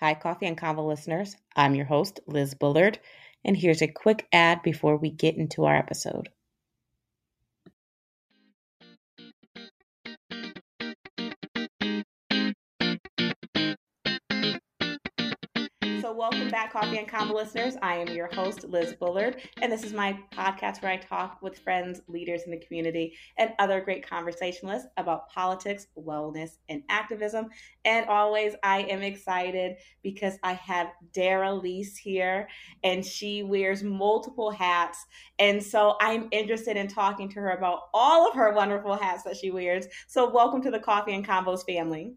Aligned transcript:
Hi, 0.00 0.14
Coffee 0.14 0.46
and 0.46 0.56
Convo 0.56 0.86
listeners. 0.86 1.34
I'm 1.56 1.74
your 1.74 1.86
host, 1.86 2.20
Liz 2.28 2.54
Bullard, 2.54 3.00
and 3.44 3.56
here's 3.56 3.82
a 3.82 3.88
quick 3.88 4.28
ad 4.32 4.62
before 4.62 4.96
we 4.96 5.10
get 5.10 5.34
into 5.34 5.64
our 5.64 5.74
episode. 5.74 6.28
Welcome 16.18 16.48
back, 16.48 16.72
Coffee 16.72 16.98
and 16.98 17.06
Convo 17.06 17.32
listeners. 17.32 17.76
I 17.80 17.94
am 17.98 18.08
your 18.08 18.26
host, 18.26 18.64
Liz 18.64 18.92
Bullard, 18.92 19.40
and 19.62 19.70
this 19.70 19.84
is 19.84 19.92
my 19.92 20.18
podcast 20.32 20.82
where 20.82 20.90
I 20.90 20.96
talk 20.96 21.40
with 21.42 21.60
friends, 21.60 22.00
leaders 22.08 22.42
in 22.42 22.50
the 22.50 22.58
community, 22.58 23.16
and 23.36 23.52
other 23.60 23.80
great 23.80 24.04
conversationalists 24.04 24.88
about 24.96 25.28
politics, 25.28 25.86
wellness, 25.96 26.58
and 26.68 26.82
activism. 26.88 27.50
And 27.84 28.04
always, 28.06 28.56
I 28.64 28.80
am 28.82 29.02
excited 29.02 29.76
because 30.02 30.34
I 30.42 30.54
have 30.54 30.88
Dara 31.14 31.50
Leese 31.50 31.96
here, 31.96 32.48
and 32.82 33.06
she 33.06 33.44
wears 33.44 33.84
multiple 33.84 34.50
hats. 34.50 35.06
And 35.38 35.62
so, 35.62 35.94
I'm 36.00 36.26
interested 36.32 36.76
in 36.76 36.88
talking 36.88 37.28
to 37.28 37.36
her 37.36 37.50
about 37.50 37.82
all 37.94 38.28
of 38.28 38.34
her 38.34 38.52
wonderful 38.54 38.96
hats 38.96 39.22
that 39.22 39.36
she 39.36 39.52
wears. 39.52 39.86
So, 40.08 40.28
welcome 40.28 40.62
to 40.62 40.72
the 40.72 40.80
Coffee 40.80 41.14
and 41.14 41.24
Convos 41.24 41.64
family. 41.64 42.16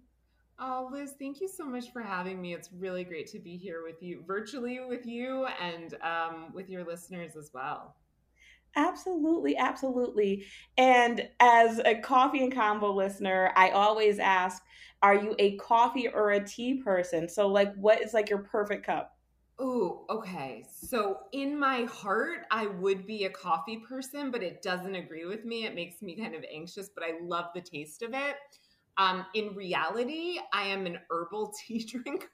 Oh, 0.62 0.88
Liz, 0.92 1.16
thank 1.20 1.42
you 1.42 1.48
so 1.50 1.66
much 1.66 1.92
for 1.92 2.02
having 2.02 2.40
me. 2.42 2.54
It's 2.54 2.72
really 2.72 3.04
great 3.04 3.28
to 3.32 3.40
be 3.40 3.58
here 3.58 3.84
with 3.84 4.02
you, 4.02 4.24
virtually 4.26 4.80
with 4.80 5.06
you, 5.06 5.46
and 5.60 5.96
um, 6.02 6.54
with 6.54 6.70
your 6.70 6.86
listeners 6.86 7.36
as 7.36 7.52
well. 7.54 7.96
Absolutely, 8.76 9.58
absolutely. 9.58 10.46
And 10.78 11.28
as 11.40 11.80
a 11.80 11.96
coffee 11.96 12.44
and 12.44 12.54
convo 12.54 12.94
listener, 12.94 13.52
I 13.56 13.72
always 13.72 14.20
ask, 14.20 14.64
are 15.02 15.16
you 15.16 15.36
a 15.40 15.58
coffee 15.58 16.08
or 16.08 16.32
a 16.32 16.46
tea 16.46 16.82
person? 16.82 17.28
So 17.28 17.48
like 17.48 17.74
what 17.76 18.02
is 18.02 18.14
like 18.14 18.30
your 18.30 18.40
perfect 18.44 18.86
cup? 18.86 19.18
Oh, 19.60 20.06
okay. 20.10 20.66
So 20.70 21.20
in 21.34 21.58
my 21.58 21.84
heart, 21.84 22.46
I 22.52 22.66
would 22.68 23.06
be 23.06 23.26
a 23.26 23.30
coffee 23.30 23.78
person, 23.78 24.32
but 24.32 24.42
it 24.44 24.62
doesn't 24.62 24.96
agree 24.96 25.26
with 25.26 25.46
me. 25.46 25.66
It 25.66 25.76
makes 25.76 26.02
me 26.02 26.16
kind 26.16 26.34
of 26.36 26.44
anxious, 26.54 26.90
but 26.94 27.04
I 27.04 27.20
love 27.22 27.46
the 27.54 27.62
taste 27.62 28.02
of 28.02 28.14
it. 28.14 28.38
Um, 28.98 29.26
in 29.34 29.56
reality, 29.56 30.38
I 30.54 30.68
am 30.68 30.86
an 30.86 31.00
herbal 31.10 31.54
tea 31.68 31.84
drinker 31.84 32.28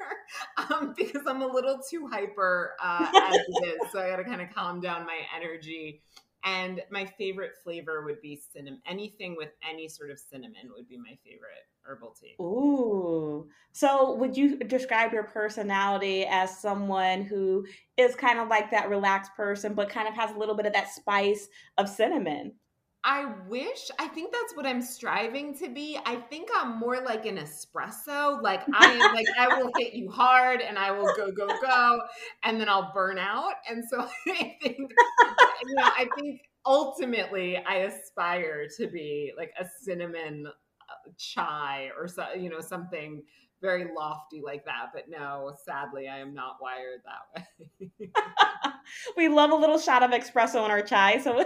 um, 0.58 0.94
because 0.98 1.22
I'm 1.28 1.42
a 1.42 1.48
little 1.48 1.80
too 1.90 2.08
hyper 2.08 2.76
uh, 2.84 3.10
as 3.32 3.36
it 3.36 3.68
is. 3.68 3.92
So 3.92 4.00
I 4.00 4.10
got 4.10 4.18
to 4.18 4.24
kind 4.24 4.42
of 4.42 4.54
calm 4.54 4.82
down 4.82 5.06
my 5.06 5.20
energy. 5.36 6.02
And 6.44 6.82
my 6.92 7.06
favorite 7.06 7.54
flavor 7.64 8.06
would 8.06 8.22
be 8.22 8.40
cinnamon. 8.54 8.82
Anything 8.88 9.36
with 9.36 9.50
any 9.68 9.90
sort 9.90 10.12
of 10.12 10.20
cinnamon 10.20 10.72
would 10.76 10.88
be 10.88 10.98
my 10.98 11.18
favorite 11.24 11.66
herbal 11.84 12.16
tea. 12.20 12.36
Ooh. 12.42 13.48
So 13.72 14.16
would 14.16 14.38
you 14.38 14.58
describe 14.58 15.14
your 15.14 15.24
personality 15.24 16.26
as 16.26 16.60
someone 16.60 17.24
who 17.24 17.66
is 17.98 18.16
kind 18.16 18.40
of 18.40 18.48
like 18.48 18.72
that 18.72 18.90
relaxed 18.90 19.32
person, 19.36 19.74
but 19.74 19.90
kind 19.90 20.08
of 20.08 20.14
has 20.14 20.32
a 20.32 20.38
little 20.38 20.56
bit 20.56 20.66
of 20.66 20.74
that 20.74 20.90
spice 20.90 21.48
of 21.78 21.90
cinnamon? 21.90 22.54
I 23.04 23.34
wish. 23.48 23.90
I 24.00 24.08
think 24.08 24.34
that's 24.34 24.56
what 24.56 24.66
I'm 24.66 24.82
striving 24.82 25.58
to 25.60 25.70
be. 25.70 25.98
I 26.06 26.16
think 26.16 26.50
I'm 26.56 26.78
more 26.78 27.00
like 27.00 27.26
an 27.26 27.38
espresso. 27.38 28.42
Like 28.42 28.64
I 28.74 28.92
am 28.92 29.00
like 29.16 29.28
I 29.40 29.58
will 29.58 29.72
hit 29.78 29.94
you 29.94 30.12
hard 30.12 30.62
and 30.62 30.78
I 30.78 30.92
will 30.92 31.14
go 31.16 31.32
go 31.32 31.48
go 31.62 32.00
and 32.44 32.60
then 32.60 32.68
I'll 32.68 32.92
burn 32.94 33.18
out. 33.18 33.54
And 33.70 33.84
so 33.90 34.02
I 34.28 34.58
think 34.62 34.78
you 34.78 35.76
know, 35.76 35.84
I 35.84 36.08
think 36.20 36.42
ultimately 36.66 37.58
I 37.58 37.76
aspire 37.76 38.68
to 38.78 38.88
be 38.88 39.32
like 39.38 39.54
a 39.60 39.66
cinnamon 39.82 40.48
uh, 40.48 41.12
chai 41.18 41.92
or 41.98 42.08
so, 42.08 42.26
you 42.38 42.50
know 42.50 42.62
something 42.62 43.24
very 43.62 43.88
lofty 43.96 44.42
like 44.44 44.66
that. 44.66 44.88
But 44.94 45.10
no, 45.10 45.54
sadly, 45.66 46.08
I 46.08 46.20
am 46.20 46.34
not 46.34 46.58
wired 46.62 47.02
that 47.06 47.46
way. 47.80 48.12
we 49.18 49.28
love 49.28 49.52
a 49.52 49.56
little 49.56 49.80
shot 49.80 50.04
of 50.04 50.12
espresso 50.12 50.64
in 50.66 50.72
our 50.72 50.82
chai. 50.82 51.20
So, 51.20 51.38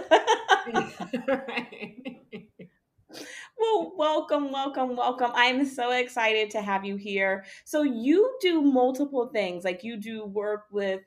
well, 3.58 3.92
welcome, 3.96 4.52
welcome, 4.52 4.96
welcome. 4.96 5.30
I'm 5.34 5.64
so 5.64 5.90
excited 5.92 6.50
to 6.50 6.62
have 6.62 6.84
you 6.84 6.96
here. 6.96 7.44
So, 7.64 7.82
you 7.82 8.36
do 8.40 8.62
multiple 8.62 9.28
things, 9.32 9.64
like 9.64 9.82
you 9.82 9.96
do 9.96 10.24
work 10.24 10.64
with 10.70 11.00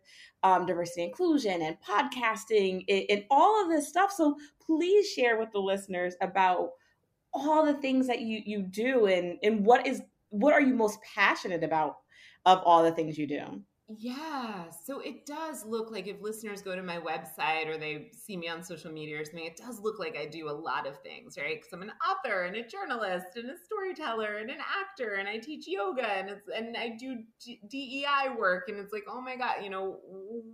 um, 0.44 0.66
diversity 0.66 1.04
inclusion 1.04 1.62
and 1.62 1.78
podcasting 1.82 2.84
and, 2.90 3.06
and 3.10 3.26
all 3.30 3.64
of 3.64 3.70
this 3.70 3.88
stuff. 3.88 4.12
So, 4.12 4.38
please 4.66 5.08
share 5.10 5.38
with 5.40 5.52
the 5.52 5.60
listeners 5.60 6.16
about 6.22 6.72
all 7.34 7.66
the 7.66 7.74
things 7.76 8.08
that 8.08 8.22
you 8.22 8.42
you 8.46 8.62
do 8.62 9.08
and 9.08 9.38
and 9.44 9.66
what 9.66 9.86
is 9.86 10.02
what 10.40 10.54
are 10.54 10.62
you 10.62 10.74
most 10.74 11.00
passionate 11.16 11.64
about 11.64 11.98
of 12.46 12.60
all 12.66 12.84
the 12.84 12.92
things 12.92 13.18
you 13.18 13.28
do? 13.28 13.62
Yeah, 13.88 14.66
so 14.84 15.00
it 15.00 15.28
does 15.28 15.64
look 15.64 15.92
like 15.92 16.08
if 16.08 16.20
listeners 16.20 16.64
go 16.64 16.76
to 16.76 16.82
my 16.82 16.98
website 16.98 17.68
or 17.68 17.78
they 17.78 18.10
see 18.12 18.36
me 18.36 18.48
on 18.50 18.64
social 18.64 18.92
media 18.92 19.22
or 19.22 19.26
something, 19.26 19.46
it 19.46 19.58
does 19.58 19.80
look 19.80 20.00
like 20.00 20.18
I 20.18 20.26
do 20.26 20.50
a 20.50 20.52
lot 20.52 20.88
of 20.88 20.98
things, 21.04 21.38
right? 21.38 21.58
Because 21.58 21.72
I'm 21.72 21.84
an 21.84 21.92
author 22.10 22.46
and 22.46 22.56
a 22.56 22.68
journalist 22.68 23.28
and 23.36 23.48
a 23.48 23.54
storyteller 23.64 24.38
and 24.38 24.50
an 24.50 24.58
actor 24.58 25.16
and 25.20 25.30
I 25.30 25.38
teach 25.38 25.68
yoga 25.68 26.08
and 26.08 26.30
it's 26.30 26.48
and 26.56 26.76
I 26.76 26.98
do 27.00 27.20
DEI 27.70 28.36
work 28.36 28.70
and 28.70 28.80
it's 28.80 28.92
like, 28.92 29.06
oh 29.08 29.22
my 29.22 29.36
god, 29.36 29.58
you 29.64 29.70
know, 29.70 30.00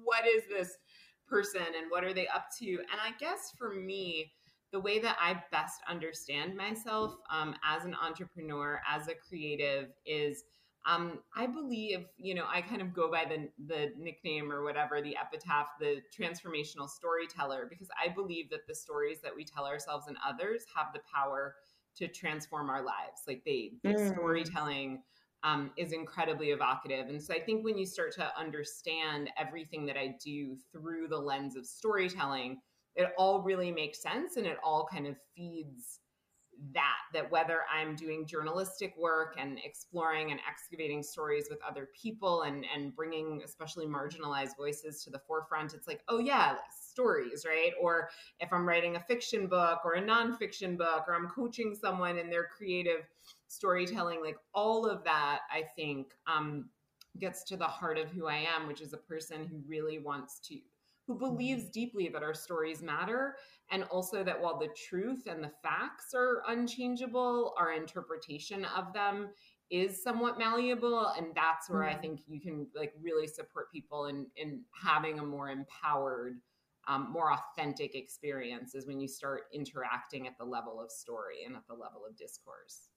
what 0.04 0.28
is 0.28 0.44
this 0.50 0.76
person 1.30 1.62
and 1.62 1.90
what 1.90 2.04
are 2.04 2.14
they 2.14 2.28
up 2.28 2.48
to? 2.60 2.70
And 2.70 3.00
I 3.02 3.12
guess 3.18 3.54
for 3.58 3.74
me, 3.74 4.34
the 4.72 4.80
way 4.80 5.00
that 5.00 5.18
I 5.20 5.42
best 5.52 5.82
understand 5.88 6.56
myself 6.56 7.16
um, 7.30 7.56
as 7.64 7.86
an 7.86 7.96
entrepreneur, 7.96 8.82
as 8.90 9.08
a 9.08 9.16
creative, 9.16 9.90
is 10.06 10.44
um, 10.88 11.20
I 11.36 11.46
believe, 11.46 12.06
you 12.18 12.34
know, 12.34 12.46
I 12.52 12.62
kind 12.62 12.82
of 12.82 12.94
go 12.94 13.12
by 13.12 13.26
the 13.26 13.50
the 13.68 13.92
nickname 13.98 14.52
or 14.52 14.64
whatever, 14.64 15.02
the 15.02 15.16
epitaph, 15.16 15.68
the 15.80 16.02
transformational 16.18 16.90
storyteller, 16.90 17.68
because 17.70 17.90
I 18.04 18.10
believe 18.10 18.50
that 18.50 18.66
the 18.68 18.74
stories 18.74 19.20
that 19.22 19.36
we 19.36 19.46
tell 19.46 19.66
ourselves 19.66 20.08
and 20.08 20.18
others 20.26 20.64
have 20.76 20.88
the 20.94 21.02
power 21.14 21.56
to 21.98 22.08
transform 22.08 22.70
our 22.70 22.84
lives. 22.84 23.22
Like 23.28 23.44
they, 23.46 23.74
the 23.84 23.90
mm. 23.90 24.14
storytelling 24.14 25.04
um, 25.44 25.72
is 25.78 25.92
incredibly 25.92 26.52
evocative. 26.52 27.10
And 27.10 27.22
so 27.22 27.34
I 27.34 27.40
think 27.40 27.64
when 27.64 27.78
you 27.78 27.86
start 27.86 28.14
to 28.16 28.32
understand 28.40 29.30
everything 29.38 29.86
that 29.88 29.98
I 29.98 30.16
do 30.24 30.56
through 30.72 31.08
the 31.10 31.18
lens 31.18 31.56
of 31.56 31.66
storytelling, 31.66 32.60
it 32.96 33.12
all 33.18 33.42
really 33.42 33.72
makes 33.72 34.02
sense 34.02 34.38
and 34.38 34.46
it 34.46 34.58
all 34.64 34.88
kind 34.92 35.08
of 35.08 35.16
feeds 35.36 36.00
that 36.74 36.98
that 37.14 37.32
whether 37.32 37.62
i'm 37.74 37.96
doing 37.96 38.26
journalistic 38.26 38.94
work 38.98 39.36
and 39.40 39.60
exploring 39.64 40.32
and 40.32 40.40
excavating 40.48 41.02
stories 41.02 41.48
with 41.50 41.60
other 41.68 41.90
people 42.00 42.44
and 42.44 42.66
and 42.76 42.96
bringing 42.96 43.42
especially 43.44 43.88
marginalized 43.88 44.56
voices 44.58 45.04
to 45.04 45.10
the 45.10 45.20
forefront 45.20 45.74
it's 45.74 45.88
like 45.88 46.02
oh 46.08 46.20
yeah 46.20 46.56
stories 46.70 47.46
right? 47.48 47.72
Or 47.82 48.10
if 48.40 48.52
i'm 48.54 48.68
writing 48.68 48.96
a 48.96 49.00
fiction 49.00 49.48
book 49.48 49.80
or 49.84 49.94
a 49.94 50.02
nonfiction 50.02 50.78
book 50.78 51.06
or 51.08 51.16
i'm 51.16 51.30
coaching 51.30 51.76
someone 51.80 52.18
in 52.18 52.30
their 52.30 52.48
creative 52.56 53.08
storytelling 53.48 54.22
like 54.22 54.38
all 54.54 54.86
of 54.86 55.04
that 55.04 55.40
i 55.52 55.64
think 55.76 56.14
um, 56.28 56.70
gets 57.20 57.44
to 57.46 57.58
the 57.58 57.66
heart 57.66 57.98
of 57.98 58.10
who 58.10 58.28
i 58.28 58.36
am 58.56 58.68
which 58.68 58.82
is 58.82 58.94
a 58.94 58.98
person 58.98 59.46
who 59.46 59.62
really 59.68 60.00
wants 60.00 60.40
to 60.40 60.60
who 61.08 61.18
believes 61.18 61.64
mm-hmm. 61.64 61.72
deeply 61.72 62.10
that 62.10 62.24
our 62.24 62.34
stories 62.34 62.82
matter 62.82 63.36
and 63.72 63.84
also 63.86 64.24
that 64.24 64.40
while 64.40 64.60
the 64.60 64.70
truth 64.90 65.24
and 65.28 65.44
the 65.44 65.52
facts 65.64 66.14
are 66.14 66.44
unchangeable 66.48 67.54
our 67.58 67.74
interpretation 67.74 68.66
of 68.66 68.94
them 68.94 69.30
is 69.70 70.04
somewhat 70.04 70.38
malleable 70.38 71.08
and 71.18 71.28
that's 71.36 71.70
where 71.70 71.82
mm-hmm. 71.82 71.98
i 71.98 72.02
think 72.02 72.20
you 72.28 72.40
can 72.40 72.68
like 72.76 72.94
really 73.02 73.28
support 73.28 73.72
people 73.72 74.06
in 74.06 74.26
in 74.36 74.62
having 74.84 75.20
a 75.20 75.24
more 75.24 75.50
empowered 75.50 76.40
um, 76.88 77.12
more 77.12 77.32
authentic 77.32 77.94
experience 77.94 78.74
is 78.74 78.88
when 78.88 79.00
you 79.00 79.08
start 79.08 79.44
interacting 79.54 80.28
at 80.28 80.36
the 80.40 80.44
level 80.44 80.82
of 80.82 80.92
story 80.92 81.44
and 81.46 81.56
at 81.56 81.62
the 81.68 81.76
level 81.76 82.02
of 82.10 82.18
discourse 82.18 82.90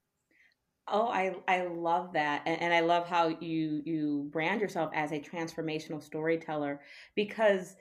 Oh, 0.87 1.09
I 1.09 1.35
I 1.49 1.65
love 1.65 2.13
that, 2.13 2.43
and, 2.45 2.61
and 2.61 2.75
I 2.75 2.81
love 2.81 3.09
how 3.09 3.29
you 3.29 3.81
you 3.87 4.29
brand 4.31 4.61
yourself 4.61 4.91
as 4.95 5.13
a 5.13 5.21
transformational 5.21 6.03
storyteller 6.03 6.83
because 7.15 7.77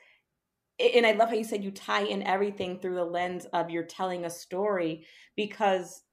and 0.79 1.05
I 1.05 1.11
love 1.11 1.29
how 1.29 1.35
you 1.35 1.43
said 1.43 1.63
you 1.63 1.71
tie 1.71 2.03
in 2.03 2.23
everything 2.23 2.79
through 2.79 2.95
the 2.95 3.03
lens 3.03 3.45
of 3.53 3.69
you're 3.69 3.83
telling 3.83 4.25
a 4.25 4.29
story 4.29 5.05
because 5.35 6.03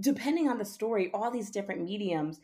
depending 0.00 0.48
on 0.48 0.58
the 0.58 0.64
story, 0.64 1.10
all 1.12 1.30
these 1.30 1.50
different 1.50 1.82
mediums 1.82 2.40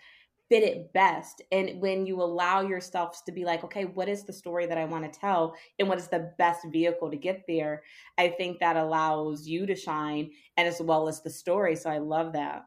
fit 0.48 0.62
it 0.62 0.92
best. 0.92 1.42
And 1.52 1.80
when 1.80 2.06
you 2.06 2.20
allow 2.20 2.60
yourself 2.60 3.24
to 3.24 3.32
be 3.32 3.44
like, 3.44 3.64
okay, 3.64 3.84
what 3.84 4.08
is 4.08 4.24
the 4.24 4.32
story 4.32 4.66
that 4.66 4.78
I 4.78 4.84
want 4.84 5.10
to 5.10 5.18
tell 5.18 5.54
and 5.78 5.88
what 5.88 5.98
is 5.98 6.08
the 6.08 6.32
best 6.38 6.66
vehicle 6.70 7.10
to 7.10 7.16
get 7.16 7.44
there? 7.48 7.82
I 8.18 8.28
think 8.28 8.60
that 8.60 8.76
allows 8.76 9.46
you 9.46 9.66
to 9.66 9.74
shine 9.74 10.30
and 10.56 10.68
as 10.68 10.80
well 10.80 11.08
as 11.08 11.22
the 11.22 11.30
story. 11.30 11.76
So 11.76 11.90
I 11.90 11.98
love 11.98 12.32
that. 12.34 12.66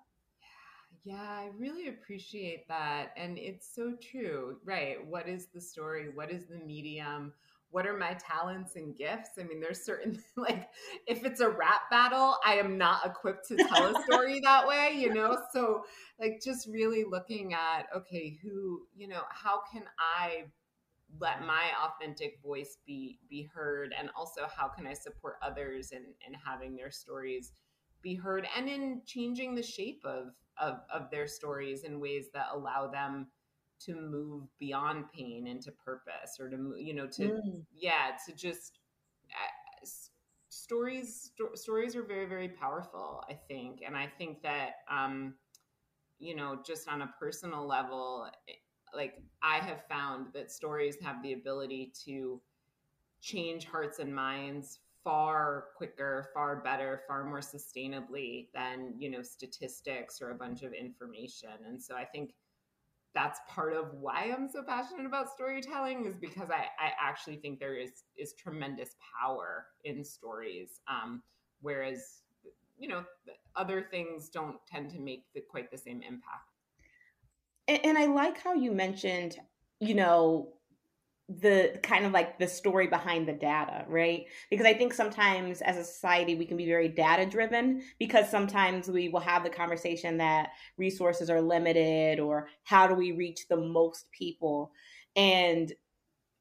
Yeah, 1.04 1.16
I 1.16 1.50
really 1.58 1.88
appreciate 1.88 2.68
that. 2.68 3.14
And 3.16 3.38
it's 3.38 3.74
so 3.74 3.94
true, 4.02 4.58
right? 4.66 5.06
What 5.06 5.30
is 5.30 5.48
the 5.54 5.62
story? 5.62 6.10
What 6.14 6.32
is 6.32 6.46
the 6.48 6.58
medium? 6.58 7.34
What 7.70 7.86
are 7.86 7.98
my 7.98 8.14
talents 8.14 8.76
and 8.76 8.96
gifts? 8.96 9.32
I 9.40 9.44
mean, 9.44 9.60
there's 9.60 9.84
certain 9.84 10.18
like 10.38 10.70
if 11.06 11.26
it's 11.26 11.42
a 11.42 11.50
rap 11.50 11.90
battle, 11.92 12.38
I 12.46 12.56
am 12.56 12.78
not 12.78 13.06
equipped 13.06 13.48
to 13.50 13.58
tell 13.58 13.96
a 13.96 14.02
story 14.04 14.40
that 14.44 14.68
way, 14.68 14.94
you 14.96 15.14
know? 15.14 15.38
So 15.54 15.84
like 16.20 16.42
just 16.44 16.68
really 16.68 17.04
looking 17.04 17.54
at 17.54 17.88
okay, 17.96 18.38
who, 18.42 18.88
you 18.96 19.08
know, 19.08 19.22
how 19.30 19.62
can 19.72 19.84
I 20.00 20.46
let 21.20 21.42
my 21.42 21.72
authentic 21.86 22.40
voice 22.44 22.78
be 22.86 23.20
be 23.30 23.44
heard 23.44 23.94
and 23.98 24.10
also 24.16 24.42
how 24.54 24.68
can 24.68 24.86
I 24.86 24.94
support 24.94 25.36
others 25.42 25.92
in 25.92 26.04
in 26.26 26.34
having 26.34 26.76
their 26.76 26.92
stories 26.92 27.54
be 28.02 28.16
heard 28.16 28.46
and 28.56 28.68
in 28.68 29.02
changing 29.06 29.56
the 29.56 29.64
shape 29.64 30.02
of 30.06 30.34
of, 30.60 30.80
of 30.94 31.10
their 31.12 31.28
stories 31.28 31.84
in 31.84 32.00
ways 32.00 32.28
that 32.34 32.48
allow 32.52 32.88
them 32.88 33.28
to 33.80 33.96
move 33.96 34.44
beyond 34.60 35.06
pain 35.12 35.48
into 35.48 35.72
purpose 35.72 36.40
or 36.40 36.50
to 36.50 36.76
you 36.78 36.94
know 36.94 37.08
to 37.08 37.24
mm. 37.24 37.64
yeah 37.74 38.12
to 38.26 38.34
just 38.34 38.80
uh, 39.32 39.88
stories 40.50 41.32
sto- 41.34 41.56
stories 41.56 41.96
are 41.96 42.04
very 42.04 42.26
very 42.26 42.50
powerful 42.50 43.24
i 43.30 43.34
think 43.34 43.82
and 43.86 43.96
i 43.96 44.08
think 44.18 44.42
that 44.42 44.72
um 44.90 45.34
you 46.20 46.36
know 46.36 46.60
just 46.66 46.88
on 46.88 47.02
a 47.02 47.14
personal 47.20 47.68
level 47.68 48.28
eh, 48.50 48.54
like 48.96 49.22
i 49.44 49.58
have 49.58 49.84
found 49.88 50.28
that 50.34 50.52
stories 50.52 50.98
have 51.02 51.22
the 51.22 51.34
ability 51.34 51.92
to 52.06 52.42
change 53.22 53.66
hearts 53.66 54.00
and 54.00 54.14
minds 54.14 54.80
far 55.04 55.66
quicker 55.78 56.28
far 56.34 56.58
better 56.58 57.02
far 57.08 57.24
more 57.24 57.40
sustainably 57.40 58.48
than 58.54 58.94
you 58.98 59.10
know 59.10 59.22
statistics 59.22 60.22
or 60.22 60.32
a 60.32 60.36
bunch 60.36 60.64
of 60.64 60.74
information 60.74 61.50
and 61.66 61.82
so 61.82 61.96
i 61.96 62.04
think 62.04 62.32
that's 63.14 63.40
part 63.50 63.74
of 63.74 63.94
why 63.94 64.34
I'm 64.36 64.50
so 64.50 64.64
passionate 64.64 65.06
about 65.06 65.32
storytelling 65.32 66.06
is 66.06 66.16
because 66.16 66.50
I, 66.50 66.66
I 66.80 66.92
actually 67.02 67.38
think 67.38 67.60
there 67.60 67.76
is 67.76 68.04
is 68.18 68.34
tremendous 68.34 68.96
power 69.20 69.68
in 69.84 70.04
stories, 70.04 70.82
um, 70.88 71.24
whereas 71.62 72.22
you 72.78 72.88
know 72.88 73.04
other 73.56 73.88
things 73.90 74.30
don't 74.30 74.58
tend 74.68 74.92
to 74.92 75.00
make 75.00 75.24
the, 75.34 75.42
quite 75.42 75.72
the 75.72 75.78
same 75.78 76.02
impact. 76.02 76.54
And, 77.68 77.80
and 77.84 77.98
I 77.98 78.06
like 78.06 78.42
how 78.42 78.54
you 78.54 78.72
mentioned, 78.72 79.38
you 79.80 79.96
know, 79.96 80.54
the 81.30 81.78
kind 81.84 82.06
of 82.06 82.14
like 82.14 82.40
the 82.40 82.48
story 82.48 82.88
behind 82.88 83.28
the 83.28 83.34
data, 83.34 83.84
right? 83.90 84.26
Because 84.50 84.66
I 84.66 84.74
think 84.74 84.94
sometimes 84.94 85.62
as 85.62 85.76
a 85.76 85.84
society 85.84 86.36
we 86.36 86.46
can 86.46 86.56
be 86.56 86.66
very 86.66 86.88
data 86.88 87.26
driven 87.26 87.84
because 88.00 88.30
sometimes 88.30 88.88
we 88.88 89.10
will 89.10 89.20
have 89.20 89.44
the 89.44 89.50
conversation 89.50 90.18
that 90.18 90.52
resources 90.78 91.30
are 91.30 91.42
limited 91.42 92.22
or 92.22 92.48
how 92.64 92.88
do 92.88 92.94
we 92.94 93.12
reach 93.12 93.48
the 93.50 93.58
most 93.58 94.10
people 94.12 94.72
and 95.18 95.74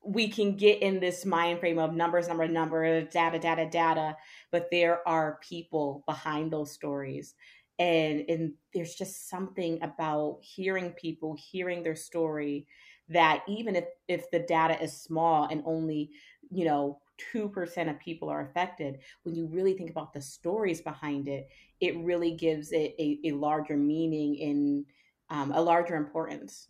we 0.04 0.28
can 0.28 0.56
get 0.56 0.82
in 0.82 1.00
this 1.00 1.26
mind 1.26 1.58
frame 1.58 1.78
of 1.78 1.92
numbers 1.92 2.28
number 2.28 2.46
number 2.46 3.02
data 3.02 3.40
data 3.40 3.68
data 3.68 4.16
but 4.52 4.68
there 4.70 5.06
are 5.08 5.40
people 5.42 6.04
behind 6.06 6.52
those 6.52 6.70
stories 6.70 7.34
and 7.80 8.24
and 8.28 8.52
there's 8.72 8.94
just 8.94 9.28
something 9.28 9.82
about 9.82 10.38
hearing 10.40 10.90
people 10.90 11.36
hearing 11.50 11.82
their 11.82 11.96
story 11.96 12.68
that 13.08 13.42
even 13.46 13.76
if 13.76 13.84
if 14.08 14.30
the 14.30 14.40
data 14.40 14.80
is 14.82 14.92
small 14.92 15.46
and 15.50 15.62
only 15.64 16.10
you 16.50 16.64
know 16.64 17.00
2% 17.34 17.90
of 17.90 17.98
people 17.98 18.28
are 18.28 18.42
affected 18.42 18.98
when 19.22 19.34
you 19.34 19.46
really 19.46 19.72
think 19.72 19.88
about 19.88 20.12
the 20.12 20.20
stories 20.20 20.82
behind 20.82 21.28
it 21.28 21.48
it 21.80 21.96
really 21.98 22.32
gives 22.32 22.72
it 22.72 22.94
a, 22.98 23.18
a 23.24 23.32
larger 23.32 23.76
meaning 23.76 24.38
and 24.42 24.84
um, 25.30 25.52
a 25.52 25.60
larger 25.60 25.96
importance 25.96 26.68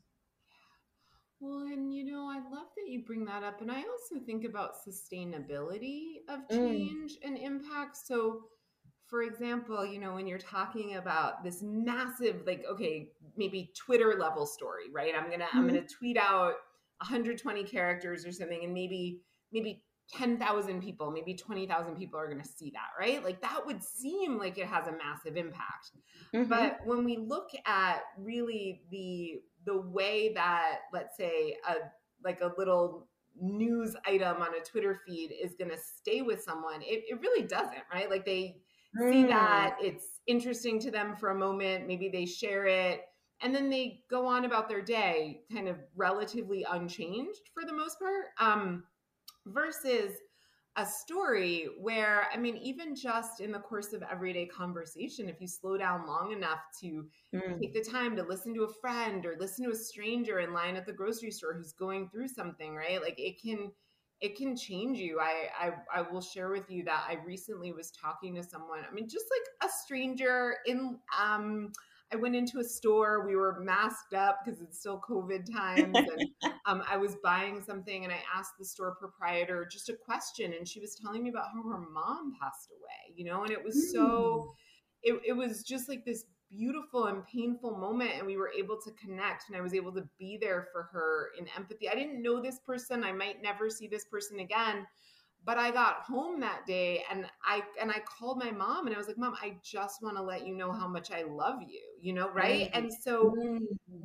well 1.40 1.66
and 1.66 1.92
you 1.92 2.04
know 2.04 2.28
i 2.30 2.36
love 2.36 2.68
that 2.76 2.88
you 2.88 3.02
bring 3.04 3.24
that 3.24 3.42
up 3.42 3.60
and 3.60 3.70
i 3.70 3.82
also 3.82 4.24
think 4.24 4.44
about 4.44 4.74
sustainability 4.86 6.18
of 6.28 6.40
mm. 6.48 6.56
change 6.56 7.12
mm. 7.12 7.26
and 7.26 7.38
impact 7.38 7.96
so 7.96 8.42
for 9.08 9.22
example, 9.22 9.84
you 9.86 10.00
know, 10.00 10.14
when 10.14 10.26
you're 10.26 10.38
talking 10.38 10.96
about 10.96 11.44
this 11.44 11.62
massive, 11.62 12.42
like, 12.46 12.64
okay, 12.70 13.10
maybe 13.36 13.72
Twitter 13.76 14.16
level 14.18 14.46
story, 14.46 14.84
right? 14.92 15.14
I'm 15.16 15.30
gonna 15.30 15.44
mm-hmm. 15.44 15.58
I'm 15.58 15.66
gonna 15.66 15.86
tweet 15.86 16.16
out 16.16 16.54
120 16.98 17.64
characters 17.64 18.26
or 18.26 18.32
something, 18.32 18.64
and 18.64 18.74
maybe 18.74 19.20
maybe 19.52 19.84
10,000 20.12 20.80
people, 20.80 21.10
maybe 21.10 21.34
20,000 21.34 21.96
people 21.96 22.18
are 22.18 22.28
going 22.28 22.42
to 22.42 22.48
see 22.48 22.70
that, 22.70 22.90
right? 22.98 23.24
Like 23.24 23.40
that 23.42 23.64
would 23.66 23.82
seem 23.82 24.38
like 24.38 24.56
it 24.56 24.66
has 24.66 24.86
a 24.86 24.92
massive 24.92 25.36
impact. 25.36 25.90
Mm-hmm. 26.34 26.48
But 26.48 26.78
when 26.84 27.04
we 27.04 27.16
look 27.16 27.50
at 27.66 28.02
really 28.18 28.82
the 28.90 29.40
the 29.64 29.80
way 29.80 30.32
that 30.34 30.80
let's 30.92 31.16
say 31.16 31.56
a 31.68 31.74
like 32.22 32.40
a 32.40 32.52
little 32.56 33.08
news 33.38 33.96
item 34.06 34.40
on 34.40 34.54
a 34.54 34.64
Twitter 34.64 35.00
feed 35.06 35.32
is 35.32 35.54
going 35.58 35.70
to 35.70 35.76
stay 35.76 36.22
with 36.22 36.42
someone, 36.42 36.82
it, 36.82 37.04
it 37.08 37.20
really 37.20 37.46
doesn't, 37.46 37.82
right? 37.92 38.08
Like 38.08 38.24
they 38.24 38.56
mm. 38.98 39.12
see 39.12 39.26
that 39.26 39.76
it's 39.80 40.20
interesting 40.26 40.78
to 40.80 40.90
them 40.90 41.14
for 41.16 41.30
a 41.30 41.34
moment 41.34 41.86
maybe 41.86 42.08
they 42.08 42.26
share 42.26 42.66
it 42.66 43.02
and 43.42 43.54
then 43.54 43.68
they 43.68 44.02
go 44.10 44.26
on 44.26 44.44
about 44.44 44.68
their 44.68 44.82
day 44.82 45.40
kind 45.52 45.68
of 45.68 45.76
relatively 45.94 46.64
unchanged 46.70 47.50
for 47.52 47.64
the 47.64 47.72
most 47.72 47.98
part 47.98 48.26
um, 48.40 48.84
versus 49.46 50.12
a 50.78 50.84
story 50.84 51.68
where 51.80 52.26
i 52.34 52.36
mean 52.36 52.56
even 52.58 52.94
just 52.94 53.40
in 53.40 53.50
the 53.50 53.58
course 53.58 53.94
of 53.94 54.02
everyday 54.10 54.44
conversation 54.46 55.28
if 55.28 55.40
you 55.40 55.48
slow 55.48 55.78
down 55.78 56.06
long 56.06 56.32
enough 56.32 56.60
to 56.78 57.06
mm. 57.34 57.60
take 57.60 57.72
the 57.72 57.82
time 57.82 58.14
to 58.14 58.22
listen 58.22 58.54
to 58.54 58.64
a 58.64 58.74
friend 58.80 59.24
or 59.24 59.36
listen 59.38 59.64
to 59.64 59.70
a 59.70 59.76
stranger 59.76 60.40
in 60.40 60.52
line 60.52 60.76
at 60.76 60.84
the 60.84 60.92
grocery 60.92 61.30
store 61.30 61.54
who's 61.54 61.72
going 61.72 62.10
through 62.10 62.28
something 62.28 62.74
right 62.74 63.00
like 63.00 63.18
it 63.18 63.40
can 63.40 63.70
it 64.20 64.36
can 64.36 64.56
change 64.56 64.98
you. 64.98 65.20
I, 65.20 65.48
I 65.60 66.00
I 66.00 66.02
will 66.02 66.20
share 66.20 66.50
with 66.50 66.70
you 66.70 66.84
that 66.84 67.04
I 67.08 67.18
recently 67.24 67.72
was 67.72 67.90
talking 67.90 68.34
to 68.36 68.42
someone. 68.42 68.80
I 68.88 68.94
mean, 68.94 69.08
just 69.08 69.26
like 69.30 69.70
a 69.70 69.72
stranger 69.72 70.56
in 70.66 70.98
um 71.18 71.72
I 72.12 72.16
went 72.16 72.36
into 72.36 72.60
a 72.60 72.64
store. 72.64 73.26
We 73.26 73.34
were 73.34 73.58
masked 73.60 74.14
up 74.14 74.38
because 74.44 74.60
it's 74.60 74.78
still 74.78 75.00
COVID 75.00 75.52
times, 75.52 75.96
and 76.42 76.54
um, 76.64 76.82
I 76.88 76.96
was 76.96 77.16
buying 77.22 77.62
something, 77.62 78.04
and 78.04 78.12
I 78.12 78.20
asked 78.34 78.52
the 78.58 78.64
store 78.64 78.94
proprietor 78.94 79.66
just 79.70 79.88
a 79.88 79.94
question, 79.94 80.54
and 80.54 80.68
she 80.68 80.80
was 80.80 80.94
telling 80.94 81.24
me 81.24 81.30
about 81.30 81.48
how 81.52 81.68
her 81.68 81.80
mom 81.92 82.34
passed 82.40 82.70
away. 82.70 83.16
You 83.16 83.24
know, 83.24 83.42
and 83.42 83.50
it 83.50 83.62
was 83.62 83.92
so, 83.92 84.54
hmm. 85.04 85.16
it, 85.16 85.22
it 85.28 85.32
was 85.32 85.64
just 85.64 85.88
like 85.88 86.04
this 86.04 86.24
beautiful 86.50 87.06
and 87.06 87.26
painful 87.26 87.76
moment 87.76 88.12
and 88.16 88.26
we 88.26 88.36
were 88.36 88.50
able 88.56 88.78
to 88.80 88.90
connect 88.92 89.44
and 89.48 89.56
I 89.56 89.60
was 89.60 89.74
able 89.74 89.92
to 89.92 90.08
be 90.18 90.38
there 90.40 90.68
for 90.72 90.84
her 90.92 91.30
in 91.38 91.46
empathy. 91.56 91.88
I 91.88 91.94
didn't 91.94 92.22
know 92.22 92.40
this 92.40 92.60
person. 92.60 93.04
I 93.04 93.12
might 93.12 93.42
never 93.42 93.70
see 93.70 93.88
this 93.88 94.04
person 94.04 94.40
again. 94.40 94.86
But 95.44 95.58
I 95.58 95.70
got 95.70 96.00
home 96.00 96.40
that 96.40 96.66
day 96.66 97.04
and 97.08 97.24
I 97.44 97.62
and 97.80 97.92
I 97.92 98.00
called 98.00 98.38
my 98.38 98.50
mom 98.50 98.86
and 98.86 98.96
I 98.96 98.98
was 98.98 99.06
like, 99.06 99.16
"Mom, 99.18 99.36
I 99.40 99.58
just 99.62 100.02
want 100.02 100.16
to 100.16 100.22
let 100.22 100.44
you 100.44 100.56
know 100.56 100.72
how 100.72 100.88
much 100.88 101.12
I 101.12 101.22
love 101.22 101.60
you." 101.64 101.82
You 102.00 102.14
know, 102.14 102.30
right? 102.30 102.68
Mm-hmm. 102.72 102.78
And 102.84 102.92
so 102.92 103.32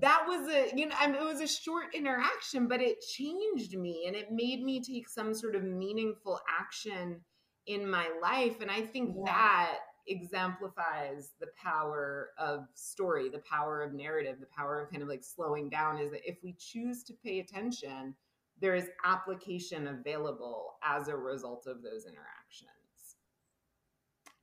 that 0.01 0.23
was 0.27 0.47
a 0.53 0.69
you 0.77 0.85
know, 0.85 0.95
I 0.99 1.07
mean, 1.07 1.15
it 1.15 1.25
was 1.25 1.41
a 1.41 1.47
short 1.47 1.95
interaction, 1.95 2.67
but 2.67 2.79
it 2.79 3.01
changed 3.01 3.75
me 3.75 4.03
and 4.05 4.15
it 4.15 4.31
made 4.31 4.61
me 4.61 4.83
take 4.83 5.09
some 5.09 5.33
sort 5.33 5.55
of 5.55 5.63
meaningful 5.63 6.39
action 6.47 7.21
in 7.65 7.89
my 7.89 8.07
life 8.21 8.59
and 8.61 8.69
I 8.69 8.81
think 8.81 9.15
yeah. 9.15 9.31
that 9.31 9.77
exemplifies 10.11 11.31
the 11.39 11.47
power 11.55 12.29
of 12.37 12.67
story, 12.73 13.29
the 13.29 13.39
power 13.39 13.81
of 13.81 13.93
narrative, 13.93 14.37
the 14.39 14.45
power 14.45 14.81
of 14.81 14.89
kind 14.89 15.01
of 15.01 15.09
like 15.09 15.23
slowing 15.23 15.69
down 15.69 15.97
is 15.97 16.11
that 16.11 16.27
if 16.27 16.37
we 16.43 16.53
choose 16.59 17.03
to 17.03 17.13
pay 17.13 17.39
attention, 17.39 18.15
there 18.59 18.75
is 18.75 18.89
application 19.03 19.87
available 19.87 20.75
as 20.83 21.07
a 21.07 21.15
result 21.15 21.65
of 21.67 21.81
those 21.81 22.05
interactions. 22.05 22.69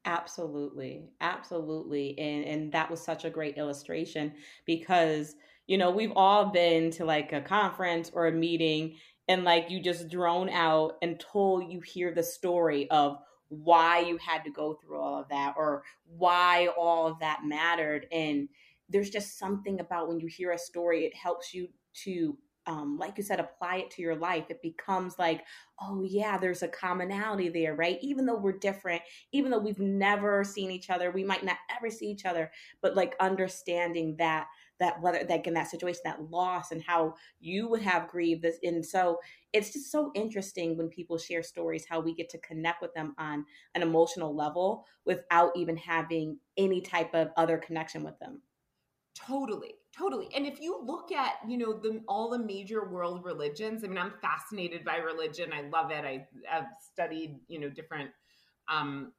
Absolutely. 0.05 1.11
Absolutely. 1.21 2.19
And 2.19 2.45
and 2.45 2.73
that 2.73 2.91
was 2.91 3.01
such 3.01 3.25
a 3.25 3.31
great 3.31 3.59
illustration 3.59 4.33
because 4.65 5.37
you 5.67 5.77
know, 5.77 5.91
we've 5.91 6.13
all 6.17 6.47
been 6.47 6.91
to 6.93 7.05
like 7.05 7.33
a 7.35 7.43
conference 7.43 8.11
or 8.15 8.27
a 8.27 8.33
meeting 8.33 8.97
and 9.29 9.45
like 9.45 9.71
you 9.71 9.81
just 9.83 10.09
drone 10.09 10.49
out 10.49 10.97
until 11.03 11.63
you 11.63 11.81
hear 11.81 12.13
the 12.13 12.23
story 12.23 12.91
of 12.91 13.19
why 13.49 14.01
you 14.01 14.19
had 14.19 14.45
to 14.45 14.51
go 14.51 14.75
through 14.75 15.01
all 15.01 15.21
of 15.21 15.29
that 15.29 15.55
or 15.57 15.83
why 16.07 16.69
all 16.79 17.07
of 17.07 17.19
that 17.21 17.41
mattered. 17.45 18.07
And 18.13 18.49
there's 18.89 19.11
just 19.11 19.39
something 19.39 19.81
about 19.81 20.09
when 20.09 20.21
you 20.21 20.27
hear 20.27 20.53
a 20.53 20.59
story, 20.59 21.05
it 21.05 21.15
helps 21.15 21.55
you 21.55 21.69
to 22.05 22.37
um, 22.69 22.99
like 22.99 23.17
you 23.17 23.25
said, 23.25 23.41
apply 23.41 23.77
it 23.77 23.91
to 23.93 24.03
your 24.03 24.15
life. 24.15 24.45
It 24.51 24.61
becomes 24.61 25.19
like, 25.19 25.43
oh, 25.81 26.03
yeah, 26.03 26.37
there's 26.37 26.63
a 26.63 26.69
commonality 26.69 27.49
there, 27.49 27.75
right? 27.75 27.99
Even 28.03 28.27
though 28.27 28.37
we're 28.37 28.59
different, 28.59 29.01
even 29.33 29.51
though 29.51 29.59
we've 29.59 29.79
never 29.79 30.45
seen 30.45 30.71
each 30.71 30.91
other, 30.91 31.11
we 31.11 31.25
might 31.25 31.43
not 31.43 31.57
ever 31.75 31.89
see 31.89 32.11
each 32.11 32.27
other, 32.27 32.51
but 32.83 32.95
like 32.95 33.17
understanding 33.21 34.17
that 34.19 34.49
that 34.81 35.01
whether 35.01 35.25
like 35.29 35.47
in 35.47 35.55
that 35.55 35.71
situation 35.71 36.01
that 36.05 36.31
loss 36.31 36.71
and 36.73 36.83
how 36.83 37.15
you 37.41 37.69
would 37.69 37.83
have 37.83 38.09
grieved 38.09 38.43
this 38.43 38.59
and 38.63 38.85
so 38.85 39.19
it's 39.53 39.73
just 39.73 39.91
so 39.91 40.11
interesting 40.15 40.77
when 40.77 40.89
people 40.89 41.19
share 41.19 41.43
stories 41.43 41.87
how 41.89 42.01
we 42.01 42.15
get 42.15 42.29
to 42.29 42.39
connect 42.39 42.83
with 42.83 42.93
them 42.95 43.15
on 43.19 43.45
an 43.75 43.83
emotional 43.83 44.35
level 44.35 44.85
without 45.05 45.51
even 45.57 45.77
having 45.77 46.39
any 46.57 46.81
type 46.81 47.15
of 47.15 47.31
other 47.37 47.59
connection 47.59 48.03
with 48.03 48.19
them 48.19 48.41
totally 49.15 49.75
Totally. 49.99 50.29
And 50.35 50.47
if 50.47 50.61
you 50.61 50.81
look 50.85 51.11
at, 51.11 51.37
you 51.49 51.59
know, 51.59 51.73
the 51.73 52.01
all 52.07 52.31
the 52.31 52.39
major 52.39 52.89
world 52.89 53.25
religions, 53.25 53.83
I 53.83 53.89
mean, 53.89 53.99
I'm 53.99 54.13
fascinated 54.23 54.85
by 54.85 54.97
religion. 54.97 55.51
I 55.53 55.63
love 55.63 55.91
it. 55.91 56.05
I, 56.05 56.27
have 56.47 56.67
studied, 56.93 57.41
you 57.49 57.59
know, 57.59 57.69
different 57.69 58.11
um, 58.71 59.13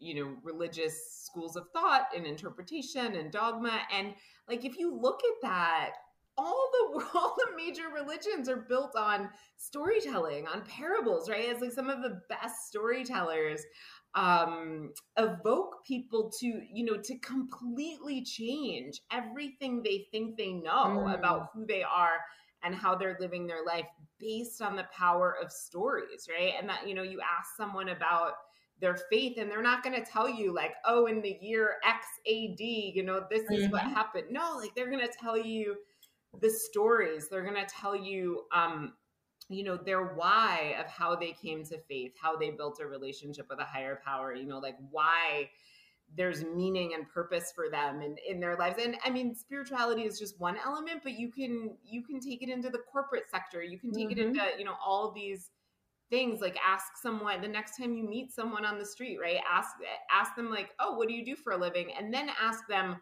you 0.00 0.14
know, 0.14 0.36
religious 0.42 1.24
schools 1.24 1.56
of 1.56 1.64
thought 1.72 2.06
and 2.16 2.26
interpretation 2.26 3.14
and 3.14 3.30
dogma. 3.30 3.80
And 3.94 4.14
like 4.48 4.64
if 4.64 4.78
you 4.78 4.98
look 4.98 5.20
at 5.24 5.42
that, 5.42 5.90
all 6.36 6.70
the 6.72 7.04
all 7.14 7.36
the 7.36 7.56
major 7.56 7.88
religions 7.94 8.48
are 8.48 8.64
built 8.68 8.96
on 8.96 9.28
storytelling, 9.56 10.48
on 10.48 10.62
parables, 10.62 11.28
right? 11.28 11.44
It's 11.44 11.60
like 11.60 11.72
some 11.72 11.90
of 11.90 12.02
the 12.02 12.20
best 12.28 12.66
storytellers 12.68 13.62
um 14.16 14.90
evoke 15.18 15.84
people 15.86 16.32
to 16.40 16.46
you 16.46 16.84
know 16.84 16.96
to 16.96 17.16
completely 17.20 18.24
change 18.24 19.00
everything 19.12 19.82
they 19.84 20.08
think 20.10 20.36
they 20.36 20.52
know 20.52 21.04
mm. 21.06 21.14
about 21.16 21.50
who 21.54 21.64
they 21.64 21.84
are 21.84 22.18
and 22.64 22.74
how 22.74 22.94
they're 22.96 23.16
living 23.20 23.46
their 23.46 23.64
life 23.64 23.86
based 24.18 24.60
on 24.60 24.74
the 24.74 24.86
power 24.92 25.36
of 25.40 25.52
stories 25.52 26.26
right 26.28 26.54
and 26.58 26.68
that 26.68 26.88
you 26.88 26.92
know 26.94 27.04
you 27.04 27.20
ask 27.20 27.56
someone 27.56 27.90
about 27.90 28.32
their 28.80 28.96
faith 29.10 29.36
and 29.38 29.50
they're 29.50 29.62
not 29.62 29.82
going 29.82 29.94
to 29.94 30.10
tell 30.10 30.28
you 30.28 30.52
like 30.54 30.72
oh 30.86 31.06
in 31.06 31.20
the 31.20 31.38
year 31.40 31.76
xad 31.86 32.94
you 32.94 33.02
know 33.02 33.24
this 33.30 33.42
is 33.50 33.64
mm-hmm. 33.64 33.72
what 33.72 33.82
happened 33.82 34.26
no 34.30 34.56
like 34.56 34.74
they're 34.74 34.90
going 34.90 35.06
to 35.06 35.12
tell 35.20 35.36
you 35.36 35.76
the 36.40 36.50
stories 36.50 37.28
they're 37.28 37.42
going 37.42 37.54
to 37.54 37.66
tell 37.72 37.94
you 37.94 38.42
um 38.52 38.92
you 39.48 39.64
know 39.64 39.76
their 39.76 40.14
why 40.14 40.74
of 40.78 40.86
how 40.86 41.14
they 41.14 41.32
came 41.32 41.64
to 41.64 41.78
faith 41.88 42.12
how 42.20 42.36
they 42.36 42.50
built 42.50 42.80
a 42.80 42.86
relationship 42.86 43.46
with 43.50 43.60
a 43.60 43.64
higher 43.64 44.00
power 44.04 44.34
you 44.34 44.46
know 44.46 44.58
like 44.58 44.76
why 44.90 45.48
there's 46.16 46.44
meaning 46.44 46.94
and 46.94 47.08
purpose 47.08 47.52
for 47.54 47.70
them 47.70 48.00
and 48.00 48.18
in 48.28 48.40
their 48.40 48.56
lives 48.56 48.82
and 48.82 48.96
i 49.04 49.10
mean 49.10 49.34
spirituality 49.34 50.02
is 50.02 50.18
just 50.18 50.40
one 50.40 50.56
element 50.64 51.00
but 51.02 51.18
you 51.18 51.30
can 51.30 51.76
you 51.84 52.02
can 52.02 52.18
take 52.20 52.42
it 52.42 52.48
into 52.48 52.70
the 52.70 52.80
corporate 52.90 53.24
sector 53.30 53.62
you 53.62 53.78
can 53.78 53.92
take 53.92 54.08
mm-hmm. 54.08 54.18
it 54.18 54.26
into 54.26 54.40
you 54.58 54.64
know 54.64 54.74
all 54.84 55.12
these 55.12 55.50
things 56.10 56.40
like 56.40 56.56
ask 56.66 56.96
someone 57.00 57.40
the 57.40 57.48
next 57.48 57.76
time 57.76 57.94
you 57.94 58.02
meet 58.02 58.32
someone 58.32 58.64
on 58.64 58.78
the 58.78 58.84
street 58.84 59.18
right 59.20 59.38
ask 59.50 59.70
ask 60.10 60.34
them 60.34 60.50
like 60.50 60.70
oh 60.80 60.94
what 60.96 61.08
do 61.08 61.14
you 61.14 61.24
do 61.24 61.36
for 61.36 61.52
a 61.52 61.56
living 61.56 61.88
and 61.98 62.12
then 62.12 62.28
ask 62.40 62.66
them 62.68 62.96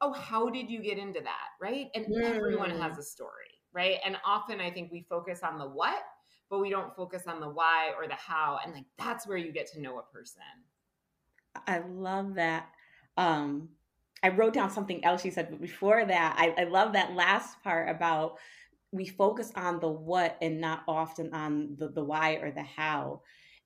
oh 0.00 0.12
how 0.12 0.48
did 0.48 0.70
you 0.70 0.80
get 0.80 0.96
into 0.96 1.20
that 1.20 1.48
right 1.60 1.88
and 1.94 2.06
mm. 2.06 2.22
everyone 2.22 2.70
has 2.70 2.98
a 2.98 3.02
story 3.02 3.52
right? 3.72 3.96
And 4.04 4.16
often 4.24 4.60
I 4.60 4.70
think 4.70 4.92
we 4.92 5.04
focus 5.08 5.40
on 5.42 5.58
the 5.58 5.66
what, 5.66 6.02
but 6.50 6.60
we 6.60 6.70
don't 6.70 6.94
focus 6.94 7.24
on 7.26 7.40
the 7.40 7.48
why 7.48 7.92
or 7.96 8.06
the 8.06 8.14
how. 8.14 8.58
And 8.64 8.74
like 8.74 8.84
that's 8.98 9.26
where 9.26 9.38
you 9.38 9.52
get 9.52 9.70
to 9.72 9.80
know 9.80 9.98
a 9.98 10.02
person. 10.02 10.42
I 11.66 11.80
love 11.88 12.34
that. 12.34 12.68
Um, 13.16 13.70
I 14.22 14.28
wrote 14.28 14.54
down 14.54 14.70
something 14.70 15.04
else 15.04 15.24
you 15.24 15.30
said, 15.30 15.48
but 15.50 15.60
before 15.60 16.04
that, 16.04 16.36
I, 16.38 16.62
I 16.62 16.64
love 16.64 16.92
that 16.92 17.14
last 17.14 17.62
part 17.62 17.88
about 17.88 18.38
we 18.92 19.06
focus 19.06 19.50
on 19.56 19.80
the 19.80 19.88
what 19.88 20.36
and 20.40 20.60
not 20.60 20.82
often 20.86 21.32
on 21.34 21.76
the, 21.78 21.88
the 21.88 22.04
why 22.04 22.34
or 22.34 22.50
the 22.52 22.62
how. 22.62 23.22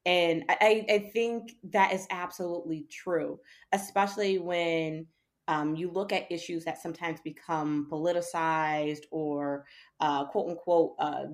And 0.07 0.45
I, 0.49 0.87
I 0.89 1.11
think 1.13 1.57
that 1.65 1.93
is 1.93 2.07
absolutely 2.11 2.87
true, 2.89 3.41
especially 3.73 4.39
when 4.39 5.07
um, 5.49 5.77
you 5.77 5.91
look 5.91 6.13
at 6.13 6.31
issues 6.31 6.65
that 6.65 6.81
sometimes 6.81 7.21
become 7.21 7.89
politicized 7.91 9.03
or 9.11 9.65
uh, 10.01 10.25
quote 10.27 10.51
unquote 10.51 10.95
uh, 10.99 11.25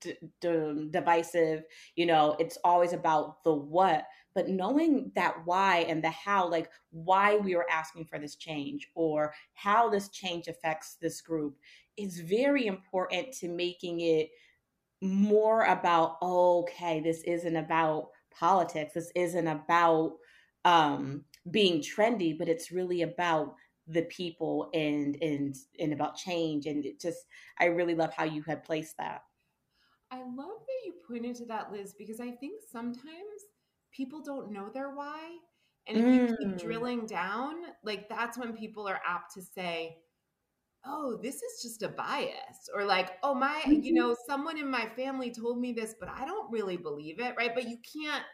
d- 0.00 0.16
d- 0.40 0.88
divisive. 0.90 1.64
You 1.94 2.06
know, 2.06 2.36
it's 2.38 2.58
always 2.64 2.92
about 2.92 3.44
the 3.44 3.52
what, 3.54 4.04
but 4.34 4.48
knowing 4.48 5.10
that 5.14 5.34
why 5.44 5.78
and 5.88 6.02
the 6.02 6.10
how, 6.10 6.48
like 6.48 6.70
why 6.90 7.36
we 7.36 7.54
are 7.56 7.66
asking 7.70 8.06
for 8.06 8.18
this 8.18 8.36
change 8.36 8.88
or 8.94 9.34
how 9.54 9.88
this 9.88 10.08
change 10.10 10.48
affects 10.48 10.96
this 11.00 11.20
group, 11.20 11.56
is 11.98 12.20
very 12.20 12.66
important 12.66 13.32
to 13.34 13.48
making 13.48 14.00
it 14.00 14.30
more 15.00 15.64
about 15.64 16.16
okay, 16.22 17.00
this 17.00 17.22
isn't 17.22 17.56
about 17.56 18.08
politics. 18.30 18.94
This 18.94 19.12
isn't 19.14 19.46
about 19.46 20.14
um, 20.64 21.24
being 21.50 21.80
trendy, 21.80 22.36
but 22.36 22.48
it's 22.48 22.70
really 22.72 23.02
about 23.02 23.54
the 23.86 24.02
people 24.02 24.70
and 24.74 25.16
and 25.22 25.56
and 25.78 25.92
about 25.92 26.16
change. 26.16 26.66
And 26.66 26.84
it 26.84 27.00
just, 27.00 27.26
I 27.58 27.66
really 27.66 27.94
love 27.94 28.12
how 28.12 28.24
you 28.24 28.42
had 28.42 28.64
placed 28.64 28.96
that. 28.98 29.22
I 30.10 30.18
love 30.18 30.60
that 30.66 30.86
you 30.86 30.94
pointed 31.06 31.36
to 31.36 31.46
that, 31.46 31.70
Liz, 31.72 31.94
because 31.96 32.20
I 32.20 32.30
think 32.30 32.62
sometimes 32.70 33.44
people 33.92 34.22
don't 34.22 34.50
know 34.50 34.68
their 34.72 34.90
why. 34.94 35.36
And 35.86 35.96
if 35.96 36.04
mm. 36.04 36.14
you 36.14 36.36
keep 36.36 36.48
mm. 36.48 36.60
drilling 36.60 37.06
down, 37.06 37.54
like 37.82 38.08
that's 38.08 38.36
when 38.36 38.52
people 38.52 38.86
are 38.86 39.00
apt 39.06 39.32
to 39.34 39.42
say, 39.42 39.96
oh, 40.86 41.18
this 41.22 41.36
is 41.36 41.62
just 41.62 41.82
a 41.82 41.88
bias. 41.88 42.68
Or 42.74 42.84
like, 42.84 43.12
oh, 43.22 43.34
my, 43.34 43.60
mm-hmm. 43.66 43.82
you 43.82 43.92
know, 43.92 44.16
someone 44.26 44.58
in 44.58 44.70
my 44.70 44.88
family 44.96 45.30
told 45.30 45.60
me 45.60 45.72
this, 45.72 45.94
but 45.98 46.08
I 46.08 46.24
don't 46.24 46.50
really 46.50 46.76
believe 46.76 47.20
it. 47.20 47.34
Right. 47.36 47.54
But 47.54 47.68
you 47.68 47.78
can't 47.94 48.24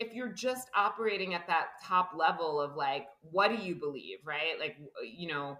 if 0.00 0.12
you're 0.12 0.32
just 0.32 0.68
operating 0.74 1.34
at 1.34 1.46
that 1.46 1.66
top 1.82 2.10
level 2.16 2.60
of 2.60 2.74
like 2.76 3.06
what 3.22 3.48
do 3.48 3.56
you 3.62 3.74
believe 3.74 4.18
right 4.24 4.58
like 4.58 4.76
you 5.02 5.28
know 5.28 5.56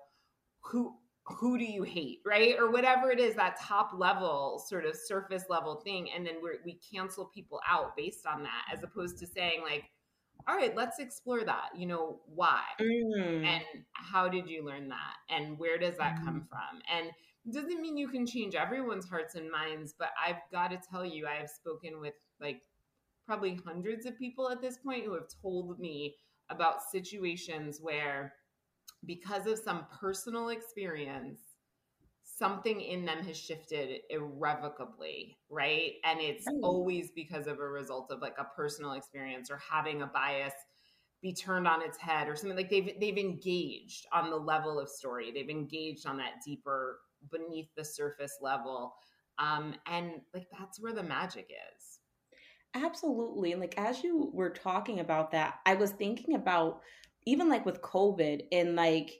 who 0.62 0.94
who 1.26 1.56
do 1.56 1.64
you 1.64 1.82
hate 1.82 2.18
right 2.26 2.56
or 2.58 2.70
whatever 2.70 3.10
it 3.10 3.20
is 3.20 3.34
that 3.34 3.58
top 3.60 3.92
level 3.96 4.62
sort 4.66 4.84
of 4.84 4.94
surface 4.94 5.44
level 5.48 5.80
thing 5.84 6.08
and 6.14 6.26
then 6.26 6.34
we 6.42 6.50
we 6.64 6.80
cancel 6.92 7.30
people 7.34 7.60
out 7.68 7.96
based 7.96 8.26
on 8.26 8.42
that 8.42 8.64
as 8.72 8.82
opposed 8.82 9.18
to 9.18 9.26
saying 9.26 9.62
like 9.62 9.84
all 10.48 10.56
right 10.56 10.76
let's 10.76 10.98
explore 10.98 11.44
that 11.44 11.68
you 11.76 11.86
know 11.86 12.20
why 12.34 12.62
mm. 12.80 13.44
and 13.44 13.62
how 13.92 14.28
did 14.28 14.48
you 14.48 14.64
learn 14.64 14.88
that 14.88 15.14
and 15.30 15.58
where 15.58 15.78
does 15.78 15.96
that 15.96 16.16
mm. 16.16 16.24
come 16.24 16.46
from 16.48 16.80
and 16.92 17.10
doesn't 17.52 17.80
mean 17.80 17.96
you 17.96 18.08
can 18.08 18.26
change 18.26 18.54
everyone's 18.54 19.08
hearts 19.08 19.34
and 19.34 19.50
minds 19.50 19.94
but 19.98 20.10
i've 20.24 20.40
got 20.52 20.70
to 20.70 20.78
tell 20.90 21.04
you 21.04 21.26
i 21.26 21.34
have 21.34 21.48
spoken 21.48 22.00
with 22.00 22.14
like 22.40 22.62
probably 23.26 23.58
hundreds 23.64 24.06
of 24.06 24.18
people 24.18 24.50
at 24.50 24.60
this 24.60 24.78
point 24.78 25.04
who 25.04 25.14
have 25.14 25.28
told 25.42 25.78
me 25.78 26.14
about 26.50 26.82
situations 26.82 27.78
where 27.80 28.34
because 29.06 29.46
of 29.46 29.58
some 29.58 29.86
personal 30.00 30.50
experience 30.50 31.40
something 32.36 32.80
in 32.80 33.04
them 33.04 33.22
has 33.24 33.36
shifted 33.36 34.00
irrevocably 34.10 35.36
right? 35.54 35.92
And 36.04 36.20
it's 36.20 36.46
always 36.62 37.10
because 37.14 37.46
of 37.46 37.58
a 37.60 37.68
result 37.68 38.10
of 38.10 38.20
like 38.20 38.36
a 38.38 38.46
personal 38.56 38.92
experience 38.92 39.50
or 39.50 39.60
having 39.70 40.02
a 40.02 40.06
bias 40.06 40.52
be 41.22 41.32
turned 41.32 41.66
on 41.66 41.80
its 41.80 41.96
head 41.96 42.28
or 42.28 42.36
something. 42.36 42.56
Like 42.56 42.70
they've 42.70 42.92
they've 43.00 43.16
engaged 43.16 44.06
on 44.12 44.30
the 44.30 44.36
level 44.36 44.78
of 44.78 44.88
story. 44.88 45.30
They've 45.32 45.48
engaged 45.48 46.06
on 46.06 46.16
that 46.18 46.42
deeper 46.44 46.98
beneath 47.30 47.68
the 47.76 47.84
surface 47.84 48.38
level. 48.42 48.94
Um, 49.38 49.74
and 49.86 50.20
like 50.34 50.48
that's 50.58 50.80
where 50.80 50.92
the 50.92 51.02
magic 51.02 51.48
is. 51.50 51.98
Absolutely. 52.74 53.52
And 53.52 53.60
like 53.60 53.78
as 53.78 54.02
you 54.02 54.30
were 54.34 54.50
talking 54.50 55.00
about 55.00 55.30
that, 55.30 55.60
I 55.64 55.74
was 55.74 55.92
thinking 55.92 56.34
about 56.34 56.80
even 57.26 57.48
like 57.48 57.64
with 57.64 57.80
COVID 57.80 58.42
and 58.52 58.74
like 58.74 59.12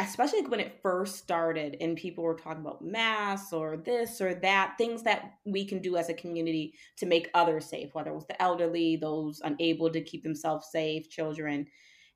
especially 0.00 0.42
when 0.42 0.60
it 0.60 0.80
first 0.82 1.16
started 1.16 1.76
and 1.80 1.96
people 1.96 2.24
were 2.24 2.34
talking 2.34 2.62
about 2.62 2.82
masks 2.82 3.52
or 3.52 3.76
this 3.76 4.20
or 4.20 4.34
that, 4.34 4.74
things 4.78 5.02
that 5.02 5.34
we 5.44 5.64
can 5.64 5.80
do 5.80 5.96
as 5.96 6.08
a 6.08 6.14
community 6.14 6.74
to 6.96 7.06
make 7.06 7.30
others 7.34 7.66
safe, 7.66 7.94
whether 7.94 8.10
it 8.10 8.14
was 8.14 8.26
the 8.26 8.40
elderly, 8.40 8.96
those 8.96 9.40
unable 9.44 9.90
to 9.90 10.00
keep 10.00 10.22
themselves 10.22 10.68
safe, 10.72 11.10
children. 11.10 11.66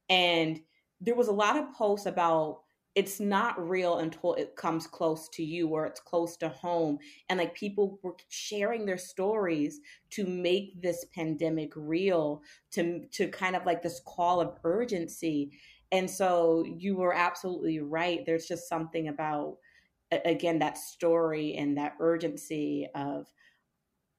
And 0.09 0.61
there 1.01 1.15
was 1.15 1.29
a 1.29 1.33
lot 1.33 1.57
of 1.57 1.73
posts 1.73 2.07
about 2.07 2.61
it's 2.95 3.19
not 3.19 3.69
real 3.69 3.99
until 3.99 4.35
it 4.35 4.55
comes 4.55 4.87
close 4.87 5.29
to 5.29 5.43
you 5.43 5.69
or 5.69 5.85
it's 5.85 6.01
close 6.01 6.37
to 6.37 6.49
home 6.49 6.97
and 7.29 7.39
like 7.39 7.53
people 7.55 7.99
were 8.03 8.17
sharing 8.29 8.87
their 8.87 8.99
stories 8.99 9.81
to 10.11 10.25
make 10.25 10.81
this 10.81 11.05
pandemic 11.13 11.73
real 11.75 12.41
to 12.71 13.05
to 13.11 13.27
kind 13.29 13.57
of 13.57 13.67
like 13.67 13.83
this 13.83 14.01
call 14.07 14.41
of 14.41 14.55
urgency 14.63 15.51
and 15.93 16.11
so 16.11 16.65
you 16.67 16.97
were 16.97 17.15
absolutely 17.15 17.81
right. 17.81 18.25
There's 18.27 18.47
just 18.47 18.69
something 18.69 19.09
about 19.09 19.57
again 20.25 20.61
that 20.61 20.79
story 20.79 21.55
and 21.55 21.77
that 21.79 21.95
urgency 22.01 22.89
of 22.95 23.27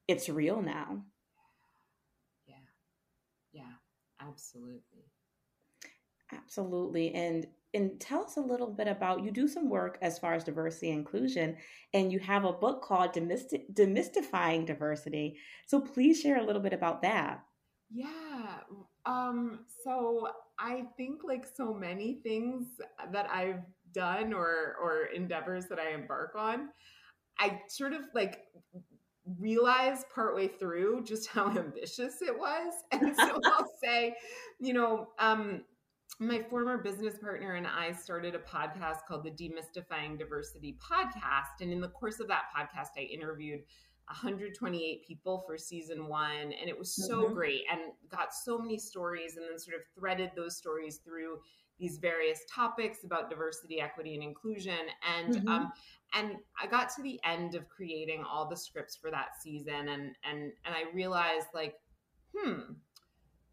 it's 0.08 0.28
real 0.28 0.62
now. 0.62 1.02
Yeah. 2.46 2.56
Yeah. 3.52 3.76
Absolutely. 4.20 5.10
Absolutely. 6.32 7.12
And 7.14 7.46
and 7.74 8.00
tell 8.00 8.24
us 8.24 8.36
a 8.36 8.40
little 8.40 8.68
bit 8.68 8.88
about 8.88 9.22
you 9.22 9.30
do 9.30 9.46
some 9.46 9.68
work 9.68 9.98
as 10.00 10.18
far 10.18 10.32
as 10.34 10.44
diversity 10.44 10.90
and 10.90 11.00
inclusion 11.00 11.56
and 11.92 12.10
you 12.10 12.18
have 12.20 12.44
a 12.44 12.52
book 12.52 12.82
called 12.82 13.12
Demysti- 13.12 13.70
demystifying 13.72 14.64
diversity. 14.66 15.36
So 15.66 15.80
please 15.80 16.20
share 16.20 16.38
a 16.38 16.44
little 16.44 16.62
bit 16.62 16.72
about 16.72 17.02
that. 17.02 17.44
Yeah 17.90 18.60
um 19.06 19.60
so 19.84 20.28
i 20.58 20.82
think 20.96 21.20
like 21.24 21.46
so 21.46 21.72
many 21.72 22.20
things 22.22 22.66
that 23.12 23.28
i've 23.30 23.62
done 23.92 24.32
or 24.32 24.76
or 24.82 25.06
endeavors 25.14 25.66
that 25.66 25.78
i 25.78 25.90
embark 25.90 26.34
on 26.36 26.68
i 27.38 27.60
sort 27.68 27.92
of 27.92 28.00
like 28.14 28.42
realized 29.38 30.04
partway 30.14 30.48
through 30.48 31.02
just 31.04 31.26
how 31.32 31.48
ambitious 31.56 32.20
it 32.20 32.36
was 32.36 32.72
and 32.92 33.14
so 33.16 33.40
i'll 33.44 33.70
say 33.82 34.14
you 34.58 34.72
know 34.72 35.08
um 35.18 35.62
my 36.18 36.42
former 36.48 36.78
business 36.78 37.18
partner 37.18 37.54
and 37.54 37.66
I 37.66 37.92
started 37.92 38.34
a 38.34 38.38
podcast 38.38 39.00
called 39.06 39.24
the 39.24 39.30
Demystifying 39.30 40.18
Diversity 40.18 40.78
Podcast. 40.80 41.60
And 41.60 41.70
in 41.70 41.80
the 41.80 41.88
course 41.88 42.20
of 42.20 42.28
that 42.28 42.44
podcast, 42.56 42.88
I 42.96 43.02
interviewed 43.02 43.60
128 44.08 45.06
people 45.06 45.42
for 45.46 45.58
season 45.58 46.06
one. 46.08 46.52
And 46.60 46.68
it 46.68 46.78
was 46.78 46.94
so 46.94 47.24
mm-hmm. 47.24 47.34
great 47.34 47.62
and 47.70 47.80
got 48.08 48.32
so 48.32 48.58
many 48.58 48.78
stories 48.78 49.36
and 49.36 49.44
then 49.44 49.58
sort 49.58 49.76
of 49.76 49.82
threaded 49.98 50.30
those 50.36 50.56
stories 50.56 50.98
through 51.04 51.40
these 51.78 51.98
various 51.98 52.40
topics 52.50 53.04
about 53.04 53.28
diversity, 53.28 53.80
equity, 53.80 54.14
and 54.14 54.22
inclusion. 54.22 54.78
And 55.18 55.36
mm-hmm. 55.36 55.48
um, 55.48 55.72
and 56.14 56.36
I 56.60 56.66
got 56.66 56.88
to 56.96 57.02
the 57.02 57.20
end 57.24 57.54
of 57.54 57.68
creating 57.68 58.24
all 58.24 58.48
the 58.48 58.56
scripts 58.56 58.96
for 58.96 59.10
that 59.10 59.40
season 59.42 59.88
and 59.88 60.14
and 60.24 60.52
and 60.64 60.74
I 60.74 60.84
realized 60.94 61.48
like, 61.52 61.74
hmm, 62.34 62.72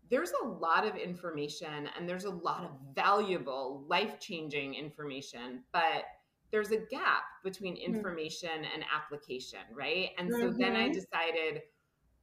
there's 0.10 0.32
a 0.44 0.48
lot 0.48 0.86
of 0.86 0.96
information 0.96 1.90
and 1.98 2.08
there's 2.08 2.26
a 2.26 2.30
lot 2.30 2.64
of 2.64 2.70
valuable, 2.94 3.84
life 3.88 4.20
changing 4.20 4.76
information, 4.76 5.64
but 5.72 6.06
there's 6.54 6.72
a 6.72 6.78
gap 6.78 7.24
between 7.44 7.76
mm-hmm. 7.76 7.96
information 7.96 8.50
mm-hmm. 8.50 8.76
and 8.76 8.86
application, 8.96 9.60
right? 9.74 10.12
And 10.20 10.30
so 10.32 10.38
mm-hmm. 10.38 10.62
then 10.62 10.76
I 10.76 10.84
mm-hmm. 10.84 10.92
decided 10.94 11.64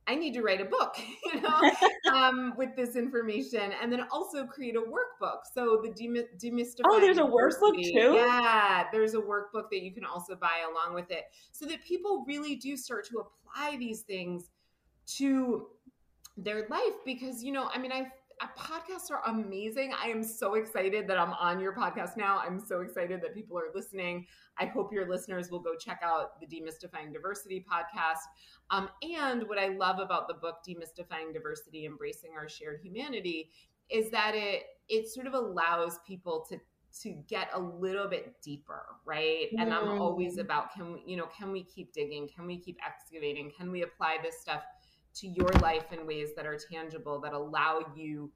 I 0.06 0.14
need 0.14 0.32
to 0.34 0.42
write 0.42 0.60
a 0.60 0.64
book, 0.64 0.96
you 1.34 1.40
know, 1.40 1.60
um, 2.14 2.54
with 2.56 2.70
this 2.76 2.94
information, 2.94 3.72
and 3.82 3.92
then 3.92 4.06
also 4.12 4.46
create 4.46 4.76
a 4.76 4.80
workbook. 4.80 5.40
So 5.52 5.82
the 5.82 5.90
demystifying. 5.90 6.84
Oh, 6.86 7.00
there's 7.00 7.18
a 7.18 7.22
workbook 7.22 7.74
too. 7.74 8.14
Yeah, 8.14 8.84
there's 8.92 9.14
a 9.14 9.20
workbook 9.20 9.68
that 9.72 9.82
you 9.82 9.92
can 9.92 10.04
also 10.04 10.36
buy 10.36 10.64
along 10.70 10.94
with 10.94 11.10
it, 11.10 11.24
so 11.50 11.66
that 11.66 11.84
people 11.84 12.24
really 12.26 12.54
do 12.54 12.76
start 12.76 13.06
to 13.08 13.18
apply 13.18 13.76
these 13.78 14.02
things 14.02 14.50
to 15.18 15.66
their 16.36 16.66
life 16.70 16.94
because 17.04 17.42
you 17.42 17.52
know 17.52 17.68
i 17.74 17.78
mean 17.78 17.92
i 17.92 18.06
podcasts 18.58 19.10
are 19.10 19.22
amazing. 19.26 19.92
I 20.00 20.08
am 20.08 20.22
so 20.22 20.54
excited 20.54 21.06
that 21.08 21.18
I'm 21.18 21.32
on 21.34 21.60
your 21.60 21.74
podcast 21.74 22.16
now. 22.16 22.38
I'm 22.38 22.58
so 22.58 22.80
excited 22.80 23.20
that 23.22 23.34
people 23.34 23.58
are 23.58 23.70
listening. 23.74 24.26
I 24.58 24.66
hope 24.66 24.92
your 24.92 25.08
listeners 25.08 25.50
will 25.50 25.60
go 25.60 25.74
check 25.74 26.00
out 26.02 26.40
the 26.40 26.46
Demystifying 26.46 27.12
Diversity 27.12 27.64
podcast. 27.70 28.22
Um, 28.70 28.88
and 29.02 29.48
what 29.48 29.58
I 29.58 29.68
love 29.68 29.98
about 29.98 30.28
the 30.28 30.34
book 30.34 30.58
Demystifying 30.66 31.32
Diversity: 31.32 31.86
Embracing 31.86 32.30
Our 32.36 32.48
Shared 32.48 32.80
Humanity 32.82 33.50
is 33.90 34.10
that 34.10 34.34
it 34.34 34.62
it 34.88 35.08
sort 35.08 35.26
of 35.26 35.34
allows 35.34 35.98
people 36.06 36.44
to 36.48 36.58
to 37.02 37.12
get 37.28 37.48
a 37.54 37.60
little 37.60 38.08
bit 38.08 38.34
deeper, 38.42 38.84
right? 39.04 39.46
Mm. 39.54 39.62
And 39.62 39.74
I'm 39.74 40.00
always 40.00 40.36
mm. 40.36 40.40
about 40.40 40.72
can 40.72 40.94
we, 40.94 41.02
you 41.06 41.16
know, 41.16 41.26
can 41.26 41.52
we 41.52 41.62
keep 41.62 41.92
digging? 41.92 42.28
Can 42.34 42.46
we 42.46 42.58
keep 42.58 42.78
excavating? 42.86 43.52
Can 43.56 43.70
we 43.70 43.82
apply 43.82 44.18
this 44.22 44.40
stuff? 44.40 44.62
To 45.14 45.26
your 45.26 45.50
life 45.60 45.92
in 45.92 46.06
ways 46.06 46.30
that 46.36 46.46
are 46.46 46.58
tangible 46.70 47.20
that 47.20 47.32
allow 47.32 47.80
you 47.94 48.30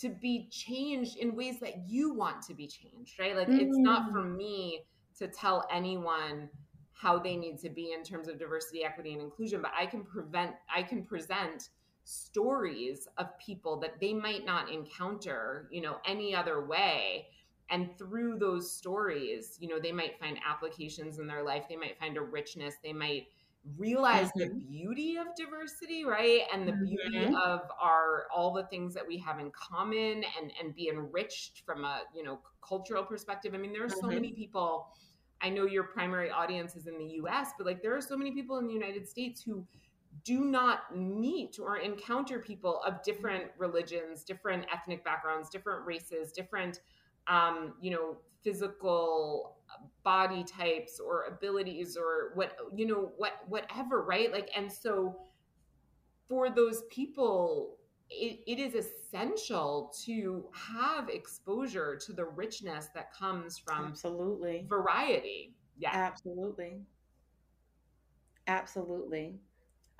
to 0.00 0.08
be 0.08 0.48
changed 0.50 1.16
in 1.18 1.36
ways 1.36 1.60
that 1.60 1.88
you 1.88 2.12
want 2.12 2.42
to 2.42 2.54
be 2.54 2.66
changed 2.66 3.18
right 3.18 3.36
like 3.36 3.48
mm. 3.48 3.60
it's 3.60 3.78
not 3.78 4.10
for 4.10 4.22
mm. 4.22 4.36
me 4.36 4.80
to 5.18 5.28
tell 5.28 5.66
anyone 5.72 6.48
how 6.92 7.18
they 7.18 7.36
need 7.36 7.58
to 7.58 7.68
be 7.68 7.92
in 7.92 8.02
terms 8.02 8.28
of 8.28 8.38
diversity 8.38 8.84
equity 8.84 9.12
and 9.12 9.22
inclusion 9.22 9.62
but 9.62 9.70
i 9.78 9.86
can 9.86 10.02
prevent 10.02 10.52
i 10.74 10.82
can 10.82 11.04
present 11.04 11.68
stories 12.04 13.08
of 13.18 13.26
people 13.38 13.78
that 13.78 13.98
they 14.00 14.12
might 14.12 14.44
not 14.44 14.70
encounter 14.70 15.68
you 15.70 15.80
know 15.80 15.96
any 16.06 16.34
other 16.34 16.66
way 16.66 17.26
and 17.70 17.96
through 17.96 18.38
those 18.38 18.70
stories 18.70 19.56
you 19.60 19.68
know 19.68 19.78
they 19.80 19.92
might 19.92 20.18
find 20.18 20.38
applications 20.46 21.18
in 21.18 21.26
their 21.26 21.42
life 21.42 21.64
they 21.68 21.76
might 21.76 21.98
find 21.98 22.16
a 22.16 22.20
richness 22.20 22.74
they 22.82 22.92
might 22.92 23.26
realize 23.78 24.28
mm-hmm. 24.28 24.40
the 24.40 24.54
beauty 24.60 25.16
of 25.16 25.26
diversity 25.36 26.04
right 26.04 26.42
and 26.52 26.68
the 26.68 26.72
beauty 26.72 27.18
mm-hmm. 27.18 27.34
of 27.34 27.62
our 27.80 28.26
all 28.34 28.52
the 28.52 28.64
things 28.64 28.92
that 28.92 29.06
we 29.06 29.16
have 29.16 29.38
in 29.40 29.50
common 29.52 30.22
and 30.40 30.52
and 30.60 30.74
be 30.74 30.88
enriched 30.88 31.62
from 31.64 31.84
a 31.84 32.02
you 32.14 32.22
know 32.22 32.38
cultural 32.66 33.02
perspective 33.02 33.54
i 33.54 33.56
mean 33.56 33.72
there 33.72 33.84
are 33.84 33.88
so 33.88 34.02
mm-hmm. 34.02 34.16
many 34.16 34.32
people 34.32 34.88
i 35.40 35.48
know 35.48 35.64
your 35.64 35.84
primary 35.84 36.30
audience 36.30 36.76
is 36.76 36.86
in 36.86 36.98
the 36.98 37.06
us 37.06 37.48
but 37.56 37.66
like 37.66 37.82
there 37.82 37.96
are 37.96 38.02
so 38.02 38.16
many 38.16 38.32
people 38.32 38.58
in 38.58 38.66
the 38.66 38.72
united 38.72 39.08
states 39.08 39.42
who 39.42 39.66
do 40.24 40.44
not 40.44 40.96
meet 40.96 41.58
or 41.58 41.78
encounter 41.78 42.38
people 42.38 42.82
of 42.86 43.02
different 43.02 43.44
religions 43.56 44.24
different 44.24 44.66
ethnic 44.72 45.02
backgrounds 45.04 45.48
different 45.48 45.84
races 45.86 46.32
different 46.32 46.80
um, 47.26 47.72
you 47.80 47.90
know 47.90 48.18
physical 48.44 49.56
body 50.04 50.44
types 50.44 51.00
or 51.00 51.24
abilities 51.24 51.96
or 51.96 52.32
what 52.34 52.56
you 52.76 52.86
know 52.86 53.12
what 53.16 53.32
whatever 53.48 54.02
right? 54.02 54.30
Like 54.30 54.50
and 54.56 54.70
so 54.70 55.16
for 56.28 56.50
those 56.50 56.82
people 56.90 57.78
it, 58.10 58.40
it 58.46 58.58
is 58.58 58.74
essential 58.74 59.92
to 60.04 60.44
have 60.52 61.08
exposure 61.08 61.98
to 62.04 62.12
the 62.12 62.24
richness 62.24 62.88
that 62.94 63.12
comes 63.12 63.58
from 63.58 63.86
absolutely. 63.86 64.66
variety. 64.68 65.54
Yeah. 65.78 65.90
Absolutely. 65.92 66.82
Absolutely. 68.46 69.34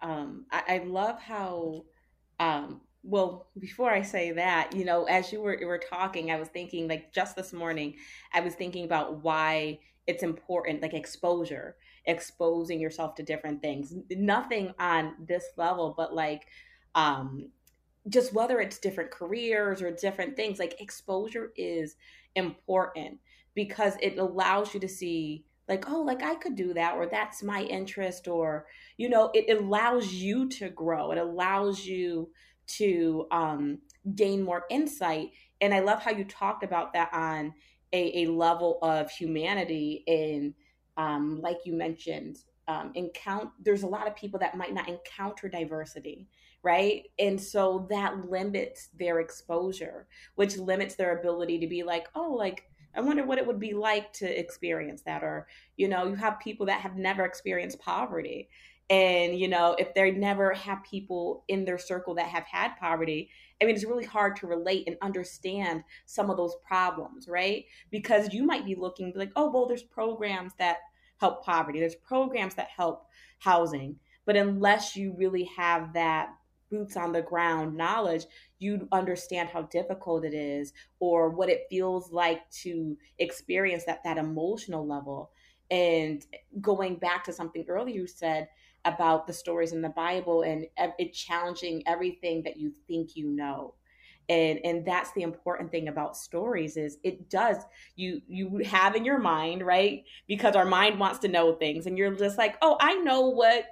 Um 0.02 0.44
i, 0.52 0.62
I 0.68 0.78
love 0.84 1.18
how 1.20 1.84
um 2.40 2.82
well 3.04 3.48
before 3.58 3.90
i 3.90 4.02
say 4.02 4.32
that 4.32 4.74
you 4.74 4.84
know 4.84 5.04
as 5.04 5.30
you 5.30 5.40
were, 5.40 5.58
were 5.62 5.78
talking 5.78 6.30
i 6.30 6.38
was 6.38 6.48
thinking 6.48 6.88
like 6.88 7.12
just 7.12 7.36
this 7.36 7.52
morning 7.52 7.94
i 8.32 8.40
was 8.40 8.54
thinking 8.54 8.84
about 8.84 9.22
why 9.22 9.78
it's 10.06 10.22
important 10.22 10.82
like 10.82 10.94
exposure 10.94 11.76
exposing 12.06 12.80
yourself 12.80 13.14
to 13.14 13.22
different 13.22 13.62
things. 13.62 13.94
Nothing 14.10 14.74
on 14.78 15.14
this 15.18 15.44
level 15.56 15.94
but 15.96 16.14
like 16.14 16.46
um 16.94 17.48
just 18.08 18.34
whether 18.34 18.60
it's 18.60 18.78
different 18.78 19.10
careers 19.10 19.80
or 19.80 19.90
different 19.90 20.36
things 20.36 20.58
like 20.58 20.80
exposure 20.80 21.52
is 21.56 21.96
important 22.34 23.18
because 23.54 23.94
it 24.02 24.18
allows 24.18 24.74
you 24.74 24.80
to 24.80 24.88
see 24.88 25.44
like 25.68 25.88
oh 25.90 26.02
like 26.02 26.22
i 26.22 26.34
could 26.34 26.54
do 26.54 26.74
that 26.74 26.94
or 26.94 27.06
that's 27.06 27.42
my 27.42 27.62
interest 27.62 28.28
or 28.28 28.66
you 28.98 29.08
know 29.08 29.30
it 29.32 29.58
allows 29.58 30.12
you 30.12 30.48
to 30.50 30.68
grow. 30.68 31.10
It 31.10 31.18
allows 31.18 31.86
you 31.86 32.30
to 32.66 33.26
um, 33.30 33.78
gain 34.14 34.42
more 34.42 34.64
insight. 34.70 35.30
And 35.60 35.72
I 35.72 35.80
love 35.80 36.02
how 36.02 36.10
you 36.10 36.24
talked 36.24 36.64
about 36.64 36.92
that 36.92 37.12
on 37.12 37.54
a, 37.92 38.24
a 38.24 38.30
level 38.30 38.78
of 38.82 39.10
humanity. 39.10 40.04
And 40.06 40.54
um, 40.96 41.40
like 41.40 41.58
you 41.64 41.74
mentioned, 41.74 42.38
um, 42.66 42.92
encounter 42.94 43.50
there's 43.62 43.82
a 43.82 43.86
lot 43.86 44.06
of 44.06 44.16
people 44.16 44.40
that 44.40 44.56
might 44.56 44.72
not 44.72 44.88
encounter 44.88 45.48
diversity, 45.48 46.28
right? 46.62 47.04
And 47.18 47.40
so 47.40 47.86
that 47.90 48.30
limits 48.30 48.88
their 48.98 49.20
exposure, 49.20 50.06
which 50.34 50.56
limits 50.56 50.94
their 50.94 51.18
ability 51.18 51.58
to 51.58 51.66
be 51.66 51.82
like, 51.82 52.08
oh, 52.14 52.32
like 52.32 52.64
I 52.96 53.00
wonder 53.00 53.26
what 53.26 53.38
it 53.38 53.46
would 53.46 53.58
be 53.58 53.74
like 53.74 54.12
to 54.14 54.38
experience 54.38 55.02
that. 55.02 55.22
Or, 55.22 55.46
you 55.76 55.88
know, 55.88 56.06
you 56.06 56.14
have 56.14 56.38
people 56.40 56.66
that 56.66 56.80
have 56.80 56.96
never 56.96 57.24
experienced 57.24 57.80
poverty 57.80 58.48
and 58.90 59.38
you 59.38 59.48
know 59.48 59.74
if 59.78 59.94
they 59.94 60.10
never 60.10 60.52
have 60.52 60.82
people 60.84 61.44
in 61.48 61.64
their 61.64 61.78
circle 61.78 62.14
that 62.14 62.26
have 62.26 62.44
had 62.44 62.76
poverty 62.78 63.30
i 63.60 63.64
mean 63.64 63.74
it's 63.74 63.84
really 63.84 64.04
hard 64.04 64.36
to 64.36 64.46
relate 64.46 64.84
and 64.86 64.96
understand 65.00 65.82
some 66.04 66.28
of 66.28 66.36
those 66.36 66.56
problems 66.66 67.28
right? 67.28 67.64
Because 67.90 68.32
you 68.32 68.44
might 68.44 68.64
be 68.64 68.74
looking 68.74 69.12
like 69.14 69.32
oh 69.36 69.50
well 69.50 69.66
there's 69.66 69.82
programs 69.82 70.52
that 70.58 70.78
help 71.18 71.44
poverty. 71.44 71.80
There's 71.80 71.94
programs 71.94 72.54
that 72.56 72.68
help 72.68 73.06
housing. 73.38 73.96
But 74.26 74.36
unless 74.36 74.96
you 74.96 75.14
really 75.16 75.44
have 75.56 75.92
that 75.94 76.30
boots 76.70 76.96
on 76.96 77.12
the 77.12 77.22
ground 77.22 77.76
knowledge 77.76 78.24
you 78.58 78.88
understand 78.90 79.50
how 79.50 79.62
difficult 79.62 80.24
it 80.24 80.32
is 80.34 80.72
or 80.98 81.28
what 81.28 81.50
it 81.50 81.66
feels 81.68 82.10
like 82.10 82.48
to 82.50 82.96
experience 83.18 83.84
that 83.84 84.02
that 84.02 84.16
emotional 84.16 84.86
level. 84.86 85.30
And 85.70 86.24
going 86.60 86.96
back 86.96 87.24
to 87.24 87.32
something 87.32 87.64
earlier 87.68 87.94
you 87.94 88.06
said 88.06 88.48
about 88.84 89.26
the 89.26 89.32
stories 89.32 89.72
in 89.72 89.82
the 89.82 89.88
Bible 89.88 90.42
and 90.42 90.66
it 90.98 91.12
challenging 91.12 91.82
everything 91.86 92.42
that 92.44 92.56
you 92.58 92.72
think 92.86 93.16
you 93.16 93.28
know. 93.28 93.74
And 94.28 94.58
and 94.64 94.86
that's 94.86 95.12
the 95.12 95.22
important 95.22 95.70
thing 95.70 95.88
about 95.88 96.16
stories 96.16 96.76
is 96.76 96.98
it 97.04 97.28
does 97.28 97.58
you 97.96 98.22
you 98.26 98.58
have 98.64 98.94
in 98.96 99.04
your 99.04 99.18
mind, 99.18 99.64
right? 99.64 100.04
Because 100.26 100.56
our 100.56 100.64
mind 100.64 100.98
wants 100.98 101.18
to 101.20 101.28
know 101.28 101.54
things 101.54 101.86
and 101.86 101.98
you're 101.98 102.14
just 102.14 102.38
like, 102.38 102.56
"Oh, 102.62 102.76
I 102.80 102.94
know 102.94 103.28
what 103.28 103.64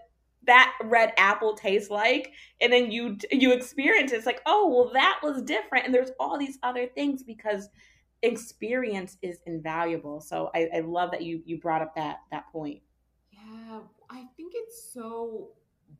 that 0.44 0.75
red 0.83 1.12
apple 1.16 1.55
tastes 1.55 1.90
like." 1.90 2.33
And 2.61 2.70
then 2.72 2.90
you 2.90 3.16
you 3.31 3.53
experience 3.53 4.12
it. 4.12 4.16
it's 4.16 4.27
like, 4.27 4.42
"Oh, 4.44 4.68
well 4.68 4.92
that 4.92 5.20
was 5.22 5.42
different." 5.42 5.87
And 5.87 5.94
there's 5.94 6.11
all 6.20 6.38
these 6.38 6.59
other 6.62 6.87
things 6.87 7.22
because 7.22 7.70
experience 8.22 9.16
is 9.22 9.40
invaluable. 9.46 10.20
So 10.20 10.51
I, 10.55 10.68
I 10.77 10.81
love 10.81 11.11
that 11.12 11.22
you 11.22 11.42
you 11.46 11.59
brought 11.61 11.83
up 11.83 11.94
that 11.96 12.18
that 12.31 12.44
point. 12.53 12.83
I 14.12 14.27
think 14.37 14.53
it's 14.55 14.92
so 14.92 15.53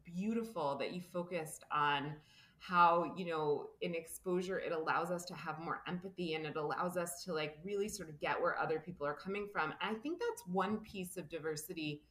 beautiful 0.05 0.77
that 0.79 0.92
you 0.92 1.01
focused 1.01 1.64
on 1.72 2.14
how 2.59 3.12
you 3.16 3.25
know 3.25 3.70
in 3.81 3.92
exposure 3.92 4.61
it 4.61 4.70
allows 4.70 5.11
us 5.11 5.25
to 5.25 5.35
have 5.35 5.59
more 5.59 5.83
empathy 5.88 6.35
and 6.35 6.46
it 6.46 6.57
allows 6.57 6.96
us 6.96 7.25
to 7.25 7.33
like 7.33 7.59
really 7.64 7.88
sort 7.88 8.09
of 8.09 8.20
get 8.20 8.40
where 8.40 8.57
other 8.57 8.79
people 8.79 9.05
are 9.05 9.14
coming 9.14 9.48
from 9.53 9.75
and 9.81 9.96
i 9.96 9.98
think 9.98 10.20
that's 10.20 10.46
one 10.46 10.77
piece 10.79 11.16
of 11.16 11.29
diversity 11.29 12.03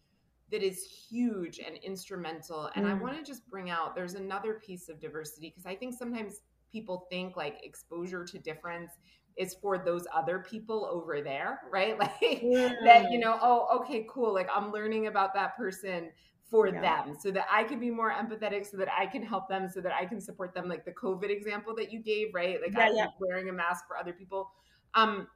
that 0.51 0.61
is 0.61 0.83
huge 0.83 1.59
and 1.65 1.77
instrumental 1.77 2.69
and 2.75 2.85
mm. 2.85 2.91
i 2.91 2.93
want 2.93 3.15
to 3.15 3.23
just 3.23 3.49
bring 3.49 3.69
out 3.69 3.95
there's 3.95 4.15
another 4.15 4.55
piece 4.55 4.89
of 4.89 4.99
diversity 4.99 5.47
because 5.47 5.65
i 5.65 5.73
think 5.73 5.97
sometimes 5.97 6.41
people 6.69 7.07
think 7.09 7.37
like 7.37 7.63
exposure 7.63 8.25
to 8.25 8.37
difference 8.37 8.91
is 9.37 9.55
for 9.55 9.77
those 9.77 10.05
other 10.13 10.39
people 10.39 10.87
over 10.91 11.21
there, 11.21 11.61
right? 11.71 11.97
Like 11.97 12.39
yeah. 12.41 12.73
that, 12.83 13.11
you 13.11 13.19
know, 13.19 13.37
oh, 13.41 13.79
okay, 13.81 14.05
cool. 14.09 14.33
Like 14.33 14.49
I'm 14.53 14.71
learning 14.71 15.07
about 15.07 15.33
that 15.35 15.55
person 15.55 16.11
for 16.49 16.67
yeah. 16.67 16.81
them 16.81 17.15
so 17.17 17.31
that 17.31 17.45
I 17.49 17.63
can 17.63 17.79
be 17.79 17.89
more 17.89 18.11
empathetic, 18.11 18.69
so 18.69 18.77
that 18.77 18.89
I 18.97 19.05
can 19.05 19.23
help 19.23 19.47
them, 19.47 19.69
so 19.69 19.79
that 19.81 19.93
I 19.93 20.05
can 20.05 20.19
support 20.19 20.53
them. 20.53 20.67
Like 20.67 20.85
the 20.85 20.91
COVID 20.91 21.29
example 21.29 21.73
that 21.75 21.91
you 21.91 22.01
gave, 22.01 22.33
right? 22.33 22.59
Like 22.61 22.73
yeah, 22.77 22.87
I'm 22.87 22.95
yeah. 22.95 23.07
wearing 23.19 23.49
a 23.49 23.53
mask 23.53 23.87
for 23.87 23.97
other 23.97 24.13
people. 24.13 24.51
Um, 24.93 25.27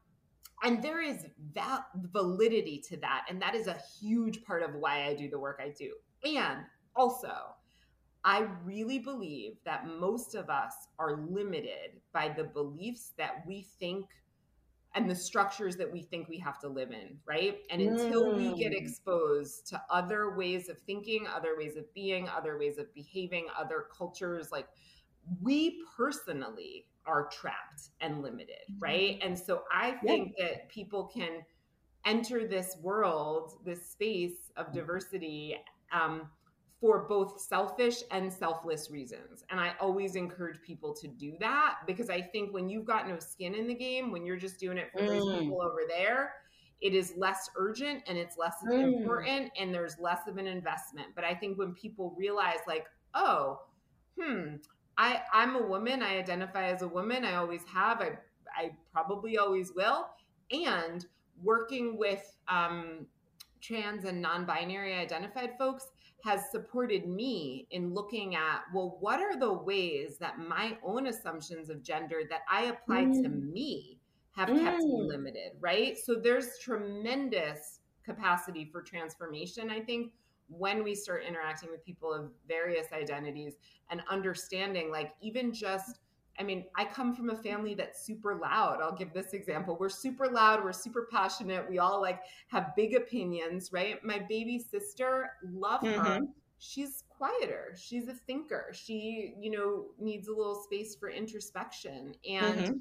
and 0.64 0.82
there 0.82 1.02
is 1.02 1.26
val- 1.54 1.86
validity 2.12 2.82
to 2.90 2.98
that. 2.98 3.26
And 3.30 3.42
that 3.42 3.56
is 3.56 3.68
a 3.68 3.78
huge 4.00 4.44
part 4.44 4.64
of 4.64 4.74
why 4.76 5.06
I 5.06 5.14
do 5.14 5.30
the 5.30 5.40
work 5.40 5.60
I 5.62 5.70
do. 5.78 5.94
And 6.24 6.60
also, 6.96 7.34
I 8.26 8.48
really 8.64 8.98
believe 8.98 9.58
that 9.66 9.88
most 9.88 10.34
of 10.34 10.50
us 10.50 10.74
are 10.98 11.18
limited 11.30 12.02
by 12.12 12.30
the 12.30 12.44
beliefs 12.44 13.14
that 13.20 13.46
we 13.46 13.68
think 13.80 14.08
and 14.96 15.10
the 15.10 15.16
structures 15.16 15.76
that 15.76 15.92
we 15.92 16.02
think 16.02 16.28
we 16.28 16.40
have 16.40 16.58
to 16.62 16.68
live 16.68 16.92
in, 16.92 17.18
right? 17.28 17.60
And 17.70 17.82
until 17.82 18.26
mm. 18.26 18.38
we 18.38 18.58
get 18.58 18.72
mm. 18.72 18.82
exposed 18.82 19.68
to 19.68 19.82
other 19.92 20.36
ways 20.36 20.70
of 20.70 20.80
thinking, 20.80 21.28
other 21.28 21.56
ways 21.56 21.76
of 21.76 21.94
being, 21.94 22.28
other 22.30 22.58
ways 22.58 22.80
of 22.80 22.92
behaving, 22.96 23.46
other 23.60 23.86
cultures, 23.96 24.52
like 24.52 24.68
we 25.42 25.84
personally 25.96 26.88
are 27.06 27.28
trapped 27.28 27.90
and 28.02 28.24
limited, 28.24 28.56
mm-hmm. 28.72 28.80
right? 28.84 29.20
And 29.22 29.38
so 29.38 29.64
I 29.72 29.92
think 30.04 30.34
yeah. 30.38 30.46
that 30.46 30.70
people 30.70 31.12
can 31.14 31.44
enter 32.06 32.48
this 32.48 32.78
world, 32.82 33.60
this 33.66 33.92
space 33.92 34.52
of 34.56 34.72
diversity 34.72 35.58
um, 35.92 36.30
for 36.82 37.06
both 37.08 37.40
selfish 37.40 38.04
and 38.12 38.32
selfless 38.32 38.92
reasons. 38.92 39.44
And 39.50 39.60
I 39.60 39.74
always 39.80 40.16
encourage 40.16 40.62
people 40.62 40.94
to 40.96 41.08
do 41.08 41.36
that 41.40 41.78
because 41.88 42.10
I 42.10 42.22
think 42.22 42.54
when 42.54 42.70
you've 42.70 42.86
got 42.86 43.08
no 43.08 43.18
skin 43.20 43.56
in 43.56 43.68
the 43.68 43.74
game, 43.74 44.12
when 44.12 44.26
you're 44.26 44.38
just 44.38 44.60
doing 44.60 44.78
it 44.78 44.92
for 44.92 45.00
mm. 45.00 45.08
those 45.08 45.40
people 45.40 45.62
over 45.62 45.82
there, 45.88 46.34
it 46.82 46.94
is 46.94 47.14
less 47.16 47.50
urgent 47.58 48.04
and 48.08 48.18
it's 48.18 48.38
less 48.38 48.56
mm. 48.68 48.98
important 48.98 49.52
and 49.60 49.74
there's 49.74 49.98
less 50.00 50.28
of 50.28 50.38
an 50.38 50.48
investment. 50.48 51.08
But 51.16 51.24
I 51.24 51.34
think 51.34 51.58
when 51.58 51.74
people 51.74 52.14
realize, 52.18 52.60
like, 52.68 52.86
oh, 53.14 53.62
hmm, 54.20 54.56
I, 54.98 55.22
I'm 55.34 55.56
a 55.56 55.62
woman, 55.66 56.04
I 56.04 56.18
identify 56.18 56.66
as 56.66 56.82
a 56.82 56.88
woman, 56.88 57.24
I 57.24 57.36
always 57.36 57.64
have, 57.74 58.02
I, 58.02 58.12
I 58.56 58.72
probably 58.92 59.38
always 59.38 59.74
will. 59.74 60.08
And 60.52 61.06
working 61.42 61.98
with 61.98 62.38
um, 62.48 63.06
trans 63.62 64.06
and 64.06 64.22
non 64.22 64.46
binary 64.46 64.94
identified 64.94 65.52
folks, 65.58 65.88
has 66.26 66.50
supported 66.50 67.08
me 67.08 67.68
in 67.70 67.94
looking 67.94 68.36
at 68.36 68.62
well 68.74 68.98
what 69.00 69.22
are 69.22 69.38
the 69.38 69.54
ways 69.54 70.18
that 70.18 70.40
my 70.40 70.76
own 70.84 71.08
assumptions 71.08 71.70
of 71.70 71.84
gender 71.84 72.22
that 72.30 72.42
i 72.52 72.64
apply 72.66 73.06
mm. 73.06 73.22
to 73.22 73.30
me 73.30 74.00
have 74.32 74.50
mm. 74.50 74.60
kept 74.60 74.80
me 74.80 75.02
mm. 75.02 75.08
limited 75.08 75.52
right 75.60 75.98
so 75.98 76.16
there's 76.16 76.58
tremendous 76.60 77.80
capacity 78.04 78.68
for 78.72 78.82
transformation 78.82 79.70
i 79.70 79.80
think 79.80 80.12
when 80.48 80.84
we 80.84 80.96
start 80.96 81.24
interacting 81.28 81.70
with 81.70 81.86
people 81.86 82.12
of 82.12 82.32
various 82.48 82.88
identities 82.92 83.56
and 83.92 84.02
understanding 84.10 84.90
like 84.92 85.14
even 85.22 85.54
just 85.54 86.00
I 86.38 86.44
mean, 86.44 86.66
I 86.76 86.86
come 86.86 87.16
from 87.16 87.30
a 87.30 87.36
family 87.36 87.76
that's 87.76 88.06
super 88.06 88.36
loud. 88.36 88.80
I'll 88.82 88.96
give 88.96 89.14
this 89.14 89.34
example. 89.34 89.78
We're 89.80 89.90
super 89.90 90.28
loud, 90.28 90.64
we're 90.64 90.74
super 90.74 91.08
passionate. 91.12 91.70
We 91.70 91.80
all 91.80 92.02
like 92.02 92.20
have 92.48 92.76
big 92.76 92.96
opinions, 92.96 93.72
right? 93.72 94.04
My 94.04 94.20
baby 94.28 94.60
sister, 94.60 95.30
love 95.50 95.82
mm-hmm. 95.82 96.02
her. 96.02 96.20
She's 96.58 97.04
quieter. 97.10 97.76
She's 97.78 98.08
a 98.08 98.14
thinker. 98.14 98.68
She, 98.74 99.36
you 99.40 99.52
know, 99.52 99.86
needs 100.00 100.28
a 100.28 100.34
little 100.34 100.62
space 100.64 100.96
for 100.96 101.10
introspection. 101.10 102.14
And 102.30 102.58
mm-hmm. 102.58 102.74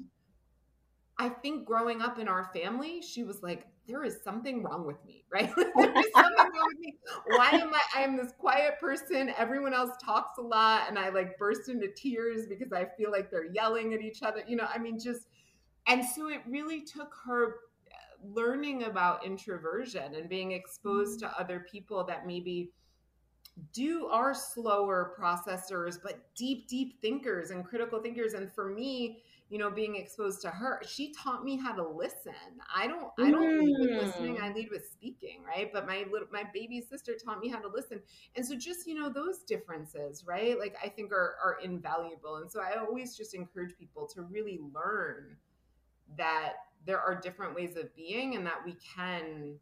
I 1.17 1.29
think 1.29 1.65
growing 1.65 2.01
up 2.01 2.19
in 2.19 2.27
our 2.27 2.49
family, 2.53 3.01
she 3.01 3.23
was 3.23 3.41
like, 3.41 3.67
there 3.87 4.03
is 4.03 4.17
something 4.23 4.63
wrong 4.63 4.85
with 4.85 5.03
me, 5.05 5.23
right? 5.31 5.51
There's 5.55 5.67
something 5.75 6.37
wrong 6.37 6.67
with 6.67 6.79
me. 6.79 6.95
Why 7.27 7.49
am 7.49 7.73
I? 7.73 7.81
I 7.95 8.01
am 8.01 8.17
this 8.17 8.33
quiet 8.37 8.79
person. 8.79 9.33
Everyone 9.37 9.73
else 9.73 9.91
talks 10.03 10.37
a 10.37 10.41
lot, 10.41 10.83
and 10.89 10.97
I 10.97 11.09
like 11.09 11.37
burst 11.37 11.69
into 11.69 11.87
tears 11.95 12.47
because 12.47 12.71
I 12.73 12.85
feel 12.97 13.11
like 13.11 13.29
they're 13.29 13.51
yelling 13.51 13.93
at 13.93 14.01
each 14.01 14.23
other. 14.23 14.43
You 14.47 14.55
know, 14.57 14.67
I 14.73 14.77
mean, 14.77 14.99
just 14.99 15.27
and 15.87 16.03
so 16.03 16.29
it 16.29 16.41
really 16.47 16.81
took 16.81 17.13
her 17.25 17.55
uh, 17.91 18.33
learning 18.33 18.83
about 18.83 19.25
introversion 19.25 20.15
and 20.15 20.29
being 20.29 20.51
exposed 20.51 21.19
to 21.19 21.39
other 21.39 21.65
people 21.71 22.03
that 22.05 22.25
maybe 22.25 22.71
do 23.71 24.07
are 24.07 24.33
slower 24.33 25.15
processors 25.17 25.97
but 26.03 26.19
deep 26.35 26.67
deep 26.67 27.01
thinkers 27.01 27.51
and 27.51 27.63
critical 27.63 28.01
thinkers 28.01 28.33
and 28.33 28.51
for 28.51 28.69
me 28.69 29.21
you 29.49 29.59
know 29.59 29.69
being 29.69 29.95
exposed 29.95 30.41
to 30.41 30.49
her 30.49 30.81
she 30.87 31.13
taught 31.13 31.43
me 31.43 31.55
how 31.55 31.73
to 31.73 31.87
listen 31.87 32.33
i 32.75 32.87
don't 32.87 33.11
i 33.19 33.29
don't 33.29 33.43
mm. 33.43 33.59
lead 33.61 33.75
with 33.79 34.03
listening 34.03 34.37
i 34.41 34.49
mm. 34.49 34.55
lead 34.55 34.69
with 34.71 34.87
speaking 34.91 35.43
right 35.45 35.71
but 35.71 35.85
my 35.85 36.05
little 36.11 36.27
my 36.31 36.43
baby 36.53 36.81
sister 36.81 37.13
taught 37.13 37.39
me 37.39 37.47
how 37.47 37.59
to 37.59 37.67
listen 37.67 37.99
and 38.35 38.45
so 38.45 38.55
just 38.55 38.87
you 38.87 38.95
know 38.95 39.09
those 39.09 39.39
differences 39.39 40.23
right 40.25 40.57
like 40.59 40.75
i 40.83 40.89
think 40.89 41.11
are 41.11 41.35
are 41.43 41.57
invaluable 41.63 42.37
and 42.37 42.51
so 42.51 42.59
i 42.59 42.79
always 42.79 43.15
just 43.15 43.35
encourage 43.35 43.77
people 43.77 44.07
to 44.07 44.23
really 44.23 44.59
learn 44.73 45.35
that 46.17 46.53
there 46.85 46.99
are 46.99 47.19
different 47.19 47.55
ways 47.55 47.75
of 47.77 47.95
being 47.95 48.35
and 48.35 48.45
that 48.45 48.59
we 48.65 48.75
can 48.95 49.55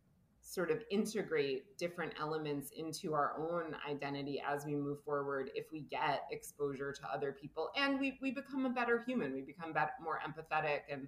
sort 0.46 0.70
of 0.70 0.84
integrate 0.92 1.78
different 1.78 2.14
elements 2.20 2.72
into 2.78 3.14
our 3.14 3.34
own 3.40 3.76
identity 3.90 4.42
as 4.46 4.66
we 4.66 4.76
move 4.76 5.02
forward 5.04 5.50
if 5.56 5.66
we 5.72 5.82
get 5.82 6.26
exposure 6.32 6.92
to 6.92 7.02
other 7.12 7.32
people. 7.32 7.70
And 7.78 8.00
we, 8.00 8.20
we 8.22 8.32
become 8.32 8.66
a 8.66 8.70
better 8.70 9.04
human. 9.08 9.34
We 9.34 9.42
become 9.42 9.74
better, 9.74 9.92
more 10.02 10.20
empathetic 10.26 10.82
and 10.92 11.08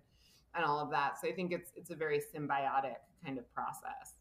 and 0.55 0.63
all 0.63 0.79
of 0.79 0.89
that. 0.89 1.19
So 1.19 1.27
i 1.27 1.33
think 1.33 1.51
it's 1.51 1.71
it's 1.75 1.89
a 1.89 1.95
very 1.95 2.19
symbiotic 2.19 2.95
kind 3.23 3.37
of 3.37 3.53
process. 3.53 4.13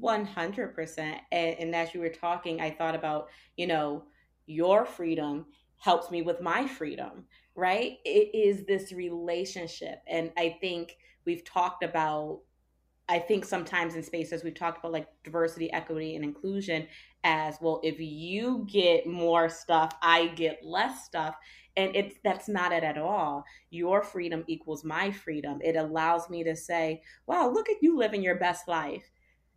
100% 0.00 0.98
and, 0.98 1.56
and 1.58 1.74
as 1.74 1.92
you 1.92 2.00
were 2.00 2.08
talking 2.08 2.60
i 2.62 2.70
thought 2.70 2.94
about 2.94 3.28
you 3.56 3.66
know 3.66 4.04
your 4.46 4.86
freedom 4.86 5.44
helps 5.76 6.10
me 6.10 6.22
with 6.22 6.40
my 6.40 6.66
freedom 6.66 7.24
right? 7.54 7.98
It 8.04 8.34
is 8.34 8.64
this 8.64 8.92
relationship. 8.92 10.02
And 10.06 10.32
i 10.36 10.56
think 10.60 10.96
we've 11.24 11.44
talked 11.44 11.82
about 11.82 12.40
I 13.08 13.18
think 13.18 13.44
sometimes 13.44 13.94
in 13.94 14.02
spaces 14.02 14.44
we've 14.44 14.54
talked 14.54 14.78
about 14.78 14.92
like 14.92 15.08
diversity, 15.24 15.72
equity, 15.72 16.16
and 16.16 16.24
inclusion 16.24 16.86
as 17.24 17.56
well. 17.60 17.80
If 17.82 17.96
you 17.98 18.66
get 18.70 19.06
more 19.06 19.48
stuff, 19.48 19.92
I 20.02 20.28
get 20.28 20.60
less 20.64 21.04
stuff, 21.04 21.34
and 21.76 21.94
it's 21.94 22.16
that's 22.24 22.48
not 22.48 22.72
it 22.72 22.84
at 22.84 22.98
all. 22.98 23.44
Your 23.70 24.02
freedom 24.02 24.44
equals 24.46 24.84
my 24.84 25.10
freedom. 25.10 25.58
It 25.62 25.76
allows 25.76 26.30
me 26.30 26.44
to 26.44 26.56
say, 26.56 27.02
"Wow, 27.26 27.50
look 27.50 27.68
at 27.68 27.82
you 27.82 27.96
living 27.96 28.22
your 28.22 28.36
best 28.36 28.68
life." 28.68 29.10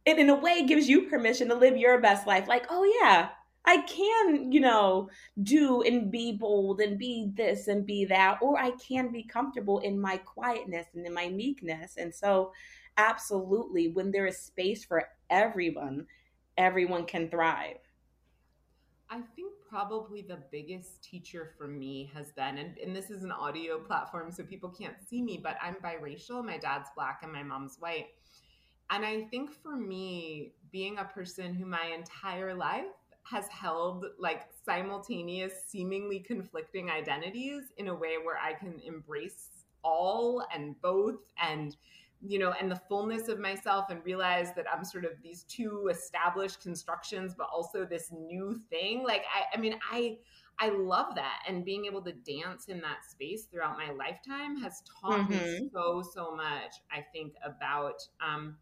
It 0.05 0.19
in 0.19 0.29
a 0.29 0.35
way 0.35 0.65
gives 0.65 0.87
you 0.87 1.09
permission 1.09 1.47
to 1.49 1.55
live 1.55 1.77
your 1.77 1.99
best 1.99 2.27
life. 2.27 2.47
Like, 2.47 2.67
oh 2.69 2.83
yeah, 3.01 3.29
I 3.65 3.77
can, 3.81 4.51
you 4.51 4.59
know, 4.59 5.09
do 5.41 5.81
and 5.81 6.11
be 6.11 6.33
bold 6.33 6.79
and 6.81 6.97
be 6.99 7.31
this 7.33 7.67
and 7.67 7.85
be 7.85 8.05
that, 8.05 8.37
or 8.41 8.57
I 8.59 8.71
can 8.71 9.11
be 9.11 9.23
comfortable 9.23 9.79
in 9.79 9.99
my 9.99 10.17
quietness 10.17 10.87
and 10.93 11.05
in 11.05 11.13
my 11.13 11.29
meekness. 11.29 11.97
And 11.97 12.13
so 12.13 12.51
absolutely, 12.97 13.89
when 13.89 14.11
there 14.11 14.25
is 14.25 14.39
space 14.39 14.85
for 14.85 15.07
everyone, 15.29 16.07
everyone 16.57 17.05
can 17.05 17.29
thrive. 17.29 17.77
I 19.09 19.21
think 19.35 19.53
probably 19.69 20.21
the 20.21 20.39
biggest 20.51 21.03
teacher 21.03 21.53
for 21.57 21.67
me 21.67 22.09
has 22.13 22.31
been, 22.31 22.57
and, 22.57 22.77
and, 22.77 22.95
this 22.95 23.09
is 23.09 23.23
an 23.23 23.31
audio 23.31 23.77
platform, 23.77 24.31
so 24.31 24.43
people 24.43 24.69
can't 24.69 24.95
see 25.07 25.21
me, 25.21 25.39
but 25.41 25.57
I'm 25.61 25.75
biracial. 25.75 26.43
My 26.43 26.57
dad's 26.57 26.89
black 26.95 27.19
and 27.21 27.31
my 27.31 27.43
mom's 27.43 27.77
white. 27.79 28.07
And 28.89 29.05
I 29.05 29.23
think 29.25 29.51
for 29.51 29.75
me, 29.75 30.53
being 30.71 30.97
a 30.97 31.05
person 31.05 31.53
who 31.53 31.65
my 31.65 31.91
entire 31.95 32.53
life 32.53 32.85
has 33.23 33.47
held 33.47 34.05
like 34.19 34.43
simultaneous, 34.65 35.53
seemingly 35.67 36.19
conflicting 36.19 36.89
identities 36.89 37.63
in 37.77 37.87
a 37.87 37.95
way 37.95 38.17
where 38.23 38.37
I 38.37 38.53
can 38.53 38.79
embrace 38.85 39.49
all 39.83 40.45
and 40.53 40.79
both 40.81 41.19
and 41.41 41.75
you 42.27 42.39
know, 42.39 42.53
and 42.59 42.71
the 42.71 42.79
fullness 42.87 43.27
of 43.27 43.39
myself 43.39 43.85
and 43.89 44.03
realize 44.03 44.53
that 44.55 44.65
I'm 44.71 44.83
sort 44.83 45.05
of 45.05 45.11
these 45.23 45.43
two 45.43 45.89
established 45.91 46.61
constructions, 46.61 47.35
but 47.37 47.47
also 47.53 47.85
this 47.85 48.11
new 48.11 48.59
thing. 48.69 49.03
Like, 49.03 49.23
I, 49.33 49.57
I 49.57 49.59
mean, 49.59 49.75
I, 49.91 50.17
I 50.59 50.69
love 50.69 51.15
that. 51.15 51.43
And 51.47 51.65
being 51.65 51.85
able 51.85 52.01
to 52.03 52.11
dance 52.11 52.65
in 52.67 52.81
that 52.81 53.05
space 53.09 53.45
throughout 53.45 53.77
my 53.77 53.91
lifetime 53.91 54.61
has 54.61 54.81
taught 55.01 55.29
mm-hmm. 55.29 55.31
me 55.31 55.69
so, 55.73 56.03
so 56.13 56.35
much, 56.35 56.75
I 56.91 57.05
think, 57.13 57.33
about, 57.43 58.01
um, 58.25 58.57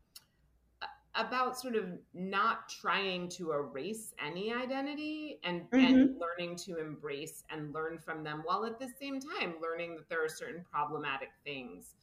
about 1.15 1.60
sort 1.60 1.76
of 1.76 1.86
not 2.13 2.67
trying 2.69 3.30
to 3.30 3.52
erase 3.52 4.13
any 4.26 4.52
identity 4.52 5.39
and, 5.43 5.62
mm-hmm. 5.69 5.86
and 5.86 6.19
learning 6.19 6.56
to 6.58 6.80
embrace 6.80 7.43
and 7.52 7.73
learn 7.73 7.99
from 7.99 8.23
them 8.23 8.41
while 8.45 8.65
at 8.65 8.80
the 8.80 8.89
same 8.99 9.19
time 9.19 9.54
learning 9.62 9.95
that 9.95 10.10
there 10.10 10.26
are 10.26 10.30
certain 10.30 10.65
problematic 10.71 11.30
things 11.43 11.93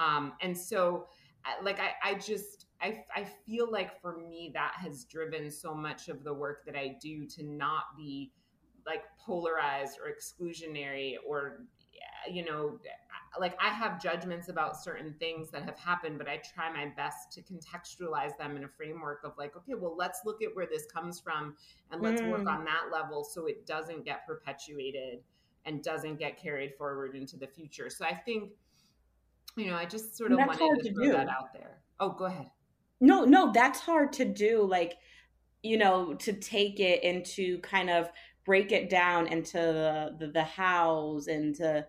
um, 0.00 0.32
and 0.40 0.56
so, 0.56 1.06
like, 1.62 1.78
I, 1.78 1.92
I 2.02 2.14
just, 2.14 2.66
I, 2.80 3.04
I 3.14 3.24
feel 3.46 3.70
like 3.70 4.00
for 4.00 4.16
me, 4.16 4.50
that 4.54 4.72
has 4.78 5.04
driven 5.04 5.50
so 5.50 5.74
much 5.74 6.08
of 6.08 6.24
the 6.24 6.32
work 6.32 6.64
that 6.66 6.74
I 6.74 6.96
do 7.00 7.26
to 7.26 7.44
not 7.44 7.96
be 7.96 8.32
like 8.86 9.02
polarized 9.24 9.98
or 10.02 10.10
exclusionary 10.10 11.16
or, 11.26 11.64
you 12.30 12.44
know, 12.44 12.78
like 13.38 13.56
I 13.60 13.68
have 13.68 14.02
judgments 14.02 14.48
about 14.48 14.82
certain 14.82 15.14
things 15.18 15.50
that 15.50 15.64
have 15.64 15.78
happened, 15.78 16.18
but 16.18 16.28
I 16.28 16.38
try 16.38 16.72
my 16.72 16.90
best 16.96 17.30
to 17.32 17.42
contextualize 17.42 18.36
them 18.38 18.56
in 18.56 18.64
a 18.64 18.68
framework 18.68 19.20
of 19.24 19.32
like, 19.38 19.54
okay, 19.56 19.74
well, 19.74 19.94
let's 19.96 20.20
look 20.24 20.42
at 20.42 20.48
where 20.54 20.66
this 20.66 20.86
comes 20.86 21.20
from 21.20 21.54
and 21.90 22.02
let's 22.02 22.22
mm. 22.22 22.30
work 22.30 22.48
on 22.48 22.64
that 22.64 22.90
level 22.92 23.22
so 23.22 23.46
it 23.46 23.66
doesn't 23.66 24.04
get 24.04 24.26
perpetuated 24.26 25.20
and 25.66 25.82
doesn't 25.82 26.18
get 26.18 26.40
carried 26.40 26.74
forward 26.76 27.14
into 27.14 27.36
the 27.36 27.46
future. 27.46 27.90
So 27.90 28.04
I 28.04 28.14
think, 28.14 28.50
you 29.56 29.66
know, 29.66 29.76
I 29.76 29.84
just 29.84 30.16
sort 30.16 30.32
of 30.32 30.38
wanted 30.38 30.58
to, 30.58 30.88
to 30.88 30.94
throw 30.94 31.04
do. 31.04 31.12
that 31.12 31.28
out 31.28 31.52
there. 31.52 31.80
Oh, 31.98 32.10
go 32.10 32.26
ahead. 32.26 32.50
No, 33.00 33.24
no, 33.24 33.52
that's 33.52 33.80
hard 33.80 34.12
to 34.14 34.24
do. 34.24 34.62
Like, 34.62 34.94
you 35.62 35.78
know, 35.78 36.14
to 36.14 36.32
take 36.32 36.80
it 36.80 37.02
into 37.02 37.58
kind 37.60 37.90
of 37.90 38.10
break 38.44 38.72
it 38.72 38.90
down 38.90 39.26
into 39.26 39.58
the 39.58 40.16
the, 40.18 40.32
the 40.32 40.42
hows 40.42 41.26
and 41.26 41.54
to 41.56 41.86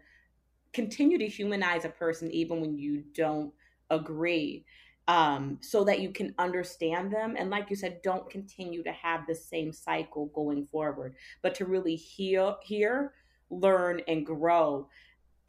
continue 0.74 1.17
to 1.17 1.28
humanize 1.28 1.86
a 1.86 1.89
person 1.89 2.32
even 2.32 2.62
when 2.62 2.78
you 2.78 3.04
don't 3.13 3.52
agree 3.89 4.65
um, 5.08 5.58
so 5.62 5.84
that 5.84 6.00
you 6.00 6.12
can 6.12 6.34
understand 6.38 7.12
them 7.12 7.36
and 7.38 7.50
like 7.50 7.69
you 7.69 7.76
said 7.76 8.02
don't 8.04 8.30
continue 8.30 8.84
to 8.84 8.91
have 8.91 9.26
the 9.28 9.36
same 9.36 9.74
cycle 9.74 10.28
going 10.28 10.65
forward 10.71 11.15
but 11.41 11.56
to 11.56 11.65
really 11.65 11.95
hear 11.95 12.56
hear 12.62 13.13
learn 13.50 14.02
and 14.08 14.26
grow 14.26 14.88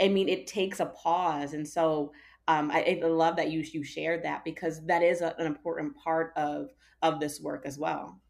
i 0.02 0.08
mean 0.08 0.28
it 0.28 0.46
takes 0.46 0.80
a 0.80 0.86
pause 0.86 1.54
and 1.54 1.66
so 1.66 2.12
um, 2.48 2.72
I, 2.72 2.98
I, 3.00 3.06
love 3.06 3.36
that 3.36 3.52
you 3.52 3.60
you 3.60 3.84
shared 3.84 4.24
that 4.24 4.44
because 4.44 4.84
that 4.86 5.00
is 5.00 5.20
a, 5.20 5.32
an 5.38 5.46
important 5.46 5.94
part 5.96 6.32
of 6.36 6.70
of 7.00 7.20
this 7.20 7.40
work 7.40 7.62
as 7.64 7.78
well 7.78 8.20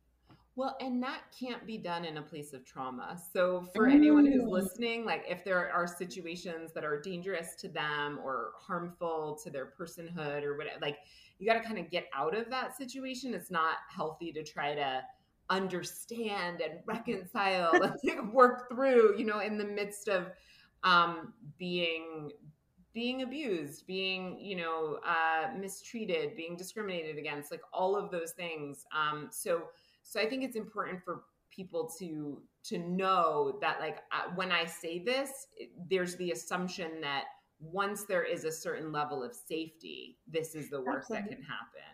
well, 0.55 0.77
and 0.81 1.03
that 1.03 1.23
can't 1.39 1.67
be 1.67 1.79
done 1.79 2.05
in 2.05 2.19
a 2.19 2.23
place 2.23 2.53
of 2.53 2.65
trauma. 2.67 3.19
So, 3.33 3.67
for 3.75 3.89
mm. 3.89 3.95
anyone 3.95 4.27
who's 4.27 4.43
mm. 4.43 4.51
listening, 4.51 5.07
like 5.07 5.25
if 5.27 5.45
there 5.45 5.73
are 5.73 5.87
situations 5.87 6.73
that 6.75 6.85
are 6.85 7.01
dangerous 7.01 7.55
to 7.57 7.69
them 7.69 8.21
or 8.23 8.51
harmful 8.59 9.41
to 9.43 9.51
their 9.51 9.73
personhood 9.79 10.43
or 10.43 10.59
whatever, 10.59 10.79
like 10.83 10.99
you 11.39 11.47
got 11.47 11.55
to 11.55 11.67
kind 11.67 11.79
of 11.79 11.91
get 11.91 12.07
out 12.15 12.37
of 12.37 12.51
that 12.51 12.77
situation. 12.77 13.33
It's 13.33 13.51
not 13.51 13.77
healthy 13.89 14.31
to 14.33 14.45
try 14.45 14.75
to 14.75 15.03
understand 15.49 16.61
and 16.61 16.81
reconcile 16.85 17.73
and 18.03 18.33
work 18.33 18.69
through, 18.69 19.19
you 19.19 19.25
know, 19.25 19.41
in 19.41 19.57
the 19.57 19.65
midst 19.65 20.09
of 20.09 20.33
um, 20.85 21.33
being 21.59 22.31
being 22.95 23.23
abused, 23.23 23.87
being 23.87 24.39
you 24.39 24.57
know 24.57 24.99
uh, 25.07 25.49
mistreated, 25.59 26.37
being 26.37 26.57
discriminated 26.57 27.19
against, 27.19 27.51
like 27.51 27.63
all 27.73 27.97
of 27.97 28.11
those 28.11 28.33
things. 28.33 28.85
Um, 28.95 29.29
so 29.31 29.65
so 30.03 30.21
I 30.21 30.29
think 30.29 30.45
it's 30.45 30.57
important 30.57 31.03
for 31.05 31.23
people 31.51 31.91
to 31.99 32.43
to 32.65 32.79
know 32.79 33.59
that 33.61 33.81
like 33.81 33.99
when 34.35 34.53
I 34.53 34.67
say 34.67 34.99
this, 34.99 35.31
there's 35.91 36.17
the 36.17 36.33
assumption 36.33 37.01
that 37.01 37.25
once 37.61 38.05
there 38.05 38.25
is 38.25 38.45
a 38.45 38.53
certain 38.53 38.93
level 38.93 39.23
of 39.23 39.35
safety, 39.35 40.19
this 40.27 40.55
is 40.55 40.69
the 40.69 40.81
worst 40.81 41.11
Absolutely. 41.11 41.29
that 41.29 41.37
can 41.37 41.45
happen. 41.45 41.93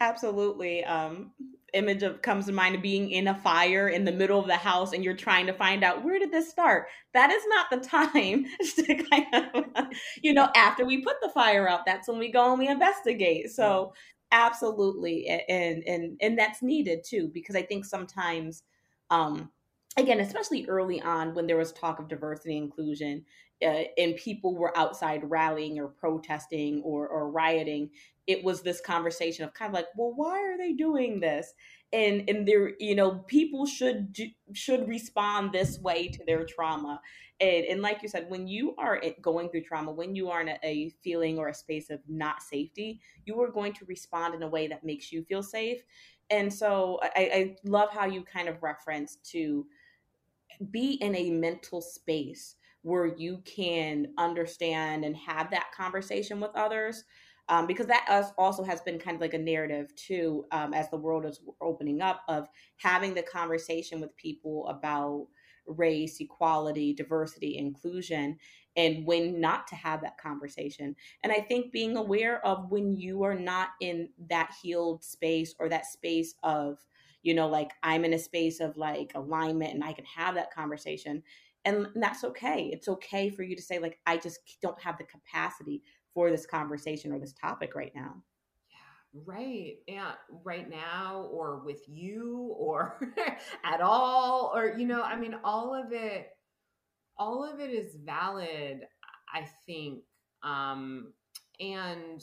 Absolutely. 0.00 0.84
Um, 0.84 1.32
image 1.74 2.02
of 2.02 2.22
comes 2.22 2.46
to 2.46 2.52
mind 2.52 2.74
of 2.74 2.82
being 2.82 3.10
in 3.10 3.28
a 3.28 3.34
fire 3.34 3.88
in 3.88 4.04
the 4.04 4.12
middle 4.12 4.40
of 4.40 4.46
the 4.46 4.56
house 4.56 4.92
and 4.92 5.04
you're 5.04 5.16
trying 5.16 5.46
to 5.46 5.52
find 5.52 5.84
out 5.84 6.04
where 6.04 6.18
did 6.18 6.32
this 6.32 6.50
start. 6.50 6.86
That 7.14 7.30
is 7.30 7.42
not 7.48 7.70
the 7.70 7.76
time 7.88 8.46
to 8.76 8.94
kind 9.04 9.26
of, 9.34 9.86
you 10.22 10.32
know, 10.32 10.48
after 10.54 10.84
we 10.84 11.02
put 11.02 11.16
the 11.20 11.30
fire 11.30 11.68
out, 11.68 11.86
that's 11.86 12.08
when 12.08 12.18
we 12.18 12.30
go 12.30 12.50
and 12.50 12.58
we 12.58 12.68
investigate. 12.68 13.50
So 13.50 13.92
absolutely 14.32 15.26
and 15.48 15.82
and 15.86 16.18
and 16.20 16.38
that's 16.38 16.62
needed 16.62 17.02
too 17.02 17.30
because 17.32 17.56
i 17.56 17.62
think 17.62 17.84
sometimes 17.84 18.62
um 19.10 19.50
again 19.96 20.20
especially 20.20 20.66
early 20.68 21.00
on 21.00 21.34
when 21.34 21.46
there 21.46 21.56
was 21.56 21.72
talk 21.72 21.98
of 21.98 22.08
diversity 22.08 22.56
inclusion 22.56 23.24
uh, 23.62 23.84
and 23.96 24.16
people 24.16 24.56
were 24.56 24.76
outside 24.76 25.28
rallying 25.28 25.78
or 25.78 25.88
protesting 25.88 26.82
or, 26.84 27.08
or 27.08 27.30
rioting 27.30 27.90
it 28.28 28.44
was 28.44 28.60
this 28.60 28.80
conversation 28.80 29.42
of 29.44 29.54
kind 29.54 29.70
of 29.70 29.74
like 29.74 29.86
well 29.96 30.12
why 30.14 30.38
are 30.38 30.56
they 30.56 30.74
doing 30.74 31.18
this? 31.18 31.54
And 31.92 32.28
and 32.28 32.46
there 32.46 32.72
you 32.78 32.94
know 32.94 33.24
people 33.26 33.66
should 33.66 34.16
should 34.52 34.86
respond 34.86 35.52
this 35.52 35.80
way 35.80 36.08
to 36.08 36.24
their 36.26 36.44
trauma. 36.44 37.00
And, 37.40 37.64
and 37.64 37.82
like 37.82 38.02
you 38.02 38.08
said 38.08 38.28
when 38.28 38.46
you 38.46 38.74
are 38.76 39.00
going 39.22 39.48
through 39.48 39.62
trauma 39.62 39.92
when 39.92 40.14
you 40.14 40.28
are 40.28 40.42
in 40.42 40.48
a, 40.48 40.58
a 40.62 40.90
feeling 41.02 41.38
or 41.38 41.48
a 41.48 41.54
space 41.54 41.88
of 41.88 42.00
not 42.08 42.42
safety 42.42 43.00
you 43.24 43.40
are 43.40 43.50
going 43.50 43.72
to 43.74 43.84
respond 43.84 44.34
in 44.34 44.42
a 44.42 44.48
way 44.48 44.66
that 44.68 44.84
makes 44.84 45.10
you 45.10 45.24
feel 45.24 45.42
safe. 45.42 45.82
And 46.30 46.52
so 46.52 47.00
I, 47.02 47.10
I 47.16 47.56
love 47.64 47.90
how 47.90 48.04
you 48.04 48.22
kind 48.22 48.48
of 48.48 48.62
reference 48.62 49.16
to 49.30 49.66
be 50.70 50.94
in 50.94 51.14
a 51.14 51.30
mental 51.30 51.80
space 51.80 52.56
where 52.82 53.06
you 53.06 53.42
can 53.44 54.06
understand 54.18 55.04
and 55.04 55.16
have 55.16 55.50
that 55.50 55.72
conversation 55.76 56.40
with 56.40 56.50
others 56.54 57.04
um, 57.48 57.66
because 57.66 57.86
that 57.86 58.30
also 58.36 58.62
has 58.62 58.80
been 58.82 58.98
kind 58.98 59.14
of 59.14 59.20
like 59.20 59.34
a 59.34 59.38
narrative 59.38 59.94
too 59.96 60.44
um, 60.52 60.74
as 60.74 60.90
the 60.90 60.96
world 60.96 61.24
is 61.24 61.40
opening 61.60 62.00
up 62.02 62.22
of 62.28 62.48
having 62.76 63.14
the 63.14 63.22
conversation 63.22 64.00
with 64.00 64.16
people 64.16 64.68
about 64.68 65.26
race 65.66 66.18
equality 66.20 66.94
diversity 66.94 67.58
inclusion 67.58 68.38
and 68.76 69.04
when 69.06 69.40
not 69.40 69.66
to 69.66 69.74
have 69.74 70.00
that 70.00 70.18
conversation. 70.18 70.94
And 71.22 71.32
i 71.32 71.40
think 71.40 71.72
being 71.72 71.96
aware 71.96 72.44
of 72.46 72.70
when 72.70 72.96
you 72.96 73.22
are 73.22 73.34
not 73.34 73.70
in 73.80 74.08
that 74.30 74.50
healed 74.62 75.04
space 75.04 75.54
or 75.58 75.68
that 75.68 75.86
space 75.86 76.34
of 76.42 76.78
you 77.22 77.34
know 77.34 77.48
like 77.48 77.72
i'm 77.82 78.04
in 78.04 78.14
a 78.14 78.18
space 78.18 78.60
of 78.60 78.76
like 78.76 79.12
alignment 79.14 79.74
and 79.74 79.84
i 79.84 79.92
can 79.92 80.04
have 80.04 80.34
that 80.36 80.54
conversation 80.54 81.22
and 81.64 81.88
that's 81.96 82.24
okay 82.24 82.70
it's 82.72 82.88
okay 82.88 83.30
for 83.30 83.42
you 83.42 83.56
to 83.56 83.62
say 83.62 83.78
like 83.78 83.98
i 84.06 84.16
just 84.16 84.38
don't 84.62 84.80
have 84.80 84.96
the 84.98 85.04
capacity 85.04 85.82
for 86.18 86.32
this 86.32 86.46
conversation 86.46 87.12
or 87.12 87.20
this 87.20 87.32
topic 87.32 87.76
right 87.76 87.92
now. 87.94 88.16
Right. 89.24 89.76
Yeah, 89.86 90.12
right 90.44 90.68
now, 90.68 91.28
or 91.30 91.62
with 91.64 91.88
you, 91.88 92.54
or 92.58 92.98
at 93.64 93.80
all, 93.80 94.52
or, 94.52 94.74
you 94.76 94.84
know, 94.84 95.00
I 95.00 95.16
mean, 95.16 95.36
all 95.44 95.72
of 95.72 95.92
it, 95.92 96.30
all 97.16 97.44
of 97.44 97.60
it 97.60 97.70
is 97.70 97.94
valid, 98.04 98.80
I 99.32 99.46
think. 99.64 100.00
Um, 100.42 101.12
and 101.60 102.20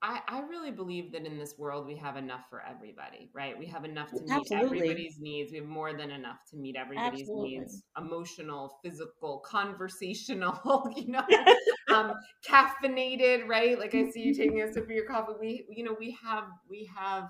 I, 0.00 0.20
I 0.28 0.40
really 0.42 0.70
believe 0.70 1.10
that 1.12 1.26
in 1.26 1.38
this 1.38 1.54
world 1.58 1.86
we 1.86 1.96
have 1.96 2.16
enough 2.16 2.42
for 2.48 2.62
everybody, 2.64 3.30
right? 3.34 3.58
We 3.58 3.66
have 3.66 3.84
enough 3.84 4.10
to 4.10 4.24
meet 4.24 4.30
Absolutely. 4.30 4.78
everybody's 4.78 5.18
needs. 5.18 5.50
We 5.50 5.58
have 5.58 5.66
more 5.66 5.92
than 5.92 6.10
enough 6.12 6.38
to 6.50 6.56
meet 6.56 6.76
everybody's 6.76 7.28
Absolutely. 7.28 7.56
needs 7.56 7.82
emotional, 7.96 8.78
physical, 8.82 9.40
conversational, 9.44 10.88
you 10.96 11.08
know, 11.08 11.24
um, 11.92 12.12
caffeinated, 12.48 13.48
right? 13.48 13.76
Like 13.76 13.94
I 13.94 14.08
see 14.10 14.20
you 14.22 14.34
taking 14.34 14.60
a 14.62 14.72
sip 14.72 14.84
of 14.84 14.90
your 14.90 15.04
coffee. 15.04 15.34
We, 15.40 15.66
you 15.68 15.82
know, 15.82 15.96
we 15.98 16.16
have, 16.22 16.44
we 16.70 16.88
have 16.96 17.24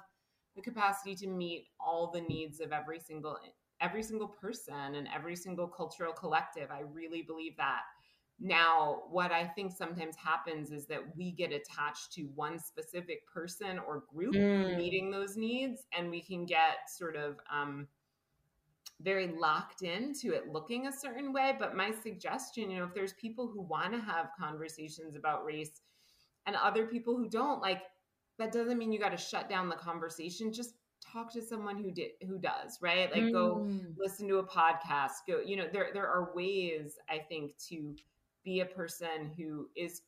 the 0.55 0.61
capacity 0.61 1.15
to 1.17 1.27
meet 1.27 1.69
all 1.81 2.11
the 2.13 2.21
needs 2.21 2.61
of 2.61 2.73
every 2.73 3.01
single, 3.01 3.39
every 3.81 4.03
single 4.03 4.29
person 4.29 4.95
and 4.95 5.09
every 5.15 5.37
single 5.37 5.69
cultural 5.69 6.13
collective. 6.13 6.71
I 6.71 6.81
really 6.81 7.23
believe 7.23 7.57
that. 7.57 7.81
Now, 8.41 9.03
what 9.11 9.33
I 9.33 9.47
think 9.47 9.73
sometimes 9.73 10.15
happens 10.15 10.71
is 10.71 10.87
that 10.87 11.01
we 11.17 11.33
get 11.33 11.53
attached 11.53 12.13
to 12.13 12.23
one 12.37 12.59
specific 12.59 13.27
person 13.27 13.81
or 13.81 14.05
group 14.15 14.35
mm. 14.35 14.77
meeting 14.77 15.11
those 15.11 15.37
needs, 15.37 15.87
and 15.97 16.09
we 16.09 16.21
can 16.21 16.47
get 16.47 16.89
sort 16.89 17.17
of 17.17 17.37
um, 17.53 17.89
very 19.01 19.35
locked 19.37 19.83
into 19.83 20.33
it 20.33 20.53
looking 20.53 20.87
a 20.87 20.93
certain 20.93 21.33
way. 21.33 21.57
But 21.59 21.75
my 21.75 21.91
suggestion, 21.91 22.71
you 22.71 22.79
know, 22.79 22.85
if 22.85 22.95
there's 22.95 23.15
people 23.15 23.49
who 23.49 23.63
want 23.63 23.93
to 23.93 24.01
have 24.01 24.29
conversations 24.39 25.17
about 25.17 25.45
race 25.45 25.81
and 26.47 26.55
other 26.55 26.87
people 26.87 27.17
who 27.17 27.29
don't, 27.29 27.61
like, 27.61 27.83
that 28.39 28.53
doesn't 28.53 28.79
mean 28.79 28.93
you 28.93 29.01
got 29.01 29.09
to 29.09 29.17
shut 29.17 29.49
down 29.49 29.69
the 29.69 29.75
conversation. 29.75 30.53
Just 30.53 30.75
talk 31.01 31.33
to 31.33 31.43
someone 31.43 31.77
who 31.77 31.91
did 31.91 32.11
who 32.27 32.39
does 32.39 32.79
right 32.83 33.11
like 33.13 33.23
mm. 33.23 33.33
go 33.33 33.69
listen 33.97 34.27
to 34.27 34.39
a 34.39 34.45
podcast 34.45 35.13
go 35.29 35.39
you 35.39 35.57
know 35.57 35.67
there 35.73 35.91
there 35.95 36.09
are 36.09 36.35
ways 36.35 36.99
i 37.09 37.19
think 37.19 37.57
to 37.57 37.95
be 38.45 38.61
a 38.61 38.67
person 38.67 39.33
who 39.37 39.69
is 39.77 40.03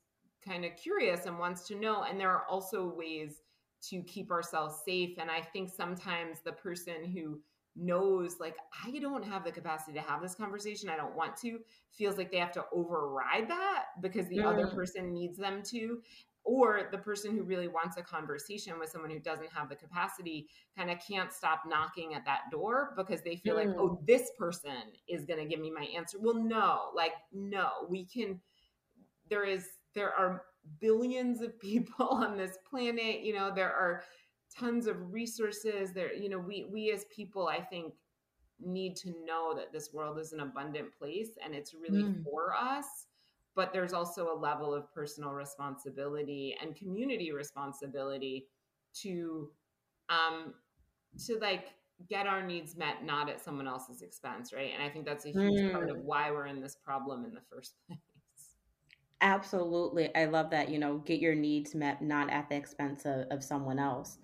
kind 0.47 0.65
of 0.65 0.77
curious 0.77 1.27
and 1.27 1.39
wants 1.39 1.67
to 1.69 1.75
know. 1.75 2.03
And 2.03 2.19
there 2.19 2.31
are 2.31 2.45
also 2.49 2.87
ways 2.87 3.43
to 3.89 4.03
keep 4.03 4.31
ourselves 4.31 4.77
safe. 4.85 5.19
And 5.19 5.31
I 5.31 5.41
think 5.41 5.71
sometimes 5.71 6.39
the 6.45 6.53
person 6.53 7.05
who 7.05 7.41
knows, 7.77 8.37
like, 8.41 8.57
I 8.85 8.99
don't 8.99 9.25
have 9.25 9.45
the 9.45 9.53
capacity 9.53 9.93
to 9.93 10.01
have 10.01 10.21
this 10.21 10.35
conversation, 10.35 10.89
I 10.89 10.97
don't 10.97 11.17
want 11.17 11.37
to, 11.39 11.61
feels 11.93 12.19
like 12.19 12.31
they 12.31 12.39
have 12.39 12.53
to 12.53 12.65
override 12.73 13.49
that 13.49 13.87
because 14.03 14.27
the 14.29 14.39
mm. 14.39 14.47
other 14.47 14.67
person 14.67 15.13
needs 15.13 15.39
them 15.39 15.63
to 15.71 16.01
or 16.51 16.89
the 16.91 16.99
person 16.99 17.37
who 17.37 17.45
really 17.45 17.69
wants 17.69 17.97
a 17.97 18.03
conversation 18.03 18.77
with 18.77 18.91
someone 18.91 19.09
who 19.09 19.21
doesn't 19.21 19.53
have 19.53 19.69
the 19.69 19.77
capacity 19.77 20.49
kind 20.77 20.91
of 20.91 20.99
can't 20.99 21.33
stop 21.33 21.63
knocking 21.65 22.13
at 22.15 22.25
that 22.25 22.41
door 22.51 22.93
because 22.97 23.23
they 23.23 23.37
feel 23.37 23.55
mm. 23.55 23.67
like 23.67 23.77
oh 23.79 24.01
this 24.05 24.33
person 24.37 24.73
is 25.09 25.25
going 25.25 25.39
to 25.39 25.47
give 25.47 25.61
me 25.61 25.71
my 25.71 25.87
answer 25.97 26.19
well 26.21 26.35
no 26.35 26.91
like 26.93 27.13
no 27.33 27.69
we 27.89 28.05
can 28.05 28.41
there 29.29 29.45
is 29.45 29.65
there 29.95 30.13
are 30.13 30.43
billions 30.81 31.41
of 31.41 31.57
people 31.61 32.09
on 32.11 32.37
this 32.37 32.59
planet 32.69 33.21
you 33.21 33.33
know 33.33 33.53
there 33.55 33.73
are 33.73 34.03
tons 34.59 34.89
of 34.89 35.13
resources 35.13 35.93
there 35.93 36.13
you 36.13 36.29
know 36.29 36.39
we 36.39 36.67
we 36.73 36.91
as 36.91 37.05
people 37.15 37.47
i 37.47 37.61
think 37.61 37.95
need 38.59 38.97
to 38.97 39.15
know 39.25 39.55
that 39.55 39.73
this 39.73 39.91
world 39.95 40.19
is 40.19 40.33
an 40.33 40.41
abundant 40.41 40.93
place 40.99 41.31
and 41.45 41.55
it's 41.55 41.75
really 41.75 42.03
mm. 42.03 42.25
for 42.25 42.53
us 42.53 43.07
but 43.57 43.73
there's 43.73 43.93
also 43.93 44.33
a 44.33 44.39
level 44.39 44.73
of 44.75 44.93
personal 44.93 45.33
responsibility 45.33 46.57
and 46.63 46.77
community 46.77 47.33
responsibility 47.33 48.47
to 48.95 49.51
um 50.09 50.55
to 51.27 51.39
like 51.39 51.69
get 52.09 52.27
our 52.27 52.43
needs 52.43 52.77
met 52.77 53.05
not 53.05 53.29
at 53.29 53.41
someone 53.41 53.67
else's 53.67 54.03
expense 54.03 54.53
right 54.53 54.71
and 54.75 54.83
i 54.83 54.89
think 54.89 55.05
that's 55.05 55.27
a 55.27 55.31
huge 55.31 55.61
mm. 55.61 55.73
part 55.73 55.91
of 55.91 55.97
mm. 55.97 56.03
why 56.03 56.31
we're 56.31 56.47
in 56.47 56.61
this 56.61 56.77
problem 56.85 57.25
in 57.25 57.35
the 57.35 57.41
first 57.51 57.75
place 57.87 57.99
absolutely 59.21 60.15
i 60.15 60.25
love 60.25 60.51
that 60.51 60.71
you 60.71 60.79
know 60.79 60.99
get 60.99 61.21
your 61.21 61.35
needs 61.35 61.75
met 61.75 62.01
not 62.03 62.31
at 62.31 62.49
the 62.49 62.57
expense 62.57 63.05
of, 63.05 63.27
of 63.31 63.45
someone 63.45 63.79
else 63.79 64.19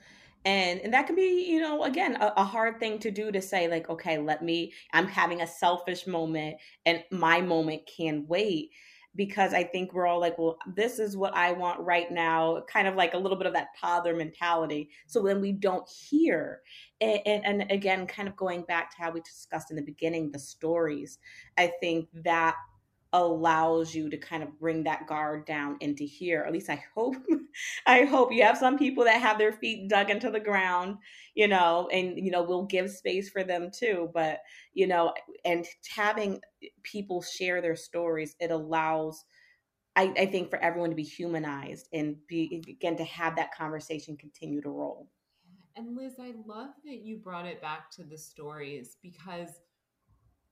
and 0.46 0.80
and 0.80 0.94
that 0.94 1.06
can 1.06 1.16
be 1.16 1.44
you 1.46 1.60
know 1.60 1.84
again 1.84 2.16
a, 2.16 2.32
a, 2.38 2.44
hard 2.44 2.78
thing 2.78 2.98
to 2.98 3.10
do 3.10 3.30
to 3.30 3.42
say 3.42 3.68
like 3.68 3.90
okay 3.90 4.16
let 4.16 4.42
me 4.42 4.72
i'm 4.94 5.06
having 5.06 5.42
a 5.42 5.46
selfish 5.46 6.06
moment 6.06 6.56
and 6.86 7.02
my 7.10 7.40
moment 7.42 7.82
can 7.94 8.24
wait 8.26 8.70
because 9.16 9.52
i 9.54 9.62
think 9.62 9.92
we're 9.92 10.06
all 10.06 10.20
like 10.20 10.38
well 10.38 10.56
this 10.74 10.98
is 10.98 11.16
what 11.16 11.34
i 11.34 11.52
want 11.52 11.80
right 11.80 12.10
now 12.12 12.62
kind 12.70 12.86
of 12.86 12.94
like 12.94 13.14
a 13.14 13.18
little 13.18 13.36
bit 13.36 13.46
of 13.46 13.52
that 13.52 13.68
toddler 13.80 14.14
mentality. 14.14 14.90
So 15.06 15.20
when 15.20 15.40
we 15.40 15.52
don't 15.52 15.88
hear 15.88 16.60
and, 17.00 17.20
and, 17.26 17.44
and 17.44 17.70
again 17.70 18.06
kind 18.06 18.28
of 18.28 18.36
going 18.36 18.62
back 18.62 18.94
to 18.94 19.02
how 19.02 19.10
we 19.10 19.20
discussed 19.20 19.70
in 19.70 19.76
the 19.76 19.82
beginning 19.82 20.30
the 20.30 20.38
stories 20.38 21.18
i 21.56 21.72
think 21.80 22.08
that 22.24 22.56
allows 23.12 23.94
you 23.94 24.10
to 24.10 24.16
kind 24.16 24.42
of 24.42 24.58
bring 24.58 24.84
that 24.84 25.06
guard 25.06 25.46
down 25.46 25.76
into 25.80 26.04
here. 26.04 26.44
At 26.46 26.52
least 26.52 26.68
I 26.68 26.82
hope 26.94 27.16
I 27.86 28.04
hope 28.04 28.32
you 28.32 28.42
have 28.42 28.58
some 28.58 28.78
people 28.78 29.04
that 29.04 29.20
have 29.20 29.38
their 29.38 29.52
feet 29.52 29.88
dug 29.88 30.10
into 30.10 30.30
the 30.30 30.40
ground, 30.40 30.98
you 31.34 31.48
know, 31.48 31.88
and 31.92 32.18
you 32.18 32.30
know, 32.30 32.42
we'll 32.42 32.66
give 32.66 32.90
space 32.90 33.30
for 33.30 33.44
them 33.44 33.70
too, 33.72 34.10
but 34.12 34.40
you 34.74 34.86
know, 34.86 35.14
and 35.44 35.66
having 35.94 36.40
people 36.82 37.22
share 37.22 37.60
their 37.60 37.76
stories, 37.76 38.36
it 38.40 38.50
allows 38.50 39.24
I, 39.96 40.12
I 40.18 40.26
think 40.26 40.50
for 40.50 40.58
everyone 40.58 40.90
to 40.90 40.96
be 40.96 41.02
humanized 41.02 41.88
and 41.92 42.16
be 42.28 42.62
again 42.68 42.96
to 42.98 43.04
have 43.04 43.36
that 43.36 43.54
conversation 43.54 44.16
continue 44.16 44.60
to 44.60 44.68
roll. 44.68 45.08
And 45.74 45.96
Liz, 45.96 46.14
I 46.20 46.34
love 46.46 46.70
that 46.84 47.02
you 47.02 47.16
brought 47.16 47.46
it 47.46 47.60
back 47.60 47.90
to 47.92 48.04
the 48.04 48.16
stories 48.16 48.96
because 49.02 49.48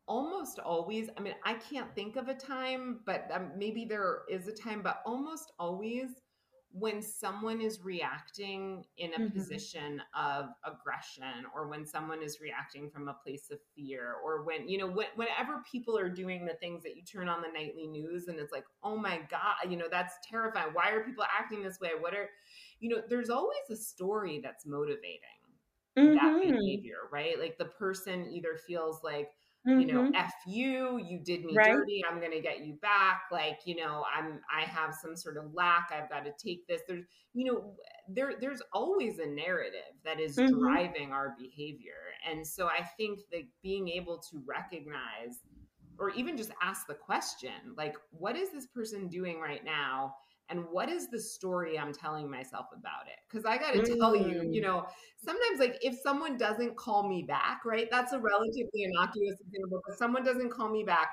almost 0.06 0.58
always 0.58 1.08
i 1.16 1.20
mean 1.20 1.34
i 1.44 1.54
can't 1.54 1.94
think 1.94 2.16
of 2.16 2.28
a 2.28 2.34
time 2.34 3.00
but 3.06 3.26
um, 3.32 3.50
maybe 3.56 3.84
there 3.84 4.22
is 4.28 4.48
a 4.48 4.52
time 4.52 4.82
but 4.82 5.00
almost 5.06 5.52
always 5.58 6.10
when 6.76 7.00
someone 7.00 7.60
is 7.60 7.84
reacting 7.84 8.84
in 8.98 9.12
a 9.14 9.16
mm-hmm. 9.16 9.38
position 9.38 10.02
of 10.12 10.46
aggression 10.64 11.46
or 11.54 11.68
when 11.68 11.86
someone 11.86 12.20
is 12.20 12.40
reacting 12.40 12.90
from 12.90 13.06
a 13.06 13.14
place 13.24 13.48
of 13.52 13.58
fear 13.76 14.16
or 14.24 14.42
when 14.42 14.68
you 14.68 14.76
know 14.76 14.88
when, 14.88 15.06
whenever 15.14 15.62
people 15.70 15.96
are 15.96 16.08
doing 16.08 16.44
the 16.44 16.54
things 16.54 16.82
that 16.82 16.96
you 16.96 17.02
turn 17.02 17.28
on 17.28 17.40
the 17.40 17.48
nightly 17.48 17.86
news 17.86 18.26
and 18.26 18.40
it's 18.40 18.52
like 18.52 18.64
oh 18.82 18.96
my 18.96 19.20
god 19.30 19.70
you 19.70 19.76
know 19.76 19.86
that's 19.88 20.14
terrifying 20.28 20.70
why 20.72 20.90
are 20.90 21.04
people 21.04 21.24
acting 21.38 21.62
this 21.62 21.78
way 21.80 21.90
what 22.00 22.12
are 22.12 22.28
you 22.80 22.90
know 22.90 23.00
there's 23.08 23.30
always 23.30 23.70
a 23.70 23.76
story 23.76 24.40
that's 24.42 24.66
motivating 24.66 25.20
mm-hmm. 25.96 26.14
that 26.14 26.42
behavior 26.42 27.08
right 27.12 27.38
like 27.38 27.56
the 27.56 27.66
person 27.66 28.26
either 28.26 28.58
feels 28.66 29.00
like 29.04 29.28
mm-hmm. 29.66 29.80
you 29.80 29.86
know 29.86 30.02
mm-hmm. 30.02 30.14
f 30.14 30.32
you 30.46 30.98
you 30.98 31.18
did 31.18 31.44
me 31.44 31.54
right. 31.54 31.72
dirty 31.72 32.02
i'm 32.08 32.20
gonna 32.20 32.40
get 32.40 32.64
you 32.64 32.74
back 32.82 33.22
like 33.30 33.60
you 33.64 33.76
know 33.76 34.04
i'm 34.16 34.40
i 34.54 34.62
have 34.62 34.94
some 34.94 35.16
sort 35.16 35.36
of 35.36 35.52
lack 35.54 35.90
i've 35.92 36.08
got 36.08 36.24
to 36.24 36.32
take 36.42 36.66
this 36.66 36.82
there's 36.88 37.04
you 37.32 37.44
know 37.44 37.74
there 38.08 38.34
there's 38.40 38.62
always 38.72 39.18
a 39.18 39.26
narrative 39.26 39.80
that 40.04 40.20
is 40.20 40.36
mm-hmm. 40.36 40.58
driving 40.58 41.12
our 41.12 41.34
behavior 41.38 41.92
and 42.28 42.46
so 42.46 42.66
i 42.66 42.82
think 42.96 43.20
that 43.30 43.42
being 43.62 43.88
able 43.88 44.18
to 44.18 44.42
recognize 44.46 45.40
or 45.98 46.10
even 46.10 46.36
just 46.36 46.50
ask 46.62 46.86
the 46.86 46.94
question 46.94 47.52
like 47.76 47.96
what 48.10 48.36
is 48.36 48.50
this 48.50 48.66
person 48.66 49.08
doing 49.08 49.40
right 49.40 49.64
now 49.64 50.14
and 50.50 50.64
what 50.70 50.88
is 50.88 51.08
the 51.08 51.18
story 51.18 51.78
I'm 51.78 51.92
telling 51.92 52.30
myself 52.30 52.66
about 52.72 53.06
it? 53.06 53.18
Because 53.28 53.44
I 53.44 53.56
got 53.56 53.72
to 53.72 53.80
mm. 53.80 53.98
tell 53.98 54.14
you, 54.14 54.42
you 54.50 54.60
mm. 54.60 54.64
know, 54.64 54.86
sometimes 55.24 55.58
like 55.58 55.78
if 55.80 55.96
someone 56.02 56.36
doesn't 56.36 56.76
call 56.76 57.08
me 57.08 57.24
back, 57.26 57.62
right? 57.64 57.88
That's 57.90 58.12
a 58.12 58.18
relatively 58.18 58.84
innocuous 58.84 59.36
example, 59.40 59.80
but 59.86 59.96
someone 59.98 60.24
doesn't 60.24 60.50
call 60.50 60.68
me 60.68 60.84
back. 60.84 61.08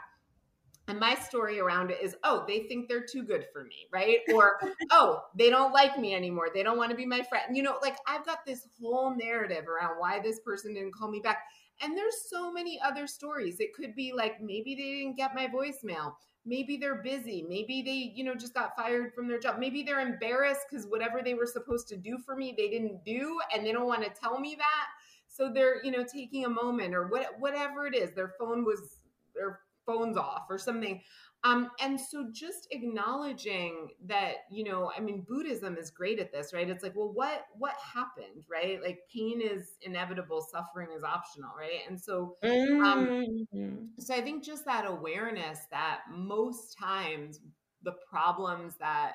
And 0.87 0.99
my 0.99 1.15
story 1.15 1.59
around 1.59 1.91
it 1.91 1.99
is, 2.01 2.15
oh, 2.23 2.43
they 2.47 2.63
think 2.63 2.89
they're 2.89 3.05
too 3.05 3.23
good 3.23 3.45
for 3.53 3.63
me, 3.63 3.87
right? 3.93 4.17
Or, 4.33 4.59
oh, 4.91 5.21
they 5.37 5.49
don't 5.49 5.71
like 5.71 5.97
me 5.97 6.13
anymore. 6.13 6.47
They 6.53 6.63
don't 6.63 6.77
want 6.77 6.89
to 6.89 6.97
be 6.97 7.05
my 7.05 7.21
friend. 7.21 7.55
You 7.55 7.63
know, 7.63 7.77
like 7.81 7.95
I've 8.07 8.25
got 8.25 8.39
this 8.45 8.67
whole 8.81 9.15
narrative 9.15 9.69
around 9.69 9.99
why 9.99 10.19
this 10.19 10.39
person 10.39 10.73
didn't 10.73 10.93
call 10.93 11.09
me 11.09 11.21
back. 11.21 11.43
And 11.81 11.97
there's 11.97 12.29
so 12.29 12.51
many 12.51 12.79
other 12.83 13.07
stories. 13.07 13.59
It 13.59 13.73
could 13.73 13.95
be 13.95 14.11
like 14.13 14.41
maybe 14.41 14.75
they 14.75 14.99
didn't 14.99 15.17
get 15.17 15.33
my 15.33 15.47
voicemail 15.47 16.15
maybe 16.45 16.77
they're 16.77 17.01
busy. 17.01 17.45
Maybe 17.47 17.81
they 17.81 18.11
you 18.15 18.23
know 18.23 18.35
just 18.35 18.53
got 18.53 18.75
fired 18.75 19.13
from 19.13 19.27
their 19.27 19.39
job. 19.39 19.59
Maybe 19.59 19.83
they're 19.83 19.99
embarrassed 19.99 20.61
because 20.69 20.85
whatever 20.87 21.21
they 21.23 21.33
were 21.33 21.45
supposed 21.45 21.87
to 21.89 21.97
do 21.97 22.17
for 22.25 22.35
me 22.35 22.53
they 22.57 22.69
didn't 22.69 23.03
do 23.05 23.39
and 23.53 23.65
they 23.65 23.71
don't 23.71 23.87
want 23.87 24.03
to 24.03 24.09
tell 24.09 24.39
me 24.39 24.55
that. 24.55 24.87
So 25.27 25.51
they're 25.53 25.83
you 25.83 25.91
know 25.91 26.03
taking 26.03 26.45
a 26.45 26.49
moment 26.49 26.93
or 26.93 27.07
what 27.07 27.39
whatever 27.39 27.85
it 27.87 27.95
is 27.95 28.13
their 28.13 28.33
phone 28.39 28.65
was 28.65 28.97
their 29.35 29.59
phones 29.85 30.17
off 30.17 30.43
or 30.49 30.57
something 30.57 31.01
um, 31.43 31.71
and 31.79 31.99
so 31.99 32.27
just 32.31 32.67
acknowledging 32.69 33.89
that, 34.05 34.33
you 34.51 34.63
know, 34.63 34.91
I 34.95 34.99
mean, 34.99 35.25
Buddhism 35.27 35.75
is 35.75 35.89
great 35.89 36.19
at 36.19 36.31
this, 36.31 36.53
right? 36.53 36.69
It's 36.69 36.83
like, 36.83 36.95
well, 36.95 37.11
what 37.11 37.45
what 37.57 37.73
happened, 37.81 38.45
right? 38.49 38.79
Like 38.81 38.99
pain 39.11 39.41
is 39.41 39.71
inevitable, 39.81 40.41
suffering 40.51 40.89
is 40.95 41.03
optional, 41.03 41.49
right? 41.57 41.81
And 41.89 41.99
so, 41.99 42.35
um, 42.43 43.25
mm-hmm. 43.51 43.75
so 43.97 44.13
I 44.13 44.21
think 44.21 44.43
just 44.43 44.65
that 44.65 44.85
awareness 44.85 45.59
that 45.71 46.01
most 46.11 46.77
times 46.77 47.39
the 47.81 47.95
problems 48.07 48.75
that 48.79 49.13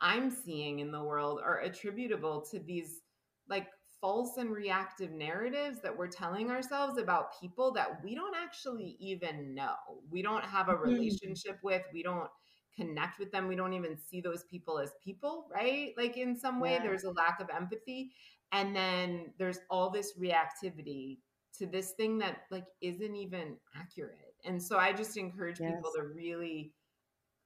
I'm 0.00 0.30
seeing 0.30 0.80
in 0.80 0.90
the 0.90 1.04
world 1.04 1.40
are 1.44 1.60
attributable 1.60 2.44
to 2.50 2.58
these 2.58 3.02
like 3.48 3.68
false 4.02 4.36
and 4.36 4.50
reactive 4.50 5.12
narratives 5.12 5.80
that 5.80 5.96
we're 5.96 6.08
telling 6.08 6.50
ourselves 6.50 6.98
about 6.98 7.40
people 7.40 7.72
that 7.72 8.02
we 8.04 8.16
don't 8.16 8.34
actually 8.36 8.96
even 8.98 9.54
know. 9.54 9.76
We 10.10 10.22
don't 10.22 10.44
have 10.44 10.68
a 10.68 10.72
mm-hmm. 10.72 10.90
relationship 10.90 11.58
with, 11.62 11.82
we 11.94 12.02
don't 12.02 12.28
connect 12.76 13.20
with 13.20 13.30
them, 13.30 13.46
we 13.46 13.54
don't 13.54 13.72
even 13.72 13.96
see 13.96 14.20
those 14.20 14.44
people 14.50 14.80
as 14.80 14.90
people, 15.02 15.46
right? 15.54 15.92
Like 15.96 16.16
in 16.16 16.36
some 16.36 16.58
way, 16.58 16.72
yeah. 16.72 16.82
there's 16.82 17.04
a 17.04 17.12
lack 17.12 17.38
of 17.40 17.48
empathy. 17.54 18.10
And 18.50 18.74
then 18.74 19.32
there's 19.38 19.60
all 19.70 19.88
this 19.88 20.14
reactivity 20.18 21.18
to 21.58 21.66
this 21.66 21.92
thing 21.92 22.18
that 22.18 22.42
like 22.50 22.66
isn't 22.80 23.14
even 23.14 23.56
accurate. 23.78 24.34
And 24.44 24.60
so 24.60 24.78
I 24.78 24.92
just 24.92 25.16
encourage 25.16 25.60
yes. 25.60 25.70
people 25.72 25.92
to 25.94 26.02
really 26.02 26.72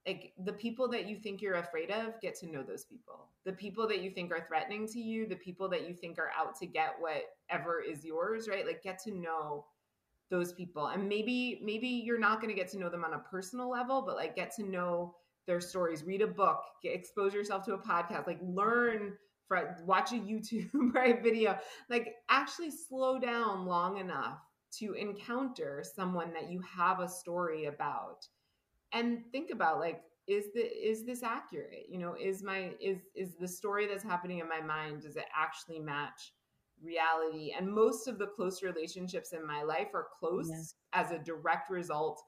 like 0.07 0.33
the 0.45 0.53
people 0.53 0.87
that 0.87 1.05
you 1.05 1.17
think 1.17 1.41
you're 1.41 1.55
afraid 1.55 1.91
of 1.91 2.19
get 2.21 2.35
to 2.39 2.47
know 2.47 2.63
those 2.63 2.85
people. 2.85 3.27
The 3.45 3.51
people 3.51 3.87
that 3.89 4.01
you 4.01 4.09
think 4.09 4.31
are 4.31 4.45
threatening 4.47 4.87
to 4.87 4.99
you 4.99 5.27
the 5.27 5.35
people 5.35 5.67
that 5.69 5.87
you 5.87 5.93
think 5.93 6.17
are 6.17 6.31
out 6.37 6.57
to 6.59 6.65
get 6.65 6.95
whatever 6.99 7.81
is 7.81 8.05
yours 8.05 8.47
right? 8.47 8.65
Like 8.65 8.81
get 8.81 8.99
to 9.03 9.11
know 9.11 9.65
those 10.29 10.53
people. 10.53 10.87
And 10.87 11.07
maybe 11.07 11.61
maybe 11.63 11.87
you're 11.87 12.19
not 12.19 12.41
going 12.41 12.53
to 12.53 12.59
get 12.59 12.69
to 12.71 12.79
know 12.79 12.89
them 12.89 13.03
on 13.03 13.13
a 13.13 13.19
personal 13.19 13.69
level 13.69 14.01
but 14.01 14.15
like 14.15 14.35
get 14.35 14.55
to 14.55 14.63
know 14.63 15.15
their 15.45 15.61
stories. 15.61 16.03
Read 16.03 16.21
a 16.21 16.27
book. 16.27 16.61
Get, 16.81 16.93
expose 16.93 17.33
yourself 17.33 17.65
to 17.65 17.73
a 17.73 17.77
podcast. 17.77 18.27
Like 18.27 18.39
learn 18.41 19.13
from 19.47 19.65
watch 19.85 20.11
a 20.11 20.15
youtube 20.15 20.69
right 20.93 21.21
video. 21.21 21.57
Like 21.89 22.15
actually 22.29 22.71
slow 22.71 23.19
down 23.19 23.65
long 23.65 23.97
enough 23.97 24.39
to 24.79 24.93
encounter 24.93 25.83
someone 25.95 26.33
that 26.33 26.49
you 26.49 26.61
have 26.61 26.99
a 26.99 27.07
story 27.07 27.65
about 27.65 28.25
and 28.93 29.23
think 29.31 29.49
about 29.51 29.79
like 29.79 30.01
is 30.27 30.45
the 30.53 30.61
is 30.61 31.05
this 31.05 31.23
accurate 31.23 31.85
you 31.89 31.97
know 31.97 32.15
is 32.19 32.43
my 32.43 32.71
is 32.81 32.99
is 33.15 33.35
the 33.39 33.47
story 33.47 33.87
that's 33.87 34.03
happening 34.03 34.39
in 34.39 34.49
my 34.49 34.61
mind 34.61 35.01
does 35.01 35.15
it 35.15 35.25
actually 35.35 35.79
match 35.79 36.33
reality 36.83 37.53
and 37.57 37.67
most 37.67 38.07
of 38.07 38.19
the 38.19 38.27
close 38.27 38.61
relationships 38.61 39.33
in 39.33 39.45
my 39.45 39.63
life 39.63 39.87
are 39.93 40.07
close 40.19 40.49
yeah. 40.49 41.01
as 41.01 41.11
a 41.11 41.19
direct 41.19 41.69
result 41.69 42.21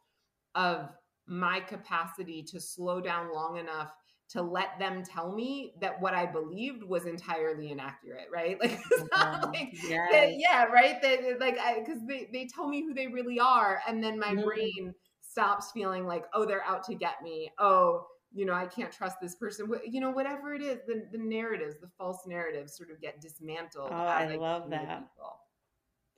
of 0.56 0.90
my 1.28 1.60
capacity 1.60 2.42
to 2.42 2.60
slow 2.60 3.00
down 3.00 3.32
long 3.34 3.58
enough 3.58 3.92
to 4.30 4.42
let 4.44 4.78
them 4.78 5.04
tell 5.04 5.32
me 5.32 5.74
that 5.82 6.00
what 6.00 6.14
I 6.14 6.28
believed 6.28 6.84
was 6.84 7.06
entirely 7.06 7.72
inaccurate, 7.72 8.28
right? 8.32 8.58
Like, 9.12 9.52
like 9.52 9.70
yes. 9.84 10.12
that, 10.12 10.38
yeah, 10.38 10.66
right. 10.66 11.02
That 11.02 11.40
like, 11.40 11.58
because 11.84 12.00
they 12.08 12.30
they 12.32 12.46
tell 12.46 12.68
me 12.68 12.84
who 12.84 12.94
they 12.94 13.08
really 13.08 13.40
are, 13.40 13.82
and 13.88 14.04
then 14.04 14.20
my 14.20 14.28
mm-hmm. 14.28 14.46
brain 14.46 14.94
stops 15.30 15.72
feeling 15.72 16.06
like, 16.06 16.26
oh, 16.34 16.46
they're 16.46 16.66
out 16.66 16.84
to 16.86 16.96
get 16.96 17.22
me. 17.24 17.52
Oh, 17.60 18.06
you 18.34 18.46
know, 18.46 18.54
I 18.54 18.66
can't 18.66 18.92
trust 18.92 19.18
this 19.22 19.36
person. 19.36 19.72
You 19.86 20.02
know, 20.02 20.12
whatever 20.12 20.54
it 20.54 20.62
is, 20.62 20.80
the, 20.88 21.06
the 21.12 21.18
narratives, 21.18 21.76
the 21.80 21.90
false 21.98 22.26
narratives 22.28 22.76
sort 22.76 22.92
of 22.92 23.02
get 23.02 23.22
dismantled. 23.22 23.90
Oh, 23.92 23.96
I 23.96 24.36
love 24.36 24.70
that. 24.70 25.10
People. 25.16 25.40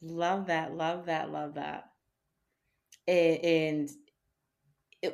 Love 0.02 0.48
that. 0.48 0.76
Love 0.76 1.06
that. 1.06 1.32
Love 1.32 1.56
that. 1.56 1.90
And 3.08 3.90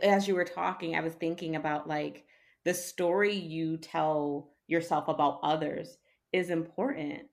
as 0.03 0.27
you 0.27 0.35
were 0.35 0.45
talking, 0.45 0.95
I 0.95 1.01
was 1.01 1.13
thinking 1.13 1.55
about 1.55 1.87
like 1.87 2.25
the 2.65 2.73
story 2.73 3.33
you 3.33 3.77
tell 3.77 4.51
yourself 4.67 5.07
about 5.07 5.39
others 5.43 5.97
is 6.33 6.49
important. 6.49 7.23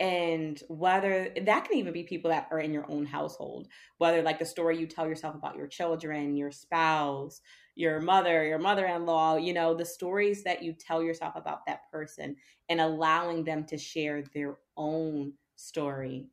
And 0.00 0.62
whether 0.68 1.32
that 1.44 1.64
can 1.64 1.78
even 1.78 1.92
be 1.92 2.02
people 2.02 2.30
that 2.30 2.48
are 2.50 2.58
in 2.60 2.72
your 2.72 2.90
own 2.90 3.06
household 3.06 3.68
whether 3.98 4.22
like 4.22 4.38
the 4.38 4.44
story 4.44 4.78
you 4.78 4.86
tell 4.86 5.06
yourself 5.06 5.34
about 5.34 5.56
your 5.56 5.66
children 5.66 6.36
your 6.36 6.50
spouse 6.50 7.40
your 7.74 8.00
mother 8.00 8.44
your 8.44 8.58
mother-in-law 8.58 9.36
you 9.36 9.52
know 9.52 9.74
the 9.74 9.84
stories 9.84 10.42
that 10.42 10.62
you 10.62 10.72
tell 10.72 11.02
yourself 11.02 11.34
about 11.36 11.64
that 11.66 11.80
person 11.90 12.34
and 12.68 12.80
allowing 12.80 13.44
them 13.44 13.64
to 13.64 13.78
share 13.78 14.24
their 14.34 14.58
own 14.76 15.32
story 15.56 16.26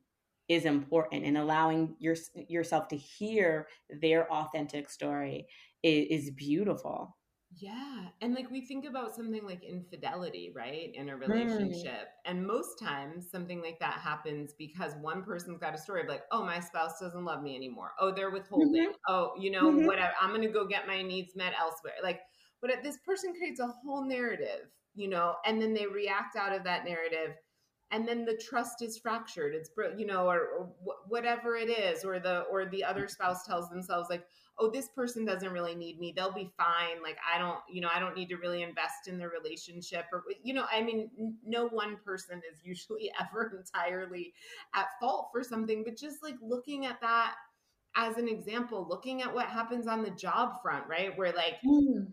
is 0.48 0.64
important 0.64 1.24
and 1.24 1.38
allowing 1.38 1.96
your, 1.98 2.16
yourself 2.48 2.88
to 2.88 2.96
hear 2.96 3.66
their 4.00 4.30
authentic 4.30 4.90
story 4.90 5.46
is, 5.82 6.24
is 6.24 6.30
beautiful 6.30 7.16
yeah. 7.56 8.06
And 8.20 8.34
like 8.34 8.50
we 8.50 8.60
think 8.60 8.84
about 8.84 9.14
something 9.14 9.44
like 9.44 9.62
infidelity, 9.62 10.52
right? 10.54 10.90
In 10.94 11.08
a 11.08 11.12
mm. 11.12 11.20
relationship. 11.20 11.84
Mm. 11.84 12.30
And 12.30 12.46
most 12.46 12.78
times 12.78 13.30
something 13.30 13.60
like 13.60 13.78
that 13.80 13.94
happens 13.94 14.54
because 14.58 14.92
one 15.00 15.22
person's 15.22 15.58
got 15.58 15.74
a 15.74 15.78
story 15.78 16.02
of 16.02 16.08
like, 16.08 16.22
oh, 16.32 16.44
my 16.44 16.60
spouse 16.60 17.00
doesn't 17.00 17.24
love 17.24 17.42
me 17.42 17.54
anymore. 17.54 17.92
Oh, 18.00 18.12
they're 18.12 18.30
withholding. 18.30 18.88
Mm-hmm. 18.88 19.12
Oh, 19.12 19.32
you 19.38 19.50
know, 19.50 19.70
mm-hmm. 19.70 19.86
whatever. 19.86 20.12
I'm 20.20 20.30
going 20.30 20.42
to 20.42 20.48
go 20.48 20.66
get 20.66 20.86
my 20.86 21.02
needs 21.02 21.36
met 21.36 21.52
elsewhere. 21.58 21.94
Like, 22.02 22.20
but 22.60 22.70
this 22.82 22.98
person 23.04 23.34
creates 23.36 23.60
a 23.60 23.66
whole 23.66 24.06
narrative, 24.06 24.70
you 24.94 25.08
know, 25.08 25.34
and 25.44 25.60
then 25.60 25.74
they 25.74 25.86
react 25.86 26.36
out 26.36 26.54
of 26.54 26.64
that 26.64 26.84
narrative. 26.84 27.34
And 27.94 28.08
then 28.08 28.24
the 28.24 28.36
trust 28.36 28.82
is 28.82 28.98
fractured. 28.98 29.54
It's, 29.54 29.70
you 29.96 30.04
know, 30.04 30.28
or, 30.28 30.40
or 30.40 30.68
whatever 31.06 31.56
it 31.56 31.70
is, 31.70 32.04
or 32.04 32.18
the, 32.18 32.40
or 32.50 32.66
the 32.66 32.82
other 32.82 33.06
spouse 33.06 33.46
tells 33.46 33.70
themselves 33.70 34.08
like, 34.10 34.26
oh 34.58 34.70
this 34.70 34.88
person 34.88 35.24
doesn't 35.24 35.52
really 35.52 35.74
need 35.74 35.98
me 35.98 36.12
they'll 36.14 36.32
be 36.32 36.50
fine 36.56 37.02
like 37.02 37.16
i 37.32 37.38
don't 37.38 37.58
you 37.68 37.80
know 37.80 37.88
i 37.94 37.98
don't 37.98 38.16
need 38.16 38.28
to 38.28 38.36
really 38.36 38.62
invest 38.62 39.08
in 39.08 39.18
the 39.18 39.28
relationship 39.28 40.04
or 40.12 40.22
you 40.42 40.54
know 40.54 40.64
i 40.72 40.80
mean 40.80 41.10
no 41.44 41.66
one 41.68 41.96
person 42.04 42.40
is 42.50 42.64
usually 42.64 43.10
ever 43.20 43.58
entirely 43.58 44.32
at 44.74 44.86
fault 45.00 45.28
for 45.32 45.42
something 45.42 45.82
but 45.84 45.96
just 45.96 46.22
like 46.22 46.36
looking 46.40 46.86
at 46.86 47.00
that 47.00 47.34
as 47.96 48.16
an 48.16 48.28
example 48.28 48.86
looking 48.88 49.22
at 49.22 49.32
what 49.32 49.46
happens 49.46 49.86
on 49.86 50.02
the 50.02 50.10
job 50.10 50.60
front 50.62 50.84
right 50.88 51.16
where 51.16 51.32
like 51.32 51.56
mm. 51.66 52.06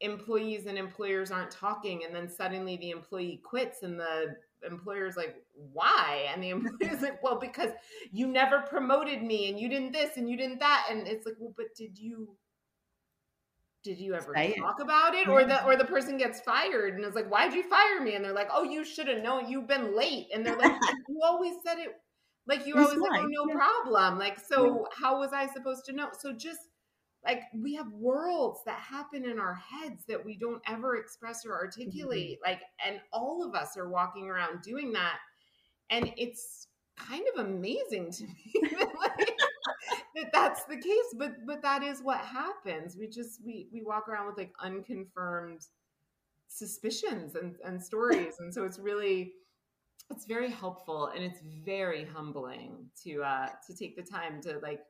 employees 0.00 0.66
and 0.66 0.78
employers 0.78 1.30
aren't 1.30 1.50
talking 1.50 2.04
and 2.04 2.14
then 2.14 2.28
suddenly 2.28 2.76
the 2.76 2.90
employee 2.90 3.40
quits 3.44 3.82
and 3.82 3.98
the 3.98 4.34
employer's 4.68 5.16
like, 5.16 5.36
why? 5.54 6.28
And 6.32 6.42
the 6.42 6.50
employer's 6.50 7.02
like, 7.02 7.22
well, 7.22 7.38
because 7.38 7.70
you 8.12 8.26
never 8.26 8.60
promoted 8.60 9.22
me 9.22 9.48
and 9.48 9.58
you 9.58 9.68
didn't 9.68 9.92
this 9.92 10.16
and 10.16 10.28
you 10.28 10.36
didn't 10.36 10.60
that. 10.60 10.86
And 10.90 11.06
it's 11.06 11.26
like, 11.26 11.36
well, 11.38 11.54
but 11.56 11.66
did 11.76 11.98
you 11.98 12.36
did 13.82 14.00
you 14.00 14.14
ever 14.14 14.32
Say 14.34 14.54
talk 14.54 14.80
it. 14.80 14.82
about 14.82 15.14
it? 15.14 15.28
Or 15.28 15.44
the 15.44 15.64
or 15.64 15.76
the 15.76 15.84
person 15.84 16.16
gets 16.16 16.40
fired 16.40 16.94
and 16.94 17.04
it's 17.04 17.14
like, 17.14 17.30
why'd 17.30 17.54
you 17.54 17.62
fire 17.62 18.00
me? 18.00 18.16
And 18.16 18.24
they're 18.24 18.32
like, 18.32 18.48
oh, 18.52 18.64
you 18.64 18.84
should 18.84 19.06
have 19.06 19.22
known 19.22 19.48
you've 19.48 19.68
been 19.68 19.96
late. 19.96 20.26
And 20.34 20.44
they're 20.44 20.56
like, 20.56 20.72
you 21.08 21.20
always 21.22 21.54
said 21.64 21.78
it 21.78 21.90
like 22.46 22.66
you 22.66 22.76
always 22.76 22.98
like, 22.98 23.20
oh, 23.20 23.26
no 23.26 23.46
yeah. 23.48 23.54
problem. 23.54 24.18
Like, 24.18 24.38
so 24.38 24.64
yeah. 24.66 24.96
how 25.00 25.18
was 25.18 25.32
I 25.32 25.46
supposed 25.46 25.84
to 25.86 25.92
know? 25.92 26.08
So 26.18 26.32
just 26.32 26.60
like 27.26 27.42
we 27.54 27.74
have 27.74 27.90
worlds 27.92 28.60
that 28.66 28.78
happen 28.78 29.24
in 29.24 29.38
our 29.38 29.54
heads 29.54 30.04
that 30.08 30.24
we 30.24 30.36
don't 30.36 30.62
ever 30.66 30.96
express 30.96 31.44
or 31.44 31.54
articulate 31.54 32.38
mm-hmm. 32.38 32.50
like 32.50 32.62
and 32.86 33.00
all 33.12 33.44
of 33.46 33.54
us 33.54 33.76
are 33.76 33.88
walking 33.88 34.28
around 34.28 34.62
doing 34.62 34.92
that. 34.92 35.18
And 35.90 36.12
it's 36.16 36.68
kind 36.96 37.24
of 37.34 37.46
amazing 37.46 38.10
to 38.10 38.24
me 38.26 38.54
that, 38.70 38.92
like, 38.98 39.32
that 40.14 40.32
that's 40.32 40.64
the 40.64 40.76
case 40.76 41.14
but 41.18 41.32
but 41.46 41.62
that 41.62 41.82
is 41.82 42.00
what 42.00 42.20
happens. 42.20 42.96
We 42.98 43.08
just 43.08 43.40
we 43.44 43.68
we 43.72 43.82
walk 43.82 44.08
around 44.08 44.26
with 44.26 44.38
like 44.38 44.52
unconfirmed 44.60 45.60
suspicions 46.48 47.34
and, 47.34 47.56
and 47.64 47.82
stories. 47.82 48.36
And 48.38 48.52
so 48.52 48.64
it's 48.64 48.78
really 48.78 49.32
it's 50.10 50.24
very 50.24 50.50
helpful 50.50 51.06
and 51.14 51.24
it's 51.24 51.40
very 51.64 52.04
humbling 52.04 52.86
to 53.02 53.22
uh 53.22 53.48
to 53.66 53.74
take 53.74 53.96
the 53.96 54.02
time 54.02 54.40
to 54.42 54.58
like 54.62 54.80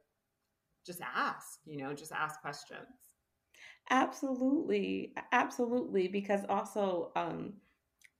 just 0.86 1.00
ask, 1.00 1.60
you 1.66 1.78
know, 1.78 1.92
just 1.94 2.12
ask 2.12 2.40
questions. 2.40 2.86
Absolutely. 3.90 5.14
Absolutely. 5.32 6.08
Because 6.08 6.44
also, 6.48 7.12
um, 7.16 7.54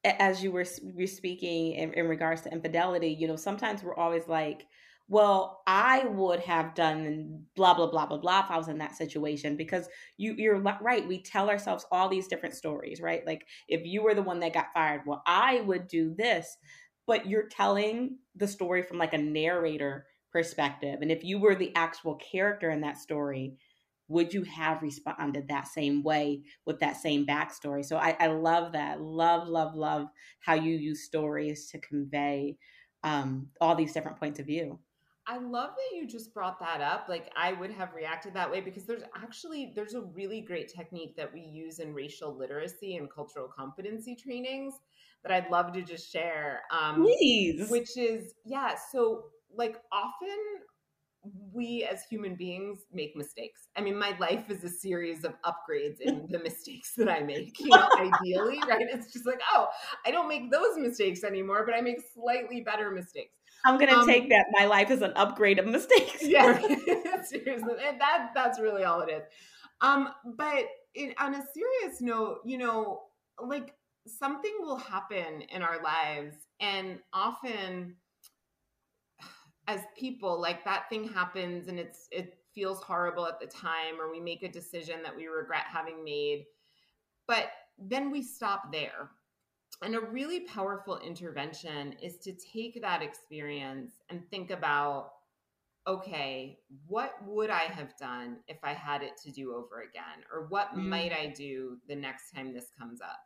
as 0.05 0.43
you 0.43 0.53
were, 0.53 0.67
were 0.95 1.07
speaking 1.07 1.73
in, 1.73 1.93
in 1.95 2.09
regards 2.09 2.43
to 2.43 2.53
infidelity, 2.53 3.09
you 3.09 3.27
know, 3.27 3.37
sometimes 3.37 3.83
we're 3.83 3.97
always 3.97 4.29
like, 4.29 4.67
well, 5.09 5.62
I 5.67 6.05
would 6.07 6.41
have 6.41 6.75
done 6.75 7.45
blah 7.55 7.75
blah 7.75 7.87
blah 7.89 8.07
blah 8.07 8.19
blah 8.19 8.41
if 8.45 8.51
I 8.51 8.57
was 8.59 8.69
in 8.69 8.79
that 8.79 8.97
situation 8.97 9.57
because 9.57 9.89
you 10.17 10.35
you're 10.37 10.59
right. 10.59 11.07
We 11.07 11.23
tell 11.23 11.49
ourselves 11.49 11.87
all 11.93 12.09
these 12.09 12.27
different 12.27 12.57
stories, 12.57 13.01
right? 13.01 13.25
Like 13.25 13.47
if 13.69 13.87
you 13.87 14.03
were 14.03 14.14
the 14.14 14.23
one 14.23 14.41
that 14.41 14.53
got 14.53 14.73
fired, 14.75 15.03
well, 15.07 15.23
I 15.25 15.61
would 15.61 15.87
do 15.87 16.12
this, 16.17 16.57
but 17.07 17.27
you're 17.27 17.49
telling 17.49 18.19
the 18.35 18.49
story 18.49 18.83
from 18.83 18.99
like 18.99 19.14
a 19.14 19.19
narrator 19.19 20.07
perspective. 20.37 20.99
And 21.01 21.11
if 21.11 21.24
you 21.24 21.39
were 21.39 21.55
the 21.55 21.74
actual 21.74 22.16
character 22.16 22.68
in 22.68 22.82
that 22.82 22.99
story, 22.99 23.57
would 24.09 24.34
you 24.34 24.43
have 24.43 24.82
responded 24.82 25.49
that 25.49 25.66
same 25.66 26.03
way 26.03 26.43
with 26.66 26.78
that 26.80 26.99
same 26.99 27.24
backstory? 27.24 27.82
So 27.82 27.97
I, 27.97 28.14
I 28.20 28.26
love 28.26 28.72
that. 28.72 29.01
Love, 29.01 29.49
love, 29.49 29.74
love 29.74 30.09
how 30.41 30.53
you 30.53 30.76
use 30.76 31.05
stories 31.05 31.70
to 31.70 31.78
convey 31.78 32.59
um, 33.03 33.49
all 33.62 33.74
these 33.74 33.95
different 33.95 34.18
points 34.18 34.39
of 34.39 34.45
view. 34.45 34.78
I 35.26 35.39
love 35.39 35.70
that 35.70 35.97
you 35.97 36.07
just 36.07 36.34
brought 36.34 36.61
that 36.61 36.82
up. 36.82 37.07
Like 37.09 37.32
I 37.34 37.55
would 37.55 37.70
have 37.70 37.95
reacted 37.95 38.34
that 38.34 38.51
way 38.51 38.61
because 38.61 38.84
there's 38.84 39.05
actually 39.16 39.72
there's 39.74 39.95
a 39.95 40.03
really 40.03 40.43
great 40.43 40.68
technique 40.68 41.16
that 41.16 41.32
we 41.32 41.41
use 41.41 41.78
in 41.78 41.95
racial 41.95 42.37
literacy 42.37 42.97
and 42.97 43.11
cultural 43.11 43.49
competency 43.49 44.14
trainings 44.14 44.74
that 45.24 45.32
I'd 45.32 45.51
love 45.51 45.72
to 45.72 45.80
just 45.80 46.12
share. 46.12 46.61
Um, 46.70 47.03
Please. 47.03 47.70
Which 47.70 47.97
is 47.97 48.34
yeah. 48.45 48.74
So 48.93 49.24
like 49.57 49.76
often 49.92 50.38
we 51.52 51.84
as 51.90 52.04
human 52.04 52.34
beings 52.34 52.80
make 52.92 53.16
mistakes. 53.16 53.68
I 53.76 53.80
mean, 53.80 53.98
my 53.98 54.16
life 54.18 54.50
is 54.50 54.62
a 54.64 54.68
series 54.68 55.24
of 55.24 55.34
upgrades 55.42 56.00
in 56.00 56.26
the 56.30 56.38
mistakes 56.38 56.92
that 56.96 57.09
I 57.09 57.20
make, 57.20 57.59
you 57.59 57.68
know, 57.68 57.88
ideally, 57.98 58.61
right? 58.68 58.86
It's 58.92 59.12
just 59.12 59.26
like, 59.26 59.40
oh, 59.52 59.68
I 60.04 60.11
don't 60.11 60.28
make 60.28 60.50
those 60.50 60.76
mistakes 60.76 61.24
anymore, 61.24 61.64
but 61.66 61.74
I 61.74 61.80
make 61.80 61.98
slightly 62.14 62.61
better 62.61 62.90
mistakes. 62.90 63.36
I'm 63.64 63.78
gonna 63.78 63.94
um, 63.94 64.07
take 64.07 64.28
that. 64.28 64.46
My 64.52 64.66
life 64.66 64.90
is 64.90 65.02
an 65.02 65.12
upgrade 65.16 65.59
of 65.59 65.66
mistakes. 65.66 66.18
yeah, 66.22 66.59
seriously, 67.24 67.74
and 67.84 68.00
that 68.00 68.30
that's 68.34 68.61
really 68.61 68.84
all 68.84 69.00
it 69.00 69.11
is. 69.11 69.22
Um, 69.80 70.11
but 70.36 70.66
in, 70.94 71.14
on 71.18 71.34
a 71.34 71.42
serious 71.52 72.00
note, 72.00 72.40
you 72.44 72.59
know, 72.59 73.00
like 73.42 73.74
something 74.07 74.52
will 74.61 74.76
happen 74.76 75.42
in 75.52 75.62
our 75.62 75.82
lives, 75.82 76.36
and 76.61 77.00
often 77.12 77.96
as 79.69 79.81
people 79.99 80.41
like 80.41 80.64
that 80.64 80.89
thing 80.89 81.09
happens 81.09 81.69
and 81.69 81.79
it's 81.79 82.09
it 82.11 82.39
feels 82.55 82.83
horrible 82.83 83.27
at 83.27 83.41
the 83.41 83.47
time 83.47 84.01
or 84.01 84.11
we 84.11 84.21
make 84.21 84.43
a 84.43 84.49
decision 84.49 85.03
that 85.03 85.14
we 85.14 85.27
regret 85.27 85.64
having 85.71 86.03
made 86.03 86.47
but 87.27 87.51
then 87.79 88.11
we 88.11 88.23
stop 88.23 88.73
there 88.73 89.11
and 89.83 89.95
a 89.95 90.01
really 90.01 90.41
powerful 90.41 90.99
intervention 90.99 91.95
is 92.03 92.17
to 92.19 92.33
take 92.33 92.81
that 92.81 93.03
experience 93.03 93.93
and 94.09 94.23
think 94.31 94.51
about 94.51 95.11
okay, 95.89 96.59
what 96.89 97.14
would 97.25 97.49
I 97.49 97.62
have 97.62 97.97
done 97.97 98.39
if 98.49 98.59
I 98.64 98.73
had 98.73 99.03
it 99.03 99.17
to 99.23 99.31
do 99.31 99.55
over 99.55 99.83
again? 99.83 100.25
Or 100.33 100.47
what 100.49 100.75
mm. 100.75 100.79
might 100.79 101.12
I 101.12 101.33
do 101.37 101.79
the 101.89 101.95
next 101.95 102.33
time 102.33 102.53
this 102.53 102.73
comes 102.77 103.01
up? 103.01 103.21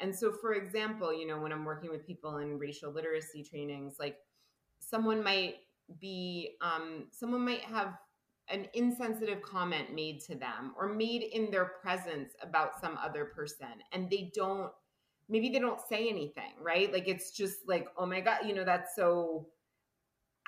And 0.00 0.14
so, 0.14 0.32
for 0.32 0.54
example, 0.54 1.14
you 1.14 1.26
know, 1.26 1.38
when 1.38 1.52
I'm 1.52 1.64
working 1.64 1.90
with 1.90 2.06
people 2.06 2.38
in 2.38 2.58
racial 2.58 2.90
literacy 2.90 3.44
trainings, 3.44 3.96
like 4.00 4.16
someone 4.80 5.22
might 5.22 5.56
be 5.98 6.56
um, 6.60 7.06
someone 7.10 7.44
might 7.44 7.62
have 7.62 7.94
an 8.48 8.66
insensitive 8.74 9.42
comment 9.42 9.94
made 9.94 10.20
to 10.20 10.34
them 10.34 10.74
or 10.76 10.88
made 10.88 11.22
in 11.22 11.50
their 11.50 11.64
presence 11.64 12.32
about 12.42 12.80
some 12.80 12.98
other 13.02 13.26
person 13.26 13.68
and 13.92 14.10
they 14.10 14.30
don't 14.34 14.72
maybe 15.28 15.48
they 15.48 15.60
don't 15.60 15.80
say 15.88 16.08
anything 16.08 16.52
right? 16.60 16.92
Like 16.92 17.08
it's 17.08 17.30
just 17.30 17.58
like 17.66 17.88
oh 17.96 18.06
my 18.06 18.20
god 18.20 18.38
you 18.46 18.54
know 18.54 18.64
that's 18.64 18.94
so 18.96 19.46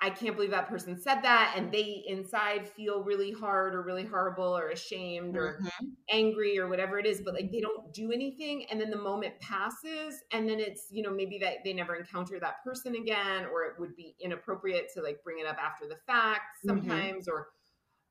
I 0.05 0.11
can't 0.11 0.35
believe 0.35 0.51
that 0.51 0.69
person 0.69 1.01
said 1.01 1.23
that. 1.23 1.55
And 1.57 1.71
they 1.71 2.03
inside 2.09 2.67
feel 2.67 3.05
really 3.05 3.31
hard 3.31 3.73
or 3.73 3.83
really 3.83 4.05
horrible 4.05 4.59
or 4.59 4.71
ashamed 4.71 5.37
or 5.37 5.61
mm-hmm. 5.63 5.87
angry 6.11 6.59
or 6.59 6.69
whatever 6.69 6.99
it 6.99 7.07
is, 7.07 7.21
but 7.25 7.35
like 7.35 7.53
they 7.53 7.61
don't 7.61 7.95
do 7.95 8.11
anything. 8.11 8.67
And 8.69 8.81
then 8.81 8.91
the 8.91 8.99
moment 8.99 9.39
passes. 9.41 10.21
And 10.33 10.49
then 10.49 10.59
it's, 10.59 10.89
you 10.91 11.03
know, 11.03 11.13
maybe 11.13 11.39
that 11.39 11.59
they 11.65 11.73
never 11.73 11.95
encounter 11.95 12.41
that 12.41 12.65
person 12.65 12.97
again, 12.97 13.47
or 13.53 13.63
it 13.63 13.75
would 13.79 13.95
be 13.95 14.17
inappropriate 14.21 14.89
to 14.95 15.03
like 15.03 15.23
bring 15.23 15.39
it 15.39 15.47
up 15.47 15.59
after 15.63 15.87
the 15.87 15.99
fact 16.05 16.59
mm-hmm. 16.67 16.81
sometimes 16.81 17.29
mm-hmm. 17.29 17.37
or, 17.37 17.49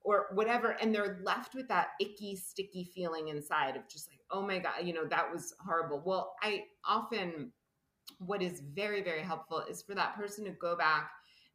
or 0.04 0.28
whatever. 0.34 0.78
And 0.80 0.96
they're 0.96 1.20
left 1.26 1.56
with 1.56 1.68
that 1.68 1.90
icky, 2.00 2.38
sticky 2.38 2.90
feeling 2.96 3.28
inside 3.28 3.76
of 3.76 3.90
just 3.90 4.10
like, 4.10 4.22
oh 4.32 4.42
my 4.42 4.60
God, 4.60 4.86
you 4.86 4.94
know, 4.94 5.06
that 5.10 5.30
was 5.30 5.54
horrible. 5.60 6.02
Well, 6.06 6.36
I 6.42 6.64
often, 6.88 7.52
what 8.18 8.42
is 8.42 8.62
very, 8.74 9.04
very 9.04 9.24
helpful 9.24 9.64
is 9.70 9.82
for 9.82 9.94
that 9.96 10.16
person 10.16 10.46
to 10.46 10.52
go 10.52 10.78
back 10.78 11.12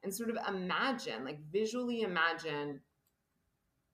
and 0.06 0.14
sort 0.14 0.30
of 0.30 0.38
imagine, 0.46 1.24
like 1.24 1.40
visually 1.50 2.02
imagine 2.02 2.80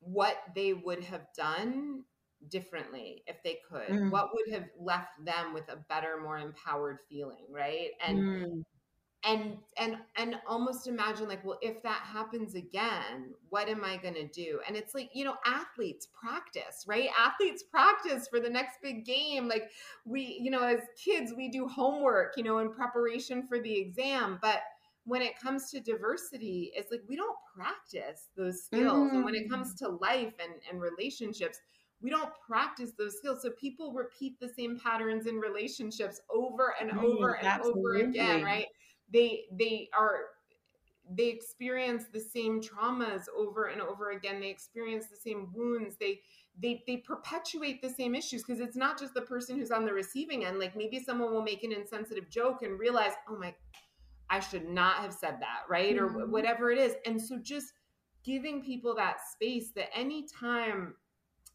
what 0.01 0.37
they 0.55 0.75
would 0.75 1.03
have 1.05 1.27
done 1.35 2.05
differently 2.51 3.23
if 3.27 3.43
they 3.43 3.61
could. 3.67 3.89
Mm. 3.89 4.11
What 4.11 4.29
would 4.35 4.53
have 4.53 4.69
left 4.79 5.25
them 5.25 5.55
with 5.55 5.71
a 5.71 5.77
better, 5.89 6.21
more 6.23 6.37
empowered 6.37 6.99
feeling, 7.09 7.47
right? 7.51 7.93
And 8.07 8.19
mm. 8.19 8.65
and 9.25 9.57
and 9.79 9.97
and 10.19 10.37
almost 10.47 10.87
imagine 10.87 11.29
like 11.29 11.43
well 11.47 11.59
if 11.63 11.83
that 11.83 12.03
happens 12.05 12.57
again 12.57 13.33
what 13.49 13.69
am 13.69 13.85
i 13.85 13.97
going 13.97 14.15
to 14.15 14.27
do 14.27 14.59
and 14.67 14.77
it's 14.77 14.97
like 14.97 15.09
you 15.15 15.25
know 15.25 15.37
athletes 15.47 16.09
practice 16.13 16.85
right 16.89 17.09
athletes 17.17 17.63
practice 17.63 18.27
for 18.27 18.41
the 18.41 18.51
next 18.51 18.79
big 18.83 19.07
game 19.07 19.47
like 19.47 19.71
we 20.05 20.37
you 20.41 20.51
know 20.51 20.65
as 20.65 20.81
kids 21.03 21.33
we 21.37 21.49
do 21.49 21.69
homework 21.69 22.33
you 22.37 22.43
know 22.43 22.59
in 22.59 22.73
preparation 22.73 23.47
for 23.47 23.61
the 23.61 23.79
exam 23.79 24.41
but 24.43 24.63
when 25.05 25.23
it 25.23 25.39
comes 25.39 25.71
to 25.71 25.81
diversity 25.81 26.71
it's 26.75 26.91
like 26.91 27.03
we 27.09 27.17
don't 27.17 27.37
practice 27.55 28.29
those 28.37 28.65
skills 28.65 29.11
mm. 29.11 29.15
and 29.15 29.25
when 29.25 29.35
it 29.35 29.49
comes 29.51 29.75
mm. 29.75 29.79
to 29.79 29.89
life 29.89 30.35
and 30.43 30.55
and 30.71 30.81
relationships 30.81 31.59
we 32.01 32.11
don't 32.11 32.31
practice 32.45 32.91
those 32.99 33.17
skills. 33.17 33.43
So 33.43 33.51
people 33.51 33.93
repeat 33.93 34.41
the 34.41 34.49
same 34.49 34.77
patterns 34.77 35.29
in 35.29 35.37
relationships 35.37 36.21
over 36.35 36.75
and 36.81 36.91
over 36.99 37.35
and 37.35 37.47
Absolutely. 37.47 37.81
over 37.81 38.09
again, 38.09 38.43
right? 38.43 38.67
they 39.13 39.45
they 39.53 39.89
are 39.97 40.17
they 41.11 41.29
experience 41.29 42.05
the 42.13 42.21
same 42.21 42.61
traumas 42.61 43.25
over 43.37 43.67
and 43.67 43.81
over 43.81 44.13
again 44.13 44.41
they 44.41 44.49
experience 44.49 45.07
the 45.09 45.17
same 45.17 45.49
wounds 45.55 45.97
they 45.99 46.21
they 46.61 46.83
they 46.87 46.97
perpetuate 46.99 47.83
the 47.83 47.89
same 47.89 48.15
issues 48.15 48.43
because 48.43 48.61
it's 48.61 48.77
not 48.77 48.99
just 48.99 49.13
the 49.15 49.21
person 49.21 49.59
who's 49.59 49.71
on 49.71 49.85
the 49.85 49.93
receiving 49.93 50.45
end 50.45 50.59
like 50.59 50.77
maybe 50.77 50.99
someone 50.99 51.33
will 51.33 51.43
make 51.43 51.65
an 51.65 51.73
insensitive 51.73 52.31
joke 52.31 52.63
and 52.63 52.79
realize 52.79 53.13
oh 53.29 53.37
my 53.37 53.55
i 54.33 54.41
should 54.41 54.69
not 54.69 54.97
have 54.97 55.13
said 55.13 55.37
that 55.41 55.61
right 55.69 55.97
mm-hmm. 55.97 56.17
or 56.17 56.27
whatever 56.27 56.71
it 56.71 56.79
is 56.79 56.95
and 57.07 57.21
so 57.21 57.39
just 57.43 57.73
giving 58.25 58.63
people 58.63 58.95
that 58.95 59.17
space 59.33 59.71
that 59.75 59.89
anytime 59.97 60.95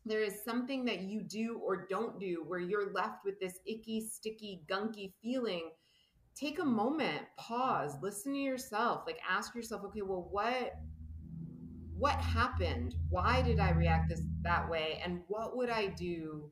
there 0.06 0.24
is 0.24 0.44
something 0.46 0.86
that 0.86 1.02
you 1.02 1.22
do 1.22 1.60
or 1.66 1.86
don't 1.90 2.20
do 2.20 2.44
where 2.48 2.60
you're 2.60 2.94
left 2.94 3.26
with 3.26 3.40
this 3.40 3.60
icky 3.66 4.00
sticky 4.00 4.62
gunky 4.70 5.12
feeling 5.22 5.70
take 6.38 6.60
a 6.60 6.66
moment, 6.66 7.24
pause, 7.38 7.96
listen 8.02 8.34
to 8.34 8.40
yourself, 8.40 9.04
like 9.08 9.20
ask 9.28 9.56
yourself, 9.56 9.84
okay, 9.86 10.02
well, 10.02 10.28
what 10.32 10.74
what 11.98 12.14
happened? 12.16 12.94
Why 13.10 13.42
did 13.42 13.60
I 13.60 13.72
react 13.72 14.10
this 14.10 14.22
that 14.44 14.70
way? 14.70 15.02
And 15.04 15.22
what 15.28 15.58
would 15.58 15.72
I 15.72 15.88
do 15.88 16.52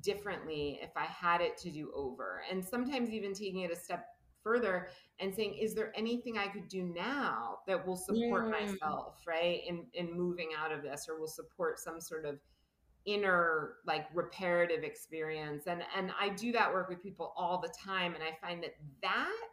differently 0.00 0.78
if 0.80 0.88
I 0.96 1.04
had 1.04 1.42
it 1.42 1.58
to 1.58 1.70
do 1.70 1.92
over? 1.94 2.40
And 2.50 2.64
sometimes 2.64 3.10
even 3.10 3.34
taking 3.34 3.60
it 3.60 3.70
a 3.70 3.76
step 3.76 4.06
further 4.46 4.88
and 5.18 5.34
saying, 5.34 5.54
is 5.54 5.74
there 5.74 5.92
anything 5.96 6.38
I 6.38 6.46
could 6.46 6.68
do 6.68 6.84
now 6.84 7.58
that 7.66 7.84
will 7.84 7.96
support 7.96 8.46
yeah. 8.46 8.66
myself, 8.66 9.22
right? 9.26 9.60
In 9.66 9.86
in 9.94 10.16
moving 10.16 10.50
out 10.56 10.70
of 10.70 10.82
this 10.82 11.08
or 11.08 11.18
will 11.18 11.26
support 11.26 11.80
some 11.80 12.00
sort 12.00 12.24
of 12.24 12.38
inner 13.06 13.74
like 13.86 14.06
reparative 14.14 14.82
experience 14.82 15.68
and 15.68 15.82
and 15.96 16.10
I 16.20 16.30
do 16.30 16.50
that 16.52 16.72
work 16.72 16.88
with 16.88 17.00
people 17.00 17.32
all 17.36 17.60
the 17.60 17.72
time 17.78 18.14
and 18.14 18.22
I 18.22 18.36
find 18.44 18.60
that 18.64 18.74
that 19.00 19.46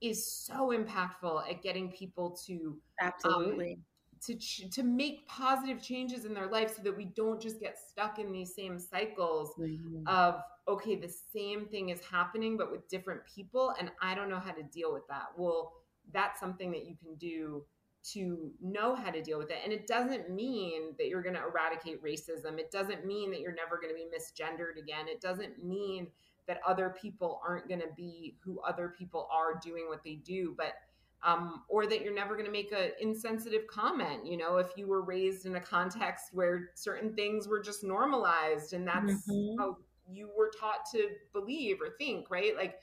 is 0.00 0.24
so 0.24 0.68
impactful 0.68 1.50
at 1.50 1.62
getting 1.62 1.90
people 1.90 2.30
to 2.46 2.76
um, 3.02 3.08
absolutely 3.08 3.72
um, 3.72 3.84
to 4.22 4.70
to 4.70 4.82
make 4.82 5.26
positive 5.26 5.82
changes 5.82 6.24
in 6.24 6.34
their 6.34 6.46
life 6.46 6.76
so 6.76 6.82
that 6.82 6.96
we 6.96 7.06
don't 7.06 7.40
just 7.40 7.60
get 7.60 7.76
stuck 7.78 8.18
in 8.18 8.30
these 8.30 8.54
same 8.54 8.78
cycles 8.78 9.52
mm-hmm. 9.58 10.06
of 10.06 10.40
okay 10.70 10.96
the 10.96 11.12
same 11.32 11.66
thing 11.66 11.90
is 11.90 12.00
happening 12.04 12.56
but 12.56 12.70
with 12.70 12.88
different 12.88 13.20
people 13.26 13.74
and 13.78 13.90
I 14.00 14.14
don't 14.14 14.28
know 14.28 14.40
how 14.40 14.52
to 14.52 14.62
deal 14.62 14.92
with 14.92 15.06
that 15.08 15.26
well 15.36 15.72
that's 16.12 16.40
something 16.40 16.70
that 16.72 16.86
you 16.86 16.96
can 16.96 17.14
do 17.16 17.64
to 18.02 18.50
know 18.62 18.94
how 18.94 19.10
to 19.10 19.22
deal 19.22 19.38
with 19.38 19.50
it. 19.50 19.58
And 19.62 19.72
it 19.72 19.86
doesn't 19.86 20.30
mean 20.30 20.94
that 20.98 21.08
you're 21.08 21.22
going 21.22 21.34
to 21.34 21.42
eradicate 21.42 22.02
racism. 22.02 22.58
It 22.58 22.70
doesn't 22.70 23.04
mean 23.04 23.30
that 23.30 23.40
you're 23.40 23.54
never 23.54 23.76
going 23.76 23.90
to 23.90 23.94
be 23.94 24.06
misgendered 24.06 24.80
again. 24.80 25.06
It 25.06 25.20
doesn't 25.20 25.62
mean 25.62 26.06
that 26.48 26.60
other 26.66 26.94
people 27.00 27.40
aren't 27.46 27.68
going 27.68 27.80
to 27.80 27.92
be 27.96 28.36
who 28.42 28.58
other 28.60 28.94
people 28.98 29.28
are 29.30 29.60
doing 29.62 29.86
what 29.88 30.02
they 30.02 30.14
do, 30.14 30.54
but 30.56 30.74
um, 31.22 31.64
or 31.68 31.86
that 31.86 32.00
you're 32.00 32.14
never 32.14 32.32
going 32.32 32.46
to 32.46 32.50
make 32.50 32.72
an 32.72 32.92
insensitive 32.98 33.66
comment. 33.66 34.24
You 34.24 34.38
know, 34.38 34.56
if 34.56 34.68
you 34.76 34.88
were 34.88 35.02
raised 35.02 35.44
in 35.44 35.56
a 35.56 35.60
context 35.60 36.30
where 36.32 36.70
certain 36.74 37.14
things 37.14 37.46
were 37.46 37.60
just 37.60 37.84
normalized 37.84 38.72
and 38.72 38.88
that's 38.88 39.28
mm-hmm. 39.28 39.60
how 39.60 39.76
you 40.12 40.30
were 40.36 40.50
taught 40.58 40.84
to 40.92 41.08
believe 41.32 41.78
or 41.80 41.94
think, 41.98 42.30
right? 42.30 42.56
Like, 42.56 42.76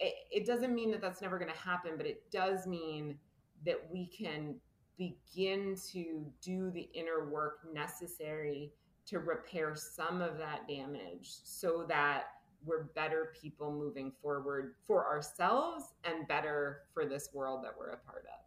it, 0.00 0.14
it 0.30 0.46
doesn't 0.46 0.74
mean 0.74 0.90
that 0.90 1.00
that's 1.00 1.22
never 1.22 1.38
going 1.38 1.50
to 1.50 1.58
happen, 1.58 1.92
but 1.96 2.06
it 2.06 2.30
does 2.30 2.66
mean 2.66 3.18
that 3.64 3.80
we 3.90 4.06
can 4.06 4.56
begin 4.98 5.76
to 5.92 6.26
do 6.40 6.70
the 6.70 6.88
inner 6.94 7.28
work 7.30 7.60
necessary 7.72 8.72
to 9.06 9.18
repair 9.18 9.74
some 9.74 10.20
of 10.20 10.38
that 10.38 10.68
damage 10.68 11.30
so 11.42 11.84
that 11.88 12.24
we're 12.64 12.84
better 12.94 13.32
people 13.40 13.72
moving 13.72 14.12
forward 14.22 14.74
for 14.86 15.06
ourselves 15.06 15.94
and 16.04 16.28
better 16.28 16.82
for 16.94 17.04
this 17.04 17.30
world 17.32 17.64
that 17.64 17.72
we're 17.76 17.90
a 17.90 17.96
part 17.96 18.24
of. 18.26 18.42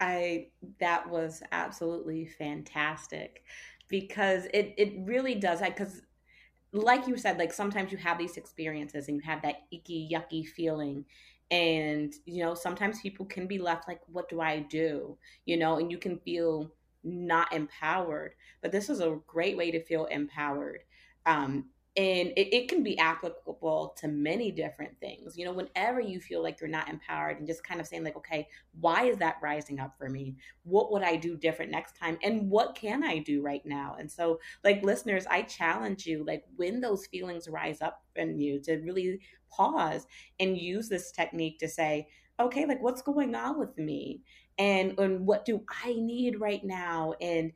I 0.00 0.48
that 0.78 1.08
was 1.08 1.42
absolutely 1.52 2.26
fantastic 2.26 3.44
because 3.88 4.46
it 4.52 4.74
it 4.76 4.94
really 5.00 5.34
does 5.34 5.62
I 5.62 5.70
cuz 5.70 6.02
like 6.72 7.06
you 7.06 7.16
said 7.16 7.38
like 7.38 7.52
sometimes 7.52 7.92
you 7.92 7.98
have 7.98 8.18
these 8.18 8.36
experiences 8.36 9.08
and 9.08 9.16
you 9.16 9.22
have 9.22 9.42
that 9.42 9.62
icky 9.70 10.08
yucky 10.12 10.46
feeling 10.46 11.04
and 11.50 12.14
you 12.24 12.42
know 12.42 12.54
sometimes 12.54 13.00
people 13.00 13.24
can 13.24 13.46
be 13.46 13.58
left 13.58 13.86
like 13.88 14.00
what 14.08 14.28
do 14.28 14.40
i 14.40 14.58
do? 14.58 15.16
You 15.44 15.56
know 15.56 15.78
and 15.78 15.90
you 15.90 15.98
can 15.98 16.18
feel 16.18 16.72
not 17.04 17.52
empowered 17.52 18.34
but 18.60 18.72
this 18.72 18.90
is 18.90 19.00
a 19.00 19.18
great 19.26 19.56
way 19.56 19.70
to 19.70 19.84
feel 19.84 20.06
empowered 20.06 20.82
um, 21.24 21.66
and 21.96 22.28
it, 22.36 22.54
it, 22.54 22.68
can 22.68 22.82
be 22.82 22.98
applicable 22.98 23.94
to 23.96 24.08
many 24.08 24.50
different 24.50 24.98
things. 25.00 25.36
You 25.36 25.46
know 25.46 25.52
whenever 25.52 26.00
you 26.00 26.20
feel 26.20 26.42
like 26.42 26.60
you're 26.60 26.68
not 26.68 26.88
empowered 26.88 27.38
and 27.38 27.46
just 27.46 27.64
kind 27.64 27.80
of 27.80 27.86
saying 27.86 28.04
like 28.04 28.16
okay 28.16 28.48
why 28.80 29.04
is 29.04 29.16
that 29.18 29.36
rising 29.42 29.80
up 29.80 29.94
for 29.98 30.08
me? 30.08 30.36
What 30.64 30.92
would 30.92 31.02
i 31.02 31.16
do 31.16 31.36
different 31.36 31.70
next 31.70 31.96
time? 31.96 32.18
And 32.22 32.50
what 32.50 32.74
can 32.74 33.02
i 33.02 33.18
do 33.18 33.40
right 33.42 33.64
now? 33.64 33.96
And 33.98 34.10
so 34.10 34.40
like 34.64 34.82
listeners 34.82 35.26
i 35.30 35.42
challenge 35.42 36.06
you 36.06 36.24
like 36.24 36.44
when 36.56 36.80
those 36.80 37.06
feelings 37.06 37.48
rise 37.48 37.80
up 37.80 38.02
in 38.16 38.38
you 38.38 38.60
to 38.62 38.76
really 38.78 39.20
pause 39.50 40.06
and 40.38 40.58
use 40.58 40.88
this 40.88 41.12
technique 41.12 41.58
to 41.60 41.68
say 41.68 42.08
okay 42.38 42.66
like 42.66 42.82
what's 42.82 43.02
going 43.02 43.34
on 43.34 43.58
with 43.58 43.76
me? 43.78 44.22
And 44.58 44.98
and 44.98 45.26
what 45.26 45.44
do 45.44 45.62
i 45.84 45.92
need 45.94 46.40
right 46.40 46.64
now? 46.64 47.14
And 47.20 47.52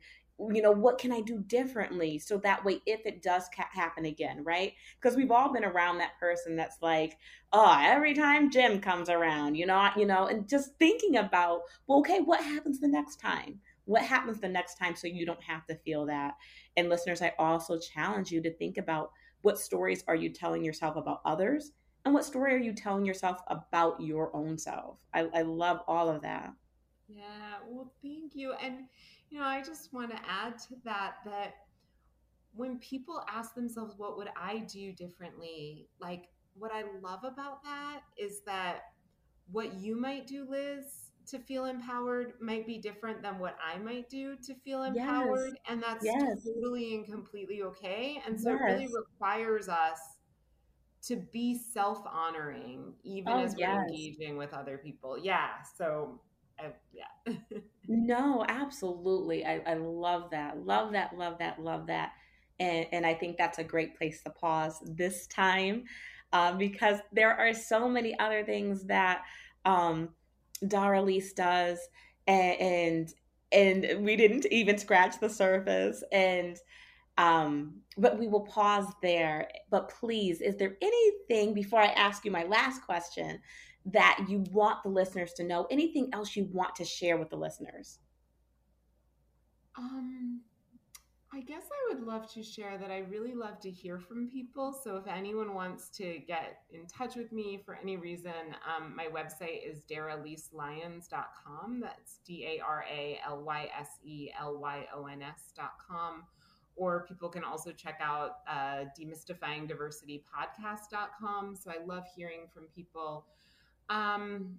you 0.51 0.61
know 0.61 0.71
what 0.71 0.97
can 0.97 1.11
i 1.11 1.21
do 1.21 1.39
differently 1.47 2.17
so 2.17 2.37
that 2.37 2.63
way 2.63 2.81
if 2.85 3.05
it 3.05 3.21
does 3.21 3.49
ca- 3.55 3.67
happen 3.71 4.05
again 4.05 4.43
right? 4.43 4.73
Because 4.99 5.15
we've 5.17 5.31
all 5.31 5.51
been 5.51 5.65
around 5.65 5.97
that 5.97 6.19
person 6.19 6.55
that's 6.55 6.77
like 6.81 7.17
oh 7.53 7.77
every 7.79 8.13
time 8.13 8.51
jim 8.51 8.79
comes 8.79 9.09
around 9.09 9.55
you 9.55 9.65
know 9.65 9.89
you 9.97 10.05
know 10.05 10.27
and 10.27 10.47
just 10.47 10.71
thinking 10.79 11.17
about 11.17 11.61
well 11.87 11.99
okay 11.99 12.19
what 12.19 12.43
happens 12.43 12.79
the 12.79 12.87
next 12.87 13.17
time? 13.17 13.59
What 13.85 14.03
happens 14.03 14.39
the 14.39 14.47
next 14.47 14.75
time 14.75 14.95
so 14.95 15.07
you 15.07 15.25
don't 15.25 15.41
have 15.43 15.65
to 15.65 15.75
feel 15.75 16.05
that? 16.05 16.35
And 16.77 16.89
listeners 16.89 17.21
i 17.21 17.33
also 17.37 17.79
challenge 17.79 18.31
you 18.31 18.41
to 18.41 18.53
think 18.53 18.77
about 18.77 19.11
what 19.41 19.59
stories 19.59 20.03
are 20.07 20.15
you 20.15 20.29
telling 20.29 20.63
yourself 20.63 20.95
about 20.95 21.21
others 21.25 21.71
and 22.05 22.13
what 22.13 22.25
story 22.25 22.53
are 22.53 22.57
you 22.57 22.73
telling 22.73 23.05
yourself 23.05 23.41
about 23.47 24.01
your 24.01 24.35
own 24.35 24.57
self? 24.57 24.97
I, 25.13 25.27
I 25.33 25.41
love 25.43 25.81
all 25.87 26.09
of 26.09 26.23
that. 26.23 26.53
Yeah 27.07 27.57
well 27.67 27.91
thank 28.01 28.35
you 28.35 28.53
and 28.53 28.85
you 29.31 29.39
know, 29.39 29.45
I 29.45 29.61
just 29.61 29.93
want 29.93 30.11
to 30.11 30.17
add 30.29 30.59
to 30.59 30.75
that 30.83 31.15
that 31.25 31.55
when 32.53 32.77
people 32.79 33.23
ask 33.33 33.55
themselves, 33.55 33.95
what 33.97 34.17
would 34.17 34.29
I 34.35 34.59
do 34.59 34.91
differently? 34.91 35.87
Like, 35.99 36.25
what 36.53 36.71
I 36.73 36.83
love 37.01 37.23
about 37.23 37.63
that 37.63 38.01
is 38.17 38.41
that 38.45 38.81
what 39.51 39.73
you 39.75 39.95
might 39.95 40.27
do, 40.27 40.45
Liz, 40.49 41.11
to 41.27 41.39
feel 41.39 41.65
empowered 41.65 42.33
might 42.41 42.67
be 42.67 42.77
different 42.77 43.21
than 43.21 43.39
what 43.39 43.55
I 43.65 43.77
might 43.77 44.09
do 44.09 44.35
to 44.43 44.53
feel 44.53 44.83
empowered. 44.83 45.53
Yes. 45.53 45.61
And 45.69 45.81
that's 45.81 46.03
yes. 46.03 46.43
totally 46.43 46.95
and 46.95 47.05
completely 47.05 47.63
okay. 47.63 48.21
And 48.27 48.39
so 48.39 48.51
yes. 48.51 48.59
it 48.59 48.63
really 48.65 48.87
requires 48.87 49.69
us 49.69 49.99
to 51.03 51.15
be 51.15 51.57
self 51.57 52.05
honoring, 52.05 52.93
even 53.03 53.31
oh, 53.31 53.39
as 53.39 53.55
we're 53.55 53.87
engaging 53.87 54.35
with 54.35 54.53
other 54.53 54.77
people. 54.77 55.17
Yeah. 55.17 55.49
So 55.77 56.19
I, 56.59 56.73
yeah. 56.93 57.33
no, 57.91 58.45
absolutely. 58.47 59.45
I, 59.45 59.61
I 59.67 59.73
love 59.73 60.31
that. 60.31 60.65
Love 60.65 60.93
that. 60.93 61.17
Love 61.17 61.39
that. 61.39 61.61
Love 61.61 61.87
that. 61.87 62.13
And, 62.59 62.87
and 62.93 63.05
I 63.05 63.13
think 63.13 63.37
that's 63.37 63.59
a 63.59 63.63
great 63.65 63.97
place 63.97 64.23
to 64.23 64.29
pause 64.29 64.81
this 64.85 65.27
time 65.27 65.83
uh, 66.31 66.53
because 66.53 66.99
there 67.11 67.35
are 67.37 67.53
so 67.53 67.89
many 67.89 68.17
other 68.17 68.45
things 68.45 68.85
that 68.85 69.23
um, 69.65 70.09
Daralyse 70.63 71.35
does, 71.35 71.79
and, 72.27 72.61
and 72.61 73.13
and 73.51 74.05
we 74.05 74.15
didn't 74.15 74.45
even 74.45 74.77
scratch 74.77 75.19
the 75.19 75.29
surface. 75.29 76.01
And 76.13 76.57
um, 77.17 77.81
but 77.97 78.17
we 78.17 78.27
will 78.27 78.45
pause 78.45 78.87
there. 79.01 79.49
But 79.69 79.89
please, 79.89 80.39
is 80.39 80.55
there 80.55 80.77
anything 80.81 81.53
before 81.53 81.81
I 81.81 81.87
ask 81.87 82.23
you 82.23 82.31
my 82.31 82.43
last 82.43 82.83
question 82.83 83.39
that 83.85 84.25
you 84.27 84.43
want 84.51 84.83
the 84.83 84.89
listeners 84.89 85.33
to 85.33 85.43
know? 85.43 85.67
Anything 85.71 86.09
else 86.13 86.35
you 86.35 86.49
want 86.51 86.75
to 86.75 86.85
share 86.85 87.17
with 87.17 87.29
the 87.29 87.37
listeners? 87.37 87.99
Um, 89.77 90.41
I 91.33 91.39
guess 91.39 91.63
I 91.71 91.93
would 91.93 92.05
love 92.05 92.29
to 92.33 92.43
share 92.43 92.77
that 92.77 92.91
I 92.91 93.05
really 93.09 93.33
love 93.33 93.61
to 93.61 93.71
hear 93.71 93.97
from 93.97 94.27
people. 94.27 94.77
So 94.83 94.97
if 94.97 95.07
anyone 95.07 95.53
wants 95.53 95.87
to 95.97 96.19
get 96.27 96.63
in 96.73 96.85
touch 96.87 97.15
with 97.15 97.31
me 97.31 97.61
for 97.65 97.79
any 97.81 97.95
reason, 97.95 98.33
um, 98.67 98.93
my 98.93 99.05
website 99.05 99.65
is 99.65 99.79
daralyselyons.com. 99.89 101.79
That's 101.79 102.19
D 102.25 102.45
A 102.45 102.59
R 102.61 102.83
A 102.91 103.17
L 103.25 103.43
Y 103.43 103.69
S 103.79 103.91
E 104.03 104.29
L 104.37 104.57
Y 104.57 104.85
O 104.93 105.05
N 105.05 105.21
S.com. 105.21 106.23
Or 106.75 107.05
people 107.07 107.29
can 107.29 107.45
also 107.45 107.71
check 107.71 108.01
out 108.01 108.39
uh, 108.49 108.83
demystifyingdiversitypodcast.com. 108.99 111.55
So 111.55 111.71
I 111.71 111.77
love 111.85 112.03
hearing 112.13 112.49
from 112.53 112.63
people. 112.75 113.25
Um, 113.91 114.57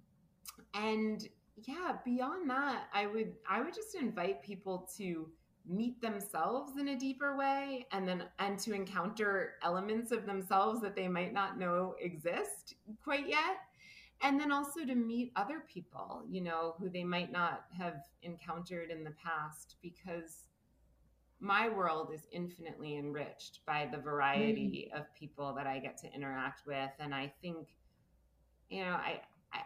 and 0.75 1.27
yeah, 1.65 1.93
beyond 2.05 2.49
that, 2.49 2.83
I 2.93 3.07
would 3.07 3.33
I 3.49 3.61
would 3.61 3.73
just 3.73 3.95
invite 3.95 4.43
people 4.43 4.89
to 4.97 5.27
meet 5.67 6.01
themselves 6.01 6.77
in 6.77 6.89
a 6.89 6.99
deeper 6.99 7.37
way 7.37 7.87
and 7.91 8.07
then 8.07 8.25
and 8.39 8.59
to 8.59 8.73
encounter 8.73 9.53
elements 9.63 10.11
of 10.11 10.25
themselves 10.25 10.81
that 10.81 10.95
they 10.95 11.07
might 11.07 11.33
not 11.33 11.57
know 11.57 11.95
exist 12.01 12.75
quite 13.01 13.29
yet 13.29 13.57
and 14.21 14.37
then 14.37 14.51
also 14.51 14.85
to 14.85 14.93
meet 14.93 15.31
other 15.37 15.63
people 15.73 16.21
you 16.29 16.41
know 16.41 16.75
who 16.79 16.89
they 16.89 17.03
might 17.03 17.31
not 17.31 17.63
have 17.71 18.01
encountered 18.23 18.91
in 18.91 19.05
the 19.05 19.13
past 19.23 19.77
because 19.81 20.47
my 21.39 21.69
world 21.69 22.11
is 22.13 22.27
infinitely 22.33 22.97
enriched 22.97 23.59
by 23.65 23.87
the 23.89 23.97
variety 23.97 24.91
mm. 24.93 24.99
of 24.99 25.05
people 25.17 25.53
that 25.53 25.65
I 25.65 25.79
get 25.79 25.97
to 25.99 26.13
interact 26.13 26.67
with 26.67 26.91
and 26.99 27.15
I 27.15 27.31
think 27.41 27.69
you 28.69 28.83
know 28.83 28.91
I 28.91 29.21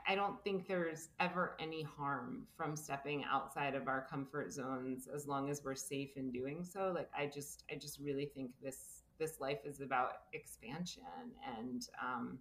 I 0.08 0.16
don't 0.16 0.41
think 0.43 0.68
there's 0.68 1.10
ever 1.20 1.56
any 1.60 1.82
harm 1.84 2.45
from 2.56 2.76
stepping 2.76 3.24
outside 3.24 3.74
of 3.74 3.88
our 3.88 4.06
comfort 4.10 4.52
zones 4.52 5.08
as 5.14 5.28
long 5.28 5.50
as 5.50 5.64
we're 5.64 5.76
safe 5.76 6.18
in 6.18 6.32
doing 6.32 6.64
so. 6.64 6.91
Like 6.93 7.10
I 7.18 7.28
just 7.28 7.64
I 7.72 7.76
just 7.76 8.00
really 8.00 8.26
think 8.26 8.52
this 8.62 9.04
this 9.18 9.39
life 9.39 9.60
is 9.66 9.82
about 9.82 10.12
expansion 10.34 11.04
and 11.58 11.88
um, 12.04 12.39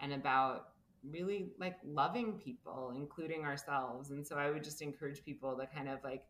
and 0.00 0.12
about 0.12 0.68
really 1.08 1.48
like 1.58 1.76
loving 1.84 2.34
people, 2.34 2.92
including 2.94 3.44
ourselves. 3.44 4.10
And 4.10 4.26
so 4.26 4.36
I 4.36 4.50
would 4.50 4.62
just 4.62 4.82
encourage 4.82 5.24
people 5.24 5.56
to 5.56 5.66
kind 5.66 5.88
of 5.88 5.98
like 6.04 6.24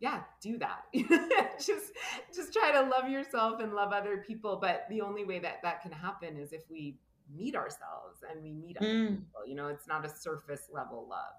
yeah, 0.00 0.22
do 0.40 0.58
that. 0.58 0.82
just 1.58 1.92
just 2.34 2.52
try 2.52 2.72
to 2.72 2.82
love 2.82 3.08
yourself 3.08 3.60
and 3.60 3.72
love 3.72 3.92
other 3.92 4.18
people, 4.26 4.58
but 4.60 4.86
the 4.88 5.00
only 5.00 5.24
way 5.24 5.38
that 5.40 5.62
that 5.62 5.82
can 5.82 5.92
happen 5.92 6.36
is 6.36 6.52
if 6.52 6.62
we 6.70 6.96
meet 7.32 7.54
ourselves 7.54 8.22
and 8.30 8.42
we 8.42 8.52
meet 8.52 8.76
other 8.78 8.86
mm. 8.86 9.08
people. 9.08 9.46
You 9.46 9.54
know, 9.54 9.68
it's 9.68 9.86
not 9.86 10.04
a 10.04 10.08
surface 10.08 10.68
level 10.72 11.06
love. 11.08 11.34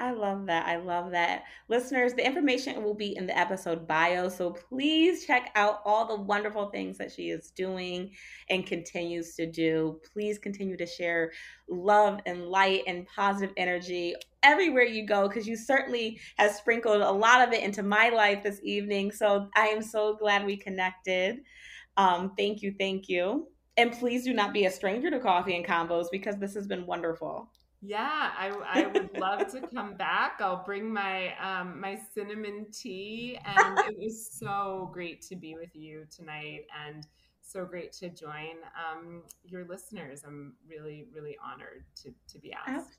I 0.00 0.12
love 0.12 0.46
that. 0.46 0.66
I 0.66 0.76
love 0.76 1.10
that. 1.10 1.44
Listeners, 1.68 2.14
the 2.14 2.24
information 2.24 2.82
will 2.82 2.94
be 2.94 3.14
in 3.16 3.26
the 3.26 3.36
episode 3.36 3.86
bio. 3.86 4.30
So 4.30 4.50
please 4.50 5.26
check 5.26 5.50
out 5.54 5.82
all 5.84 6.06
the 6.06 6.22
wonderful 6.22 6.70
things 6.70 6.96
that 6.96 7.12
she 7.12 7.28
is 7.28 7.50
doing 7.50 8.10
and 8.48 8.64
continues 8.64 9.34
to 9.34 9.44
do. 9.44 10.00
Please 10.10 10.38
continue 10.38 10.78
to 10.78 10.86
share 10.86 11.32
love 11.68 12.18
and 12.24 12.46
light 12.46 12.84
and 12.86 13.06
positive 13.14 13.52
energy 13.58 14.14
everywhere 14.42 14.84
you 14.84 15.06
go 15.06 15.28
because 15.28 15.46
you 15.46 15.54
certainly 15.54 16.18
have 16.38 16.52
sprinkled 16.52 17.02
a 17.02 17.10
lot 17.12 17.46
of 17.46 17.52
it 17.52 17.62
into 17.62 17.82
my 17.82 18.08
life 18.08 18.42
this 18.42 18.60
evening. 18.62 19.12
So 19.12 19.50
I 19.54 19.66
am 19.66 19.82
so 19.82 20.16
glad 20.16 20.46
we 20.46 20.56
connected. 20.56 21.40
Um, 21.98 22.32
thank 22.38 22.62
you. 22.62 22.74
Thank 22.78 23.10
you. 23.10 23.48
And 23.76 23.92
please 23.92 24.24
do 24.24 24.32
not 24.32 24.52
be 24.52 24.66
a 24.66 24.70
stranger 24.70 25.10
to 25.10 25.18
coffee 25.20 25.56
and 25.56 25.64
combos 25.64 26.06
because 26.10 26.36
this 26.36 26.54
has 26.54 26.66
been 26.66 26.86
wonderful. 26.86 27.50
Yeah, 27.82 28.30
I, 28.36 28.48
I 28.68 28.86
would 28.88 29.18
love 29.18 29.50
to 29.52 29.66
come 29.74 29.94
back. 29.94 30.40
I'll 30.40 30.64
bring 30.64 30.92
my 30.92 31.32
um, 31.38 31.80
my 31.80 31.98
cinnamon 32.14 32.66
tea, 32.70 33.38
and 33.42 33.78
it 33.88 33.96
was 33.98 34.30
so 34.30 34.90
great 34.92 35.22
to 35.22 35.36
be 35.36 35.54
with 35.54 35.74
you 35.74 36.04
tonight, 36.14 36.66
and 36.86 37.06
so 37.40 37.64
great 37.64 37.92
to 37.94 38.10
join 38.10 38.56
um, 38.76 39.22
your 39.44 39.64
listeners. 39.66 40.24
I'm 40.26 40.56
really 40.68 41.06
really 41.14 41.38
honored 41.42 41.84
to 42.02 42.12
to 42.32 42.38
be 42.38 42.52
asked. 42.52 42.98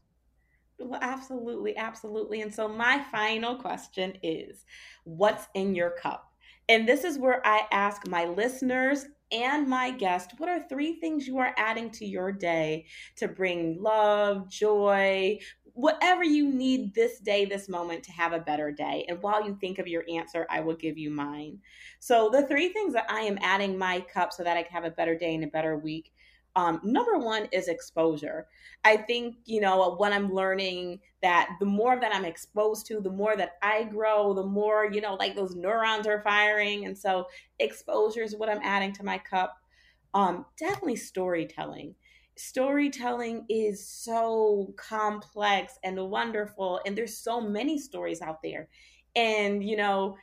Well, 0.79 0.99
absolutely, 1.03 1.77
absolutely. 1.77 2.41
And 2.41 2.51
so 2.51 2.67
my 2.67 3.03
final 3.11 3.55
question 3.55 4.17
is, 4.23 4.65
what's 5.03 5.47
in 5.53 5.75
your 5.75 5.91
cup? 5.91 6.33
And 6.69 6.87
this 6.87 7.03
is 7.03 7.19
where 7.19 7.45
I 7.45 7.67
ask 7.71 8.07
my 8.07 8.25
listeners 8.25 9.05
and 9.31 9.67
my 9.67 9.91
guest, 9.91 10.33
what 10.37 10.49
are 10.49 10.67
three 10.67 10.99
things 10.99 11.27
you 11.27 11.37
are 11.37 11.53
adding 11.57 11.89
to 11.91 12.05
your 12.05 12.31
day 12.31 12.85
to 13.17 13.27
bring 13.27 13.81
love, 13.81 14.49
joy, 14.49 15.39
whatever 15.73 16.23
you 16.23 16.51
need 16.51 16.93
this 16.93 17.19
day, 17.19 17.45
this 17.45 17.69
moment 17.69 18.03
to 18.03 18.11
have 18.11 18.33
a 18.33 18.39
better 18.39 18.71
day? 18.71 19.05
And 19.07 19.21
while 19.21 19.45
you 19.45 19.57
think 19.59 19.79
of 19.79 19.87
your 19.87 20.03
answer, 20.09 20.45
I 20.49 20.59
will 20.61 20.75
give 20.75 20.97
you 20.97 21.09
mine. 21.09 21.59
So, 21.99 22.29
the 22.29 22.47
three 22.47 22.69
things 22.69 22.93
that 22.93 23.09
I 23.09 23.21
am 23.21 23.39
adding 23.41 23.77
my 23.77 24.01
cup 24.01 24.33
so 24.33 24.43
that 24.43 24.57
I 24.57 24.63
can 24.63 24.73
have 24.73 24.85
a 24.85 24.95
better 24.95 25.17
day 25.17 25.35
and 25.35 25.43
a 25.43 25.47
better 25.47 25.77
week 25.77 26.11
um, 26.55 26.81
number 26.83 27.17
one 27.17 27.47
is 27.51 27.67
exposure. 27.67 28.47
I 28.83 28.97
think, 28.97 29.35
you 29.45 29.61
know, 29.61 29.95
what 29.95 30.11
I'm 30.11 30.33
learning 30.33 30.99
that 31.21 31.49
the 31.59 31.65
more 31.65 31.99
that 31.99 32.13
I'm 32.13 32.25
exposed 32.25 32.87
to, 32.87 32.99
the 32.99 33.09
more 33.09 33.37
that 33.37 33.53
I 33.61 33.83
grow, 33.83 34.33
the 34.33 34.45
more, 34.45 34.89
you 34.91 35.01
know, 35.01 35.15
like 35.15 35.35
those 35.35 35.55
neurons 35.55 36.07
are 36.07 36.21
firing. 36.23 36.85
And 36.85 36.97
so 36.97 37.27
exposure 37.59 38.23
is 38.23 38.35
what 38.35 38.49
I'm 38.49 38.61
adding 38.63 38.91
to 38.93 39.05
my 39.05 39.17
cup. 39.17 39.55
Um, 40.13 40.45
definitely 40.59 40.97
storytelling. 40.97 41.95
Storytelling 42.37 43.45
is 43.49 43.87
so 43.87 44.73
complex 44.75 45.77
and 45.83 45.97
wonderful, 46.09 46.81
and 46.85 46.97
there's 46.97 47.17
so 47.17 47.39
many 47.39 47.77
stories 47.77 48.21
out 48.21 48.41
there. 48.41 48.67
And, 49.15 49.63
you 49.63 49.77
know, 49.77 50.17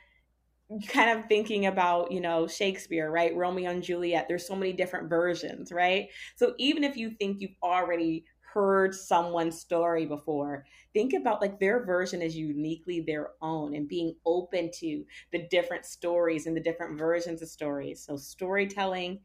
kind 0.87 1.17
of 1.17 1.25
thinking 1.27 1.65
about, 1.65 2.11
you 2.11 2.21
know, 2.21 2.47
Shakespeare, 2.47 3.09
right? 3.09 3.35
Romeo 3.35 3.71
and 3.71 3.83
Juliet, 3.83 4.27
there's 4.27 4.47
so 4.47 4.55
many 4.55 4.73
different 4.73 5.09
versions, 5.09 5.71
right? 5.71 6.07
So 6.35 6.53
even 6.59 6.83
if 6.83 6.95
you 6.95 7.11
think 7.11 7.41
you've 7.41 7.55
already 7.63 8.25
heard 8.53 8.93
someone's 8.93 9.59
story 9.59 10.05
before, 10.05 10.65
think 10.93 11.13
about 11.13 11.41
like 11.41 11.59
their 11.59 11.85
version 11.85 12.21
is 12.21 12.35
uniquely 12.35 13.01
their 13.01 13.31
own 13.41 13.75
and 13.75 13.87
being 13.87 14.15
open 14.25 14.69
to 14.75 15.03
the 15.31 15.47
different 15.49 15.85
stories 15.85 16.45
and 16.45 16.55
the 16.55 16.61
different 16.61 16.97
versions 16.97 17.41
of 17.41 17.49
stories. 17.49 18.03
So 18.05 18.15
storytelling 18.17 19.21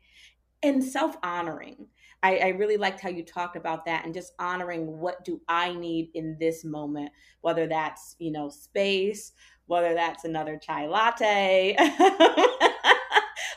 and 0.63 0.83
self 0.83 1.17
honoring. 1.23 1.87
I, 2.23 2.39
I, 2.39 2.49
really 2.49 2.79
liked 2.79 3.01
how 3.01 3.11
you 3.11 3.23
talked 3.23 3.55
about 3.55 3.85
that 3.85 4.07
and 4.07 4.15
just 4.15 4.33
honoring 4.39 4.87
what 4.87 5.27
do 5.27 5.43
I 5.47 5.75
need 5.75 6.11
in 6.15 6.39
this 6.41 6.65
moment, 6.65 7.11
whether 7.43 7.67
that's, 7.67 8.17
you 8.19 8.33
know, 8.33 8.49
space, 8.49 9.33
whether 9.67 9.95
that's 9.95 10.25
another 10.25 10.59
chai 10.59 10.87
latte, 10.87 11.75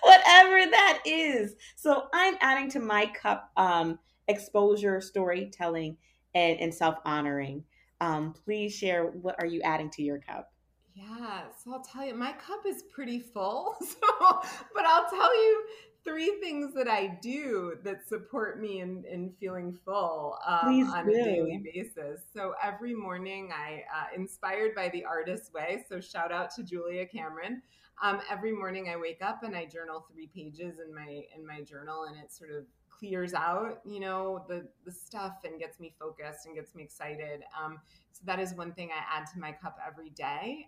whatever 0.01 0.69
that 0.71 0.99
is. 1.05 1.55
So 1.75 2.07
I'm 2.13 2.35
adding 2.41 2.69
to 2.71 2.79
my 2.79 3.07
cup 3.07 3.51
um, 3.57 3.99
exposure, 4.27 5.01
storytelling, 5.01 5.97
and, 6.33 6.59
and 6.59 6.73
self 6.73 6.95
honoring. 7.05 7.63
Um, 7.99 8.33
please 8.33 8.73
share 8.73 9.05
what 9.05 9.35
are 9.39 9.45
you 9.45 9.61
adding 9.61 9.89
to 9.91 10.03
your 10.03 10.19
cup? 10.19 10.51
Yeah, 10.93 11.43
so 11.63 11.73
I'll 11.73 11.83
tell 11.83 12.05
you, 12.05 12.15
my 12.15 12.31
cup 12.33 12.65
is 12.65 12.83
pretty 12.91 13.19
full. 13.19 13.75
So, 13.87 14.41
but 14.73 14.85
I'll 14.85 15.09
tell 15.09 15.35
you 15.43 15.65
three 16.07 16.37
things 16.39 16.73
that 16.73 16.87
I 16.87 17.17
do 17.21 17.77
that 17.83 18.07
support 18.07 18.61
me 18.61 18.79
in, 18.81 19.03
in 19.09 19.33
feeling 19.39 19.77
full 19.83 20.37
um, 20.45 20.89
on 20.89 21.05
do. 21.07 21.11
a 21.11 21.23
daily 21.23 21.63
basis. 21.73 22.21
So 22.33 22.53
every 22.63 22.93
morning, 22.93 23.51
I 23.53 23.83
uh, 23.93 24.05
inspired 24.15 24.73
by 24.73 24.89
the 24.89 25.03
artist 25.03 25.53
way. 25.53 25.83
So 25.89 25.99
shout 25.99 26.31
out 26.31 26.49
to 26.55 26.63
Julia 26.63 27.05
Cameron. 27.05 27.61
Um, 28.01 28.21
every 28.31 28.53
morning, 28.53 28.89
I 28.89 28.95
wake 28.95 29.21
up 29.21 29.43
and 29.43 29.55
I 29.55 29.65
journal 29.65 30.05
three 30.11 30.27
pages 30.27 30.75
in 30.85 30.93
my 30.93 31.23
in 31.35 31.45
my 31.45 31.61
journal, 31.61 32.03
and 32.03 32.15
it 32.17 32.31
sort 32.31 32.51
of 32.51 32.65
clears 32.89 33.33
out, 33.33 33.79
you 33.85 33.99
know, 33.99 34.45
the 34.47 34.67
the 34.85 34.91
stuff 34.91 35.37
and 35.43 35.59
gets 35.59 35.79
me 35.79 35.93
focused 35.99 36.45
and 36.45 36.55
gets 36.55 36.73
me 36.75 36.83
excited. 36.83 37.41
Um, 37.59 37.79
so 38.11 38.21
that 38.25 38.39
is 38.39 38.53
one 38.53 38.71
thing 38.73 38.89
I 38.91 39.19
add 39.19 39.27
to 39.33 39.39
my 39.39 39.51
cup 39.51 39.77
every 39.85 40.11
day. 40.11 40.67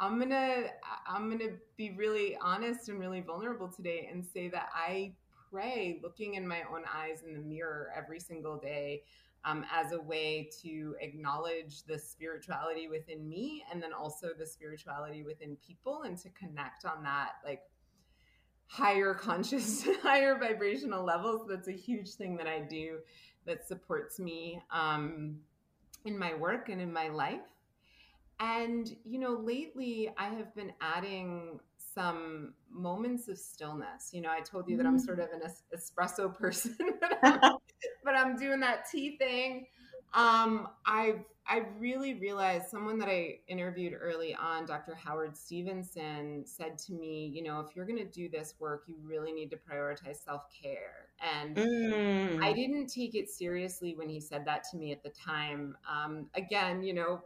I'm 0.00 0.18
gonna 0.18 0.66
I'm 1.06 1.28
gonna 1.30 1.54
be 1.76 1.90
really 1.96 2.36
honest 2.40 2.88
and 2.88 3.00
really 3.00 3.20
vulnerable 3.20 3.68
today 3.68 4.08
and 4.10 4.24
say 4.24 4.48
that 4.48 4.68
I 4.74 5.12
pray 5.50 6.00
looking 6.02 6.34
in 6.34 6.46
my 6.46 6.62
own 6.72 6.84
eyes 6.92 7.22
in 7.26 7.34
the 7.34 7.40
mirror 7.40 7.90
every 7.96 8.20
single 8.20 8.56
day 8.56 9.02
um, 9.44 9.64
as 9.72 9.92
a 9.92 10.00
way 10.00 10.50
to 10.62 10.94
acknowledge 11.00 11.82
the 11.84 11.98
spirituality 11.98 12.88
within 12.88 13.28
me 13.28 13.64
and 13.72 13.82
then 13.82 13.92
also 13.92 14.28
the 14.38 14.46
spirituality 14.46 15.22
within 15.24 15.56
people 15.66 16.02
and 16.02 16.16
to 16.18 16.28
connect 16.30 16.84
on 16.84 17.02
that 17.02 17.32
like 17.44 17.62
higher 18.66 19.14
conscious 19.14 19.84
higher 20.02 20.38
vibrational 20.38 21.04
levels. 21.04 21.46
That's 21.48 21.68
a 21.68 21.72
huge 21.72 22.10
thing 22.10 22.36
that 22.36 22.46
i 22.46 22.60
do 22.60 22.98
that 23.46 23.66
supports 23.66 24.20
me 24.20 24.60
um, 24.70 25.38
in 26.04 26.16
my 26.18 26.34
work 26.34 26.68
and 26.68 26.80
in 26.80 26.92
my 26.92 27.08
life 27.08 27.40
and, 28.40 28.94
you 29.04 29.18
know, 29.18 29.32
lately 29.32 30.10
I 30.16 30.28
have 30.28 30.54
been 30.54 30.72
adding 30.80 31.60
some 31.76 32.54
moments 32.70 33.28
of 33.28 33.38
stillness. 33.38 34.10
You 34.12 34.20
know, 34.20 34.30
I 34.30 34.40
told 34.40 34.68
you 34.68 34.76
that 34.76 34.86
I'm 34.86 34.98
mm. 34.98 35.04
sort 35.04 35.18
of 35.18 35.28
an 35.32 35.40
espresso 35.76 36.32
person, 36.32 36.76
but, 37.00 37.18
I'm, 37.22 37.56
but 38.04 38.14
I'm 38.14 38.36
doing 38.36 38.60
that 38.60 38.88
tea 38.90 39.16
thing. 39.18 39.66
Um, 40.14 40.68
I've 40.86 41.24
I 41.50 41.62
really 41.78 42.14
realized 42.14 42.68
someone 42.68 42.98
that 42.98 43.08
I 43.08 43.38
interviewed 43.48 43.94
early 43.98 44.34
on, 44.34 44.66
Dr. 44.66 44.94
Howard 44.94 45.34
Stevenson, 45.34 46.44
said 46.44 46.76
to 46.78 46.92
me, 46.92 47.32
you 47.34 47.42
know, 47.42 47.60
if 47.60 47.74
you're 47.74 47.86
going 47.86 47.98
to 47.98 48.04
do 48.04 48.28
this 48.28 48.54
work, 48.58 48.84
you 48.86 48.96
really 49.02 49.32
need 49.32 49.50
to 49.50 49.56
prioritize 49.56 50.22
self 50.22 50.42
care. 50.62 51.08
And 51.20 51.56
mm. 51.56 52.44
I 52.44 52.52
didn't 52.52 52.88
take 52.88 53.14
it 53.14 53.30
seriously 53.30 53.94
when 53.96 54.10
he 54.10 54.20
said 54.20 54.44
that 54.44 54.62
to 54.70 54.76
me 54.76 54.92
at 54.92 55.02
the 55.02 55.08
time. 55.08 55.74
Um, 55.90 56.26
again, 56.34 56.82
you 56.82 56.92
know, 56.92 57.22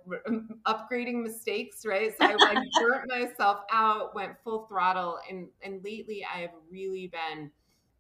upgrading 0.67 1.25
mistakes, 1.25 1.85
right? 1.85 2.13
So 2.17 2.25
I 2.25 2.35
like 2.35 2.59
burnt 2.81 3.09
myself 3.09 3.63
out, 3.73 4.15
went 4.15 4.35
full 4.45 4.67
throttle, 4.67 5.19
and 5.29 5.49
and 5.65 5.83
lately 5.85 6.25
I 6.25 6.43
have 6.43 6.53
really 6.71 7.09
been 7.09 7.51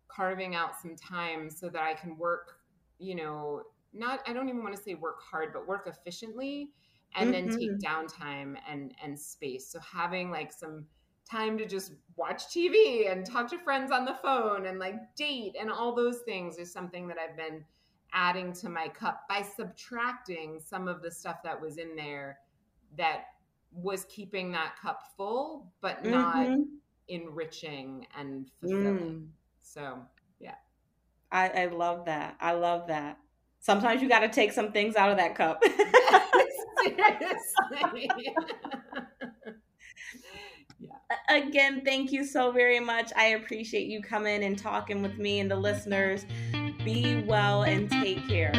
carving 0.06 0.54
out 0.54 0.80
some 0.80 0.94
time 0.94 1.50
so 1.50 1.68
that 1.68 1.82
I 1.82 1.94
can 1.94 2.16
work, 2.16 2.58
you 2.98 3.16
know, 3.16 3.62
not 3.92 4.20
I 4.26 4.32
don't 4.32 4.48
even 4.48 4.62
want 4.62 4.76
to 4.76 4.82
say 4.82 4.94
work 4.94 5.20
hard, 5.22 5.52
but 5.52 5.66
work 5.66 5.86
efficiently 5.86 6.70
and 7.14 7.32
mm-hmm. 7.32 7.48
then 7.48 7.58
take 7.58 7.70
mm-hmm. 7.72 8.06
downtime 8.06 8.56
and 8.68 8.94
and 9.02 9.18
space. 9.18 9.70
So 9.70 9.78
having 9.80 10.30
like 10.30 10.52
some 10.52 10.86
time 11.30 11.56
to 11.58 11.66
just 11.66 11.92
watch 12.16 12.44
TV 12.48 13.10
and 13.10 13.24
talk 13.24 13.48
to 13.50 13.58
friends 13.58 13.90
on 13.90 14.04
the 14.04 14.16
phone 14.22 14.66
and 14.66 14.78
like 14.78 15.14
date 15.14 15.54
and 15.58 15.70
all 15.70 15.94
those 15.94 16.18
things 16.20 16.58
is 16.58 16.72
something 16.72 17.06
that 17.08 17.16
I've 17.18 17.36
been 17.36 17.64
adding 18.12 18.52
to 18.52 18.68
my 18.68 18.88
cup 18.88 19.22
by 19.28 19.42
subtracting 19.42 20.60
some 20.60 20.88
of 20.88 21.00
the 21.00 21.10
stuff 21.10 21.42
that 21.44 21.58
was 21.58 21.78
in 21.78 21.96
there 21.96 22.38
that 22.98 23.24
was 23.72 24.04
keeping 24.10 24.52
that 24.52 24.74
cup 24.80 25.04
full 25.16 25.72
but 25.80 26.04
not 26.04 26.36
mm-hmm. 26.36 26.62
enriching 27.08 28.06
and 28.18 28.50
fulfilling. 28.60 28.98
Mm. 28.98 29.26
So, 29.60 30.02
yeah. 30.38 30.56
I, 31.30 31.48
I 31.48 31.66
love 31.66 32.04
that. 32.04 32.36
I 32.40 32.52
love 32.52 32.88
that 32.88 33.18
sometimes 33.62 34.02
you 34.02 34.08
got 34.08 34.20
to 34.20 34.28
take 34.28 34.52
some 34.52 34.70
things 34.72 34.96
out 34.96 35.10
of 35.10 35.16
that 35.16 35.34
cup. 35.34 35.62
Seriously. 36.84 38.10
yeah. 40.78 40.88
Again, 41.30 41.82
thank 41.84 42.12
you 42.12 42.24
so 42.24 42.50
very 42.52 42.80
much. 42.80 43.10
I 43.16 43.28
appreciate 43.28 43.86
you 43.86 44.02
coming 44.02 44.44
and 44.44 44.58
talking 44.58 45.00
with 45.00 45.16
me 45.16 45.40
and 45.40 45.50
the 45.50 45.56
listeners. 45.56 46.26
Be 46.84 47.22
well 47.26 47.62
and 47.62 47.90
take 47.90 48.28
care. 48.28 48.52